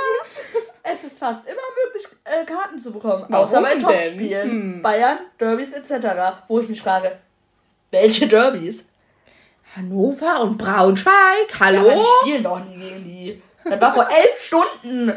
Ja. 0.55 0.93
Es 0.93 1.05
ist 1.05 1.19
fast 1.19 1.47
immer 1.47 1.57
möglich, 1.85 2.07
äh, 2.25 2.45
Karten 2.47 2.79
zu 2.79 2.93
bekommen, 2.93 3.27
Warum 3.29 3.45
außer 3.47 3.61
bei 3.61 3.75
Topspielen, 3.75 4.51
hm. 4.51 4.83
Bayern, 4.83 5.19
Derbys 5.39 5.73
etc., 5.73 6.07
wo 6.47 6.61
ich 6.61 6.69
mich 6.69 6.81
frage, 6.81 7.19
welche 7.91 8.27
Derbys? 8.27 8.85
Hannover 9.77 10.43
und 10.43 10.59
Braunschweig, 10.59 11.61
hallo? 11.61 11.89
Ja, 11.89 11.95
die 11.95 12.29
spielen 12.29 12.43
doch 12.43 12.65
nie 12.65 12.77
gegen 12.77 13.05
die. 13.05 13.43
Das 13.65 13.81
war 13.81 13.95
vor 13.95 14.07
elf 14.09 14.41
Stunden, 14.41 15.13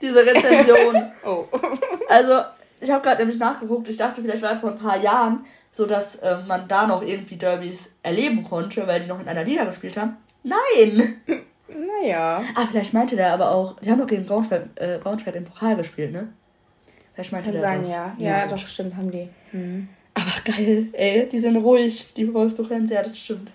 diese 0.00 0.24
Rezension. 0.24 1.12
oh. 1.24 1.46
Also, 2.08 2.40
ich 2.80 2.90
habe 2.90 3.02
gerade 3.02 3.18
nämlich 3.18 3.38
nachgeguckt, 3.38 3.88
ich 3.88 3.96
dachte, 3.96 4.20
vielleicht 4.20 4.42
war 4.42 4.52
es 4.52 4.60
vor 4.60 4.70
ein 4.70 4.78
paar 4.78 4.98
Jahren 4.98 5.46
so, 5.72 5.86
dass 5.86 6.16
äh, 6.16 6.38
man 6.46 6.68
da 6.68 6.86
noch 6.86 7.02
irgendwie 7.02 7.36
Derbys 7.36 7.94
erleben 8.02 8.44
konnte, 8.44 8.86
weil 8.86 9.00
die 9.00 9.06
noch 9.06 9.20
in 9.20 9.28
einer 9.28 9.44
Liga 9.44 9.64
gespielt 9.64 9.96
haben. 9.96 10.16
Nein! 10.42 11.20
Naja. 11.68 12.42
Ah, 12.54 12.66
vielleicht 12.68 12.92
meinte 12.92 13.16
der 13.16 13.32
aber 13.32 13.52
auch, 13.52 13.78
die 13.80 13.90
haben 13.90 14.00
doch 14.00 14.06
gegen 14.06 14.24
Braunschweig, 14.24 14.62
äh, 14.74 14.98
Braunschweig 14.98 15.36
im 15.36 15.44
Pokal 15.44 15.76
gespielt, 15.76 16.12
ne? 16.12 16.28
Vielleicht 17.14 17.32
meinte 17.32 17.52
Kann 17.52 17.52
der 17.52 17.62
sein, 17.62 17.78
das. 17.78 17.92
Ja. 17.92 18.14
ja, 18.18 18.38
ja, 18.38 18.46
doch, 18.46 18.58
stimmt, 18.58 18.96
haben 18.96 19.10
die. 19.10 19.28
Mhm. 19.52 19.88
Aber 20.20 20.52
geil, 20.52 20.88
ey, 20.92 21.28
die 21.28 21.40
sind 21.40 21.56
ruhig, 21.56 22.12
die 22.14 22.32
Wolfsburg-Fans, 22.32 22.90
ja, 22.90 23.02
das 23.02 23.18
stimmt. 23.18 23.50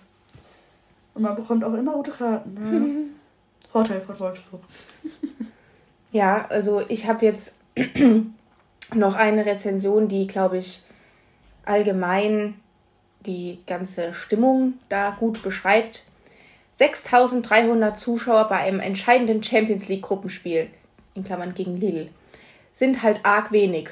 Und 1.13 1.22
man 1.22 1.36
bekommt 1.36 1.63
auch 1.63 1.74
immer 1.74 1.93
gute 1.93 2.11
Karten. 2.11 2.53
Ne? 2.53 3.09
Vorteil 3.72 4.01
von 4.01 4.20
Wolfsburg. 4.20 4.61
ja, 6.11 6.45
also 6.49 6.84
ich 6.88 7.07
habe 7.07 7.26
jetzt 7.26 7.59
noch 8.95 9.16
eine 9.16 9.45
Rezension, 9.45 10.07
die, 10.07 10.26
glaube 10.28 10.57
ich, 10.57 10.84
allgemein 11.66 12.55
die 13.26 13.59
ganze 13.68 14.13
Stimmung 14.13 14.74
da 14.89 15.11
gut 15.20 15.43
beschreibt. 15.43 16.03
6300 16.72 17.97
Zuschauer 17.97 18.47
bei 18.47 18.57
einem 18.57 18.80
entscheidenden 18.80 19.43
Champions 19.43 19.88
League 19.88 20.03
Gruppenspiel, 20.03 20.68
in 21.13 21.24
Klammern 21.24 21.53
gegen 21.53 21.78
Lille, 21.78 22.09
sind 22.74 23.03
halt 23.03 23.20
arg 23.24 23.51
wenig. 23.51 23.89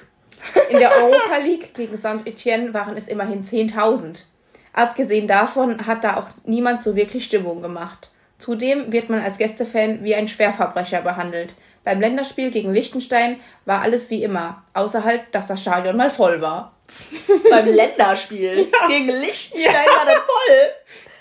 In 0.70 0.80
der 0.80 0.92
Europa 0.92 1.38
League 1.38 1.74
gegen 1.74 1.98
Saint-Etienne 1.98 2.74
waren 2.74 2.98
es 2.98 3.08
immerhin 3.08 3.44
10.000. 3.44 4.24
Abgesehen 4.74 5.28
davon 5.28 5.86
hat 5.86 6.04
da 6.04 6.18
auch 6.18 6.28
niemand 6.46 6.82
so 6.82 6.96
wirklich 6.96 7.26
Stimmung 7.26 7.62
gemacht. 7.62 8.10
Zudem 8.40 8.92
wird 8.92 9.10
man 9.10 9.22
als 9.22 9.38
Gästefan 9.38 10.04
wie 10.04 10.16
ein 10.16 10.28
Schwerverbrecher 10.28 11.02
behandelt. 11.02 11.54
Beim 11.84 12.00
Länderspiel 12.00 12.50
gegen 12.52 12.74
Liechtenstein 12.74 13.40
war 13.66 13.82
alles 13.82 14.10
wie 14.10 14.24
immer, 14.24 14.64
außer 14.74 15.04
halt, 15.04 15.24
dass 15.32 15.48
das 15.48 15.62
Stadion 15.62 15.98
mal 15.98 16.10
voll 16.10 16.42
war. 16.42 16.76
Beim 17.50 17.68
Länderspiel 17.68 18.68
ja. 18.82 18.88
gegen 18.88 19.10
Liechtenstein 19.10 19.74
ja. 19.74 19.96
war 19.96 20.06
das 20.06 20.18
voll. 20.18 20.56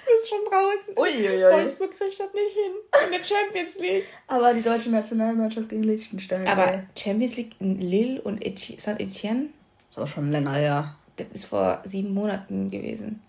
Das 0.04 0.20
ist 0.24 0.28
schon 0.28 0.44
traurig. 0.50 0.80
Uiuiui. 1.16 1.52
Wolfsburg 1.52 1.96
kriegt 1.96 2.18
das 2.18 2.32
nicht 2.32 2.54
hin. 2.54 2.72
In 3.06 3.12
der 3.12 3.24
Champions 3.24 3.78
League. 3.80 4.04
Aber 4.26 4.54
die 4.54 4.62
deutsche 4.62 4.90
Nationalmannschaft 4.90 5.68
gegen 5.68 5.82
Liechtenstein. 5.82 6.46
Aber 6.46 6.72
ey. 6.72 6.80
Champions 6.96 7.36
League 7.36 7.52
in 7.60 7.80
Lille 7.80 8.20
und 8.22 8.42
Saint-Etienne? 8.78 9.48
Das 9.88 9.98
ist 9.98 10.02
auch 10.02 10.14
schon 10.14 10.30
länger 10.30 10.54
her. 10.54 10.96
Das 11.16 11.26
ist 11.32 11.44
vor 11.46 11.80
sieben 11.84 12.14
Monaten 12.14 12.70
gewesen. 12.70 13.22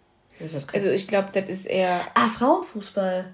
Also 0.74 0.90
ich 0.90 1.08
glaube, 1.08 1.30
das 1.32 1.50
ist 1.50 1.66
eher. 1.66 2.02
Ah, 2.16 2.28
Frauenfußball. 2.28 3.34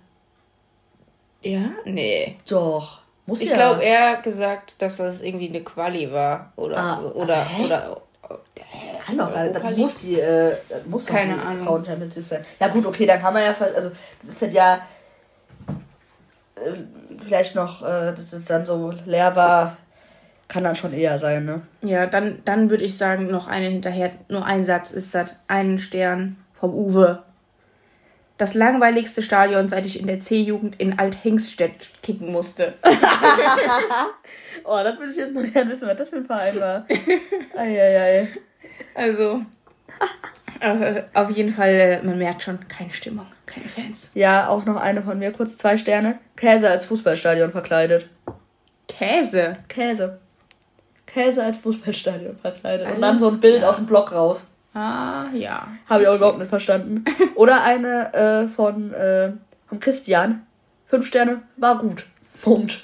Ja? 1.41 1.71
Nee. 1.85 2.35
Doch. 2.47 2.99
Muss 3.25 3.41
ich 3.41 3.49
ja. 3.49 3.55
glaube 3.55 3.83
eher 3.83 4.17
gesagt, 4.17 4.81
dass 4.81 4.97
das 4.97 5.21
irgendwie 5.21 5.49
eine 5.49 5.63
Quali 5.63 6.11
war. 6.11 6.51
Oder, 6.55 6.77
ah, 6.77 7.01
oder, 7.01 7.47
oder, 7.63 8.01
kann 9.05 9.17
doch, 9.17 9.33
weil 9.33 9.51
das 9.51 9.77
muss 9.77 9.97
die, 9.97 10.19
äh, 10.19 10.55
das 10.69 10.85
muss 10.85 11.05
Keine 11.05 11.35
doch 11.35 11.41
die 11.41 11.47
Ahnung. 11.47 11.65
Frauen 11.65 11.85
Champions 11.85 12.15
League 12.15 12.25
sein. 12.27 12.45
Ja 12.59 12.67
gut, 12.67 12.85
okay, 12.85 13.05
dann 13.05 13.21
kann 13.21 13.33
man 13.33 13.43
ja, 13.43 13.55
also 13.75 13.91
das 14.23 14.35
ist 14.35 14.41
halt 14.41 14.53
ja 14.53 14.81
äh, 16.55 16.73
vielleicht 17.23 17.55
noch, 17.55 17.81
äh, 17.81 18.11
dass 18.11 18.33
es 18.33 18.45
dann 18.45 18.65
so 18.65 18.93
leer 19.05 19.35
war, 19.35 19.77
kann 20.47 20.63
dann 20.63 20.75
schon 20.75 20.93
eher 20.93 21.19
sein, 21.19 21.45
ne? 21.45 21.61
Ja, 21.81 22.07
dann, 22.07 22.41
dann 22.45 22.69
würde 22.69 22.83
ich 22.83 22.97
sagen, 22.97 23.27
noch 23.27 23.47
eine 23.47 23.67
hinterher, 23.67 24.11
nur 24.29 24.45
ein 24.45 24.65
Satz 24.65 24.91
ist 24.91 25.13
das, 25.13 25.35
einen 25.47 25.77
Stern 25.77 26.37
vom 26.59 26.73
Uwe. 26.73 27.23
Das 28.37 28.53
langweiligste 28.53 29.21
Stadion, 29.21 29.67
seit 29.67 29.85
ich 29.85 29.99
in 29.99 30.07
der 30.07 30.19
C-Jugend 30.19 30.79
in 30.79 30.97
Althengststedt 30.97 31.91
kicken 32.01 32.31
musste. 32.31 32.73
oh, 34.63 34.79
das 34.83 34.97
würde 34.97 35.11
ich 35.11 35.17
jetzt 35.17 35.33
mal 35.33 35.47
gerne 35.49 35.71
wissen, 35.71 35.87
was 35.87 35.97
das 35.97 36.09
für 36.09 36.17
ein 36.17 36.25
Verein 36.25 36.59
war. 36.59 36.85
Eieiei. 37.57 38.29
Also, 38.95 39.43
äh, 40.59 41.03
auf 41.13 41.29
jeden 41.31 41.53
Fall, 41.53 41.69
äh, 41.69 42.01
man 42.03 42.17
merkt 42.17 42.43
schon, 42.43 42.67
keine 42.67 42.91
Stimmung, 42.91 43.27
keine 43.45 43.69
Fans. 43.69 44.11
Ja, 44.13 44.47
auch 44.49 44.65
noch 44.65 44.77
eine 44.77 45.01
von 45.03 45.19
mir, 45.19 45.31
kurz 45.31 45.57
zwei 45.57 45.77
Sterne. 45.77 46.19
Käse 46.35 46.69
als 46.69 46.85
Fußballstadion 46.85 47.51
verkleidet. 47.51 48.09
Käse? 48.87 49.57
Käse. 49.67 50.19
Käse 51.05 51.43
als 51.43 51.57
Fußballstadion 51.59 52.37
verkleidet. 52.37 52.85
Alles 52.85 52.95
Und 52.95 53.01
dann 53.01 53.19
so 53.19 53.29
ein 53.29 53.39
Bild 53.39 53.59
klar. 53.59 53.69
aus 53.71 53.77
dem 53.77 53.85
Block 53.85 54.11
raus. 54.11 54.47
Ah, 54.73 55.25
ja. 55.33 55.67
Habe 55.87 56.03
ich 56.03 56.09
auch 56.09 56.15
überhaupt 56.15 56.39
nicht 56.39 56.49
verstanden. 56.49 57.03
Oder 57.35 57.63
eine 57.63 58.13
äh, 58.13 58.47
von, 58.47 58.93
äh, 58.93 59.31
von 59.67 59.79
Christian. 59.79 60.45
Fünf 60.85 61.07
Sterne, 61.07 61.41
war 61.57 61.77
gut. 61.79 62.05
Punkt. 62.41 62.81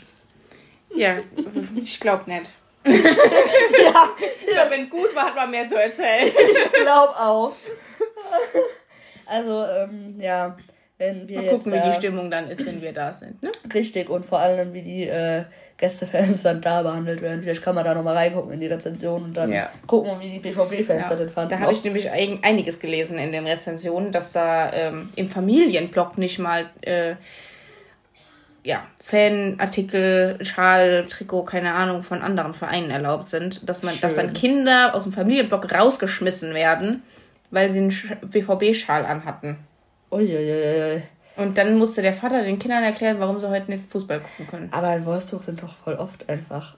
Ja, 0.96 1.16
ich 1.76 2.00
glaube 2.00 2.30
nicht. 2.30 2.52
Ja, 2.86 4.10
ich 4.46 4.54
glaube, 4.54 4.72
wenn 4.72 4.90
gut 4.90 5.16
war, 5.16 5.26
hat 5.26 5.36
man 5.36 5.52
mehr 5.52 5.68
zu 5.68 5.76
erzählen. 5.76 6.28
ich 6.56 6.74
glaube 6.74 7.20
auch. 7.20 7.54
Also, 9.26 9.66
ähm, 9.66 10.16
ja, 10.20 10.56
wenn 10.98 11.28
wir 11.28 11.42
Mal 11.42 11.50
gucken, 11.50 11.74
wie 11.74 11.90
die 11.90 11.96
Stimmung 11.96 12.32
dann 12.32 12.50
ist, 12.50 12.66
wenn 12.66 12.82
wir 12.82 12.94
da 12.94 13.12
sind. 13.12 13.42
Ne? 13.44 13.52
Richtig, 13.74 14.10
und 14.10 14.26
vor 14.26 14.40
allem, 14.40 14.74
wie 14.74 14.82
die 14.82 15.08
äh, 15.08 15.44
Gästefans 15.78 16.44
dann 16.44 16.62
da 16.62 16.84
behandelt 16.84 17.22
werden. 17.22 17.44
Vielleicht 17.44 17.62
kann 17.62 17.76
man 17.76 17.84
da 17.84 17.94
nochmal 17.94 18.16
reingucken 18.16 18.54
in 18.54 18.60
die 18.62 18.68
Rezension 18.68 19.24
und 19.24 19.34
dann 19.36 19.52
ja. 19.52 19.70
gucken, 19.88 20.20
wie 20.22 20.30
die 20.30 20.40
BVB-Fans 20.40 21.02
ja. 21.02 21.10
das 21.10 21.18
denn 21.18 21.30
fanden. 21.30 21.50
Da 21.50 21.60
habe 21.60 21.74
ich 21.74 21.84
nämlich 21.84 22.10
einiges 22.10 22.80
gelesen 22.80 23.18
in 23.18 23.34
den 23.34 23.46
Rezensionen, 23.46 24.14
dass 24.14 24.32
da 24.32 24.72
ähm, 24.72 25.10
im 25.18 25.28
Familienblog 25.28 26.18
nicht 26.18 26.40
mal 26.40 26.70
äh, 26.82 27.16
ja, 28.66 28.84
Fanartikel, 29.00 30.44
Schal, 30.44 31.06
Trikot, 31.08 31.44
keine 31.44 31.74
Ahnung, 31.74 32.02
von 32.02 32.22
anderen 32.24 32.56
Vereinen 32.56 32.90
erlaubt 32.90 33.30
sind. 33.30 33.70
Dass 33.70 33.84
man, 33.84 33.94
Schön. 33.94 34.02
dass 34.02 34.16
dann 34.16 34.34
Kinder 34.34 34.96
aus 34.96 35.04
dem 35.04 35.14
Familienblock 35.14 35.72
rausgeschmissen 35.72 36.56
werden, 36.56 37.04
weil 37.52 37.70
sie 37.70 37.80
einen 37.80 38.20
BVB-Schal 38.28 39.06
anhatten. 39.06 39.58
Uiuiui. 40.12 41.04
Und 41.38 41.58
dann 41.58 41.78
musste 41.78 42.02
der 42.02 42.14
Vater 42.14 42.42
den 42.42 42.58
Kindern 42.58 42.84
erklären, 42.84 43.18
warum 43.20 43.38
sie 43.38 43.50
heute 43.50 43.70
nicht 43.70 43.90
Fußball 43.92 44.22
gucken 44.22 44.48
können. 44.48 44.70
Aber 44.72 44.96
in 44.96 45.06
Wolfsburg 45.06 45.44
sind 45.44 45.62
doch 45.62 45.76
voll 45.76 45.96
oft 45.96 46.28
einfach 46.28 46.76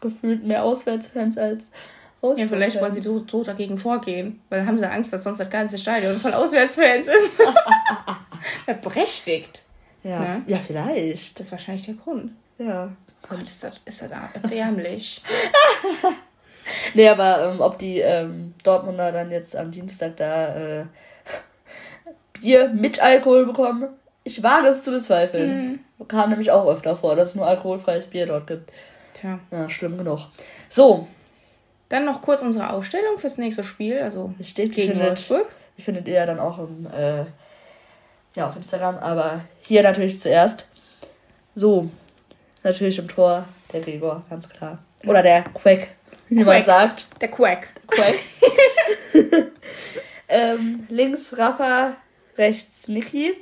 gefühlt 0.00 0.44
mehr 0.44 0.64
Auswärtsfans 0.64 1.36
als 1.36 1.70
Auswärtsfans. 2.22 2.40
Ja, 2.40 2.46
vielleicht 2.46 2.80
wollen 2.80 2.92
sie 2.92 3.02
so, 3.02 3.24
so 3.28 3.44
dagegen 3.44 3.76
vorgehen, 3.76 4.40
weil 4.48 4.64
haben 4.64 4.78
sie 4.78 4.88
Angst, 4.88 5.12
dass 5.12 5.24
sonst 5.24 5.40
das 5.40 5.50
ganze 5.50 5.76
Stadion 5.76 6.20
voll 6.20 6.32
Auswärtsfans 6.32 7.08
ist. 7.08 7.32
Berechtigt. 8.82 9.62
Ja, 10.04 10.20
ne? 10.20 10.42
ja, 10.46 10.58
vielleicht. 10.58 11.38
Das 11.38 11.46
ist 11.46 11.52
wahrscheinlich 11.52 11.86
der 11.86 11.94
Grund. 11.94 12.32
Ja. 12.58 12.90
Gott, 13.28 13.42
ist 13.42 13.64
das, 13.64 13.80
ist 13.84 14.02
das 14.02 14.10
erbärmlich. 14.10 15.22
nee, 16.94 17.08
aber 17.08 17.52
ähm, 17.52 17.60
ob 17.60 17.78
die 17.78 17.98
ähm, 17.98 18.54
Dortmunder 18.62 19.12
dann 19.12 19.30
jetzt 19.30 19.56
am 19.56 19.70
Dienstag 19.70 20.16
da 20.16 20.54
äh, 20.54 20.84
Bier 22.32 22.68
mit 22.68 23.02
Alkohol 23.02 23.46
bekommen, 23.46 23.88
ich 24.24 24.42
wage 24.42 24.68
es 24.68 24.82
zu 24.82 24.90
bezweifeln. 24.90 25.84
Mhm. 25.98 26.06
Kam 26.06 26.30
nämlich 26.30 26.50
auch 26.50 26.66
öfter 26.68 26.96
vor, 26.96 27.16
dass 27.16 27.30
es 27.30 27.34
nur 27.34 27.46
alkoholfreies 27.46 28.06
Bier 28.06 28.26
dort 28.26 28.46
gibt. 28.46 28.70
Tja. 29.14 29.40
Ja, 29.50 29.68
schlimm 29.68 29.98
genug. 29.98 30.20
So. 30.68 31.08
Dann 31.88 32.04
noch 32.04 32.20
kurz 32.20 32.42
unsere 32.42 32.70
Aufstellung 32.70 33.18
fürs 33.18 33.38
nächste 33.38 33.64
Spiel, 33.64 33.98
also 33.98 34.34
steht 34.42 34.72
gegen 34.72 35.00
Wolfsburg. 35.00 35.46
Ich 35.76 35.84
findet 35.84 36.06
ihr 36.06 36.26
dann 36.26 36.38
auch 36.38 36.58
im 36.58 36.86
äh, 36.86 37.24
ja, 38.38 38.48
auf 38.48 38.56
Instagram, 38.56 38.98
aber 38.98 39.40
hier 39.62 39.82
natürlich 39.82 40.20
zuerst. 40.20 40.68
So, 41.54 41.90
natürlich 42.62 42.98
im 42.98 43.08
Tor 43.08 43.44
der 43.72 43.80
Gregor, 43.80 44.22
ganz 44.30 44.48
klar. 44.48 44.78
Oder 45.06 45.22
der 45.22 45.42
Quack, 45.42 45.88
wie 46.28 46.44
man 46.44 46.62
sagt. 46.64 47.06
Der 47.20 47.28
Quack. 47.28 47.68
Quack. 47.88 48.14
ähm, 50.28 50.86
links 50.88 51.36
Rafa, 51.36 51.96
rechts 52.36 52.86
Niki. 52.88 53.34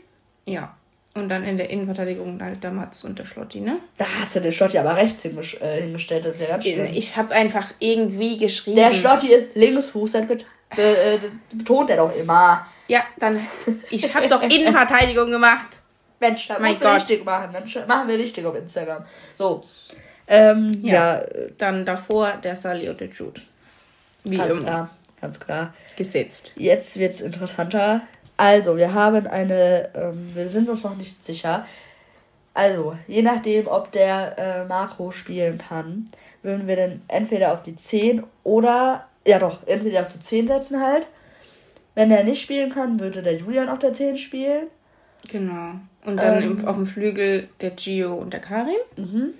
Ja. 0.46 0.74
Und 1.14 1.28
dann 1.30 1.44
in 1.44 1.56
der 1.56 1.70
Innenverteidigung 1.70 2.42
halt 2.42 2.62
der 2.62 2.72
Mats 2.72 3.04
und 3.04 3.18
der 3.18 3.24
Schlotti, 3.24 3.60
ne? 3.60 3.78
Da 3.96 4.06
hast 4.20 4.36
du 4.36 4.40
den 4.40 4.52
Schlotti 4.52 4.78
aber 4.78 4.96
rechts 4.96 5.24
äh, 5.24 5.80
hingestellt, 5.80 6.24
das 6.24 6.36
ist 6.36 6.40
ja 6.42 6.48
ganz 6.48 6.64
schön. 6.64 6.94
Ich 6.94 7.16
habe 7.16 7.34
einfach 7.34 7.72
irgendwie 7.78 8.36
geschrieben. 8.36 8.76
Der 8.76 8.92
Schlotti 8.92 9.28
ist 9.28 9.54
Linksfuß, 9.54 10.12
das 10.12 10.24
äh, 10.24 11.18
betont 11.52 11.90
er 11.90 11.96
doch 11.98 12.14
immer. 12.14 12.66
Ja, 12.88 13.04
dann. 13.18 13.46
Ich 13.90 14.14
habe 14.14 14.28
doch 14.28 14.42
Innenverteidigung 14.48 15.30
gemacht. 15.30 15.68
Mensch, 16.20 16.48
das 16.48 16.58
mein 16.58 16.78
Gott. 16.78 16.96
richtig 16.96 17.24
machen. 17.24 17.50
Dann 17.52 17.86
machen 17.86 18.08
wir 18.08 18.18
richtig 18.18 18.44
auf 18.46 18.54
Instagram. 18.54 19.04
So. 19.36 19.64
Ähm, 20.28 20.72
ja, 20.82 21.20
ja, 21.20 21.26
Dann 21.58 21.84
davor 21.84 22.32
der 22.42 22.56
Sally 22.56 22.88
und 22.88 23.00
der 23.00 23.08
Jude. 23.08 23.40
Wie 24.24 24.36
ganz 24.36 24.54
immer. 24.54 24.62
klar. 24.62 24.90
Ganz 25.20 25.40
klar. 25.40 25.74
Gesetzt. 25.96 26.52
Jetzt 26.56 26.98
wird 26.98 27.14
es 27.14 27.20
interessanter. 27.20 28.02
Also, 28.36 28.76
wir 28.76 28.92
haben 28.94 29.26
eine. 29.26 29.90
Ähm, 29.94 30.30
wir 30.34 30.48
sind 30.48 30.68
uns 30.68 30.84
noch 30.84 30.96
nicht 30.96 31.24
sicher. 31.24 31.66
Also, 32.54 32.96
je 33.06 33.22
nachdem, 33.22 33.66
ob 33.66 33.92
der 33.92 34.38
äh, 34.38 34.64
Marco 34.64 35.10
spielen 35.10 35.58
kann, 35.58 36.08
würden 36.42 36.66
wir 36.66 36.76
dann 36.76 37.02
entweder 37.08 37.52
auf 37.52 37.62
die 37.62 37.76
10 37.76 38.22
oder. 38.42 39.06
Ja, 39.26 39.38
doch, 39.38 39.66
entweder 39.66 40.00
auf 40.00 40.08
die 40.08 40.20
10 40.20 40.46
setzen 40.46 40.80
halt 40.80 41.06
wenn 41.96 42.10
er 42.10 42.22
nicht 42.22 42.42
spielen 42.42 42.70
kann, 42.70 43.00
würde 43.00 43.22
der 43.22 43.34
Julian 43.34 43.68
auf 43.68 43.80
der 43.80 43.92
10 43.92 44.18
spielen. 44.18 44.68
Genau. 45.28 45.72
Und 46.04 46.18
dann 46.18 46.42
ähm, 46.42 46.68
auf 46.68 46.76
dem 46.76 46.86
Flügel 46.86 47.48
der 47.60 47.70
Gio 47.70 48.14
und 48.14 48.32
der 48.32 48.40
Karim. 48.40 48.76
Mhm. 48.96 49.30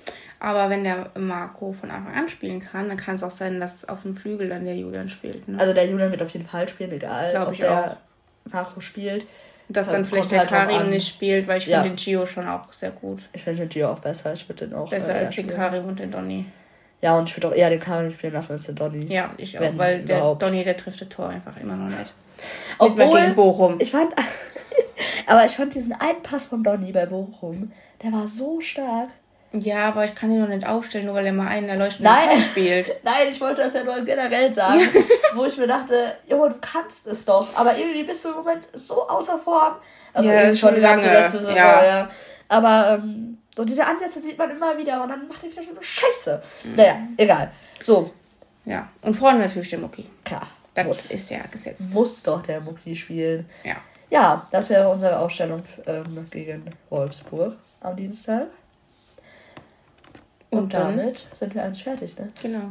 Aber 0.41 0.69
wenn 0.71 0.83
der 0.83 1.11
Marco 1.19 1.73
von 1.73 1.91
Anfang 1.91 2.15
an 2.15 2.29
spielen 2.29 2.61
kann, 2.61 2.89
dann 2.89 2.97
kann 2.97 3.15
es 3.15 3.23
auch 3.23 3.31
sein, 3.31 3.61
dass 3.61 3.89
auf 3.89 4.03
dem 4.03 4.17
Flügel 4.17 4.49
dann 4.49 4.65
der 4.65 4.75
Julian 4.75 5.09
spielt. 5.09 5.47
Ne? 5.47 5.61
Also 5.61 5.73
der 5.73 5.87
Julian 5.87 6.11
wird 6.11 6.23
auf 6.23 6.31
jeden 6.31 6.47
Fall 6.47 6.69
spielen, 6.69 6.93
egal 6.93 7.31
Glaube 7.31 7.53
ob 7.53 7.57
der 7.59 7.85
auch. 7.85 8.53
Marco 8.53 8.81
spielt. 8.81 9.27
Dass 9.69 9.91
dann 9.91 10.05
vielleicht 10.05 10.31
der 10.31 10.41
halt 10.41 10.49
Karim 10.49 10.91
nicht 10.91 11.09
spielt, 11.09 11.49
weil 11.49 11.59
ich 11.59 11.67
ja. 11.67 11.83
finde 11.83 11.97
den 11.97 12.03
Gio 12.03 12.25
schon 12.25 12.49
auch 12.49 12.73
sehr 12.73 12.91
gut. 12.91 13.23
Ich 13.33 13.43
finde 13.43 13.61
den 13.61 13.69
Gio 13.69 13.91
auch 13.91 13.99
besser. 13.99 14.33
Ich 14.33 14.49
würde 14.49 14.67
den 14.67 14.75
auch 14.75 14.89
besser 14.89 15.15
äh, 15.15 15.21
als 15.21 15.35
den 15.35 15.47
Karim 15.47 15.85
und 15.85 15.99
den 15.99 16.11
Donny. 16.11 16.47
Ja, 17.03 17.19
und 17.19 17.29
ich 17.29 17.37
würde 17.37 17.49
auch 17.49 17.55
eher 17.55 17.69
den 17.69 17.81
Karim 17.81 18.11
spielen 18.11 18.33
lassen 18.33 18.53
als 18.53 18.67
den 18.67 18.77
Donny. 18.77 19.13
Ja, 19.13 19.35
ich 19.37 19.59
auch, 19.59 19.77
weil 19.77 20.03
überhaupt. 20.03 20.43
der 20.43 20.49
Donny, 20.49 20.65
der 20.65 20.77
trifft 20.77 21.01
das 21.01 21.09
Tor 21.09 21.29
einfach 21.29 21.57
immer 21.59 21.77
noch 21.77 21.99
nicht. 21.99 22.15
Obwohl, 22.79 23.21
gegen 23.21 23.35
Bochum. 23.35 23.77
Ich 23.79 23.91
fand, 23.91 24.13
aber 25.27 25.45
ich 25.47 25.57
fand 25.57 25.75
diesen 25.75 25.93
einen 25.93 26.23
Pass 26.23 26.47
von 26.47 26.63
Donny 26.63 26.93
bei 26.93 27.07
Bochum, 27.07 27.73
der 28.03 28.13
war 28.13 28.29
so 28.29 28.61
stark. 28.61 29.11
Ja, 29.53 29.89
aber 29.89 30.05
ich 30.05 30.15
kann 30.15 30.31
ihn 30.31 30.41
noch 30.41 30.49
nicht 30.49 30.67
aufstellen, 30.67 31.07
nur 31.07 31.15
weil 31.15 31.27
er 31.27 31.33
mal 31.33 31.49
einen 31.49 31.69
erleuchteten 31.69 32.05
Nein. 32.05 32.39
spielt. 32.39 32.93
Nein, 33.05 33.29
ich 33.31 33.41
wollte 33.41 33.63
das 33.63 33.75
ja 33.75 33.85
nur 33.85 34.01
generell 34.05 34.53
sagen, 34.53 34.81
wo 35.35 35.45
ich 35.45 35.57
mir 35.57 35.67
dachte, 35.67 36.15
Junge, 36.29 36.51
du 36.51 36.57
kannst 36.61 37.07
es 37.07 37.25
doch, 37.25 37.49
aber 37.55 37.77
irgendwie 37.77 38.03
bist 38.03 38.25
du 38.25 38.31
im 38.31 38.37
Moment 38.37 38.67
so 38.75 39.09
außer 39.09 39.39
Form. 39.39 39.77
Also 40.13 40.29
ja, 40.29 40.55
schon 40.55 40.75
die 40.75 40.81
lange. 40.81 41.03
Letzte 41.03 41.39
Saison, 41.39 41.57
ja. 41.57 41.85
ja. 41.85 42.11
Aber 42.49 42.99
ähm, 43.03 43.39
so 43.57 43.65
diese 43.65 43.87
Ansätze 43.87 44.21
sieht 44.21 44.39
man 44.39 44.51
immer 44.51 44.77
wieder 44.77 45.03
und 45.03 45.09
dann 45.09 45.27
macht 45.29 45.43
er 45.45 45.51
wieder 45.51 45.63
so 45.63 45.71
eine 45.71 45.83
Scheiße. 45.83 46.43
Mhm. 46.65 46.77
Naja, 46.77 46.97
egal. 47.17 47.53
So. 47.83 48.11
Ja, 48.65 48.89
und 49.03 49.15
vorne 49.15 49.39
natürlich 49.39 49.71
der 49.71 49.79
Mucki. 49.79 50.07
Klar. 50.25 50.49
Das 50.77 50.87
muss, 50.87 51.11
ist 51.11 51.31
ja 51.31 51.41
gesetzt. 51.51 51.91
Muss 51.91 52.23
doch 52.23 52.43
der 52.43 52.61
Mucki 52.61 52.95
spielen. 52.95 53.47
Ja. 53.65 53.77
Ja, 54.09 54.47
das 54.53 54.71
wäre 54.71 54.89
unsere 54.89 55.19
Ausstellung 55.19 55.65
ähm, 55.87 56.29
gegen 56.31 56.71
Wolfsburg 56.91 57.57
am 57.81 57.97
Dienstag. 57.97 58.47
Und, 60.51 60.61
Und 60.61 60.75
damit 60.75 61.27
sind 61.33 61.55
wir 61.55 61.65
eigentlich 61.65 61.83
fertig, 61.83 62.17
ne? 62.17 62.29
Genau. 62.41 62.69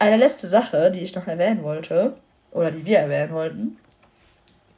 Eine 0.00 0.16
letzte 0.16 0.48
Sache, 0.48 0.90
die 0.90 1.00
ich 1.00 1.14
noch 1.14 1.28
erwähnen 1.28 1.62
wollte, 1.62 2.16
oder 2.50 2.70
die 2.70 2.84
wir 2.84 2.98
erwähnen 2.98 3.32
wollten. 3.32 3.78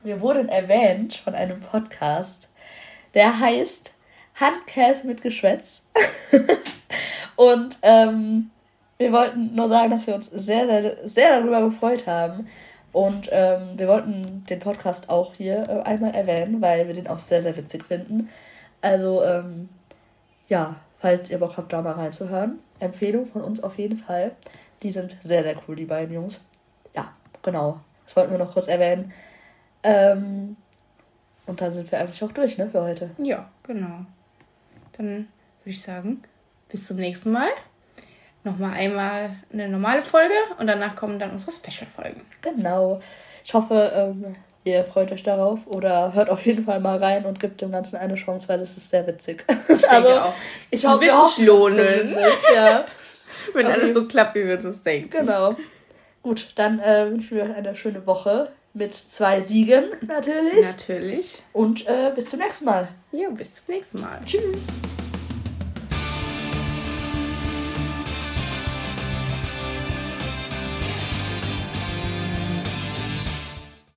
Wir 0.02 0.20
wurden 0.20 0.48
erwähnt 0.48 1.14
von 1.14 1.34
einem 1.34 1.60
Podcast, 1.60 2.48
der 3.14 3.40
heißt 3.40 3.92
Handkäse 4.34 5.06
mit 5.06 5.22
Geschwätz. 5.22 5.82
Und 7.36 7.76
ähm, 7.82 8.50
wir 8.98 9.12
wollten 9.12 9.54
nur 9.54 9.68
sagen, 9.68 9.90
dass 9.90 10.06
wir 10.06 10.14
uns 10.14 10.30
sehr, 10.30 10.66
sehr, 10.66 11.08
sehr 11.08 11.40
darüber 11.40 11.62
gefreut 11.62 12.06
haben. 12.06 12.48
Und 12.92 13.28
ähm, 13.30 13.72
wir 13.76 13.88
wollten 13.88 14.46
den 14.48 14.58
Podcast 14.58 15.10
auch 15.10 15.34
hier 15.34 15.68
äh, 15.68 15.82
einmal 15.82 16.14
erwähnen, 16.14 16.62
weil 16.62 16.86
wir 16.86 16.94
den 16.94 17.08
auch 17.08 17.18
sehr, 17.18 17.42
sehr 17.42 17.56
witzig 17.56 17.84
finden. 17.84 18.30
Also, 18.80 19.22
ähm, 19.22 19.68
ja, 20.48 20.76
falls 20.98 21.30
ihr 21.30 21.38
Bock 21.38 21.56
habt, 21.58 21.72
da 21.72 21.82
mal 21.82 21.92
reinzuhören. 21.92 22.58
Empfehlung 22.78 23.26
von 23.26 23.42
uns 23.42 23.62
auf 23.62 23.76
jeden 23.76 23.98
Fall. 23.98 24.32
Die 24.82 24.92
sind 24.92 25.16
sehr, 25.22 25.42
sehr 25.42 25.56
cool, 25.66 25.76
die 25.76 25.84
beiden 25.84 26.14
Jungs. 26.14 26.42
Ja, 26.94 27.12
genau. 27.42 27.80
Das 28.04 28.16
wollten 28.16 28.30
wir 28.30 28.38
noch 28.38 28.52
kurz 28.54 28.68
erwähnen. 28.68 29.12
Ähm, 29.82 30.56
und 31.46 31.60
dann 31.60 31.72
sind 31.72 31.90
wir 31.92 32.00
eigentlich 32.00 32.22
auch 32.24 32.32
durch, 32.32 32.56
ne, 32.56 32.68
für 32.68 32.82
heute. 32.82 33.10
Ja, 33.18 33.50
genau. 33.62 34.06
Dann 34.96 35.28
würde 35.62 35.70
ich 35.70 35.82
sagen, 35.82 36.22
bis 36.68 36.86
zum 36.86 36.96
nächsten 36.96 37.30
Mal 37.30 37.50
nochmal 38.46 38.72
einmal 38.72 39.36
eine 39.52 39.68
normale 39.68 40.00
Folge 40.00 40.34
und 40.58 40.66
danach 40.66 40.96
kommen 40.96 41.18
dann 41.18 41.32
unsere 41.32 41.52
Special-Folgen. 41.52 42.22
Genau. 42.40 43.00
Ich 43.44 43.52
hoffe, 43.52 43.92
ähm, 43.94 44.36
ihr 44.64 44.84
freut 44.84 45.12
euch 45.12 45.22
darauf 45.22 45.60
oder 45.66 46.14
hört 46.14 46.30
auf 46.30 46.44
jeden 46.46 46.64
Fall 46.64 46.80
mal 46.80 46.98
rein 46.98 47.26
und 47.26 47.38
gibt 47.38 47.60
dem 47.60 47.72
Ganzen 47.72 47.96
eine 47.96 48.14
Chance, 48.14 48.48
weil 48.48 48.60
es 48.60 48.76
ist 48.76 48.88
sehr 48.90 49.06
witzig. 49.06 49.44
Ich 49.48 49.82
denke 49.82 49.90
also, 49.90 50.08
auch. 50.08 50.34
Ich 50.70 50.86
hoffe, 50.86 51.04
wird 51.04 51.28
sich 51.28 51.46
lohnen. 51.46 52.16
Ja. 52.54 52.84
Wenn 53.52 53.66
alles 53.66 53.92
so 53.92 54.06
klappt, 54.06 54.34
wie 54.36 54.46
wir 54.46 54.54
uns 54.54 54.64
das 54.64 54.82
denken. 54.82 55.10
Genau. 55.10 55.56
Gut, 56.22 56.52
dann 56.54 56.80
äh, 56.80 57.10
wünschen 57.10 57.36
wir 57.36 57.44
euch 57.44 57.54
eine 57.54 57.76
schöne 57.76 58.06
Woche 58.06 58.48
mit 58.72 58.94
zwei 58.94 59.40
Siegen 59.40 59.84
natürlich. 60.06 60.64
Natürlich. 60.64 61.42
Und 61.52 61.86
äh, 61.86 62.12
bis 62.14 62.28
zum 62.28 62.40
nächsten 62.40 62.64
Mal. 62.64 62.88
Ja, 63.12 63.30
bis 63.30 63.54
zum 63.54 63.74
nächsten 63.74 64.00
Mal. 64.00 64.20
Tschüss. 64.24 64.66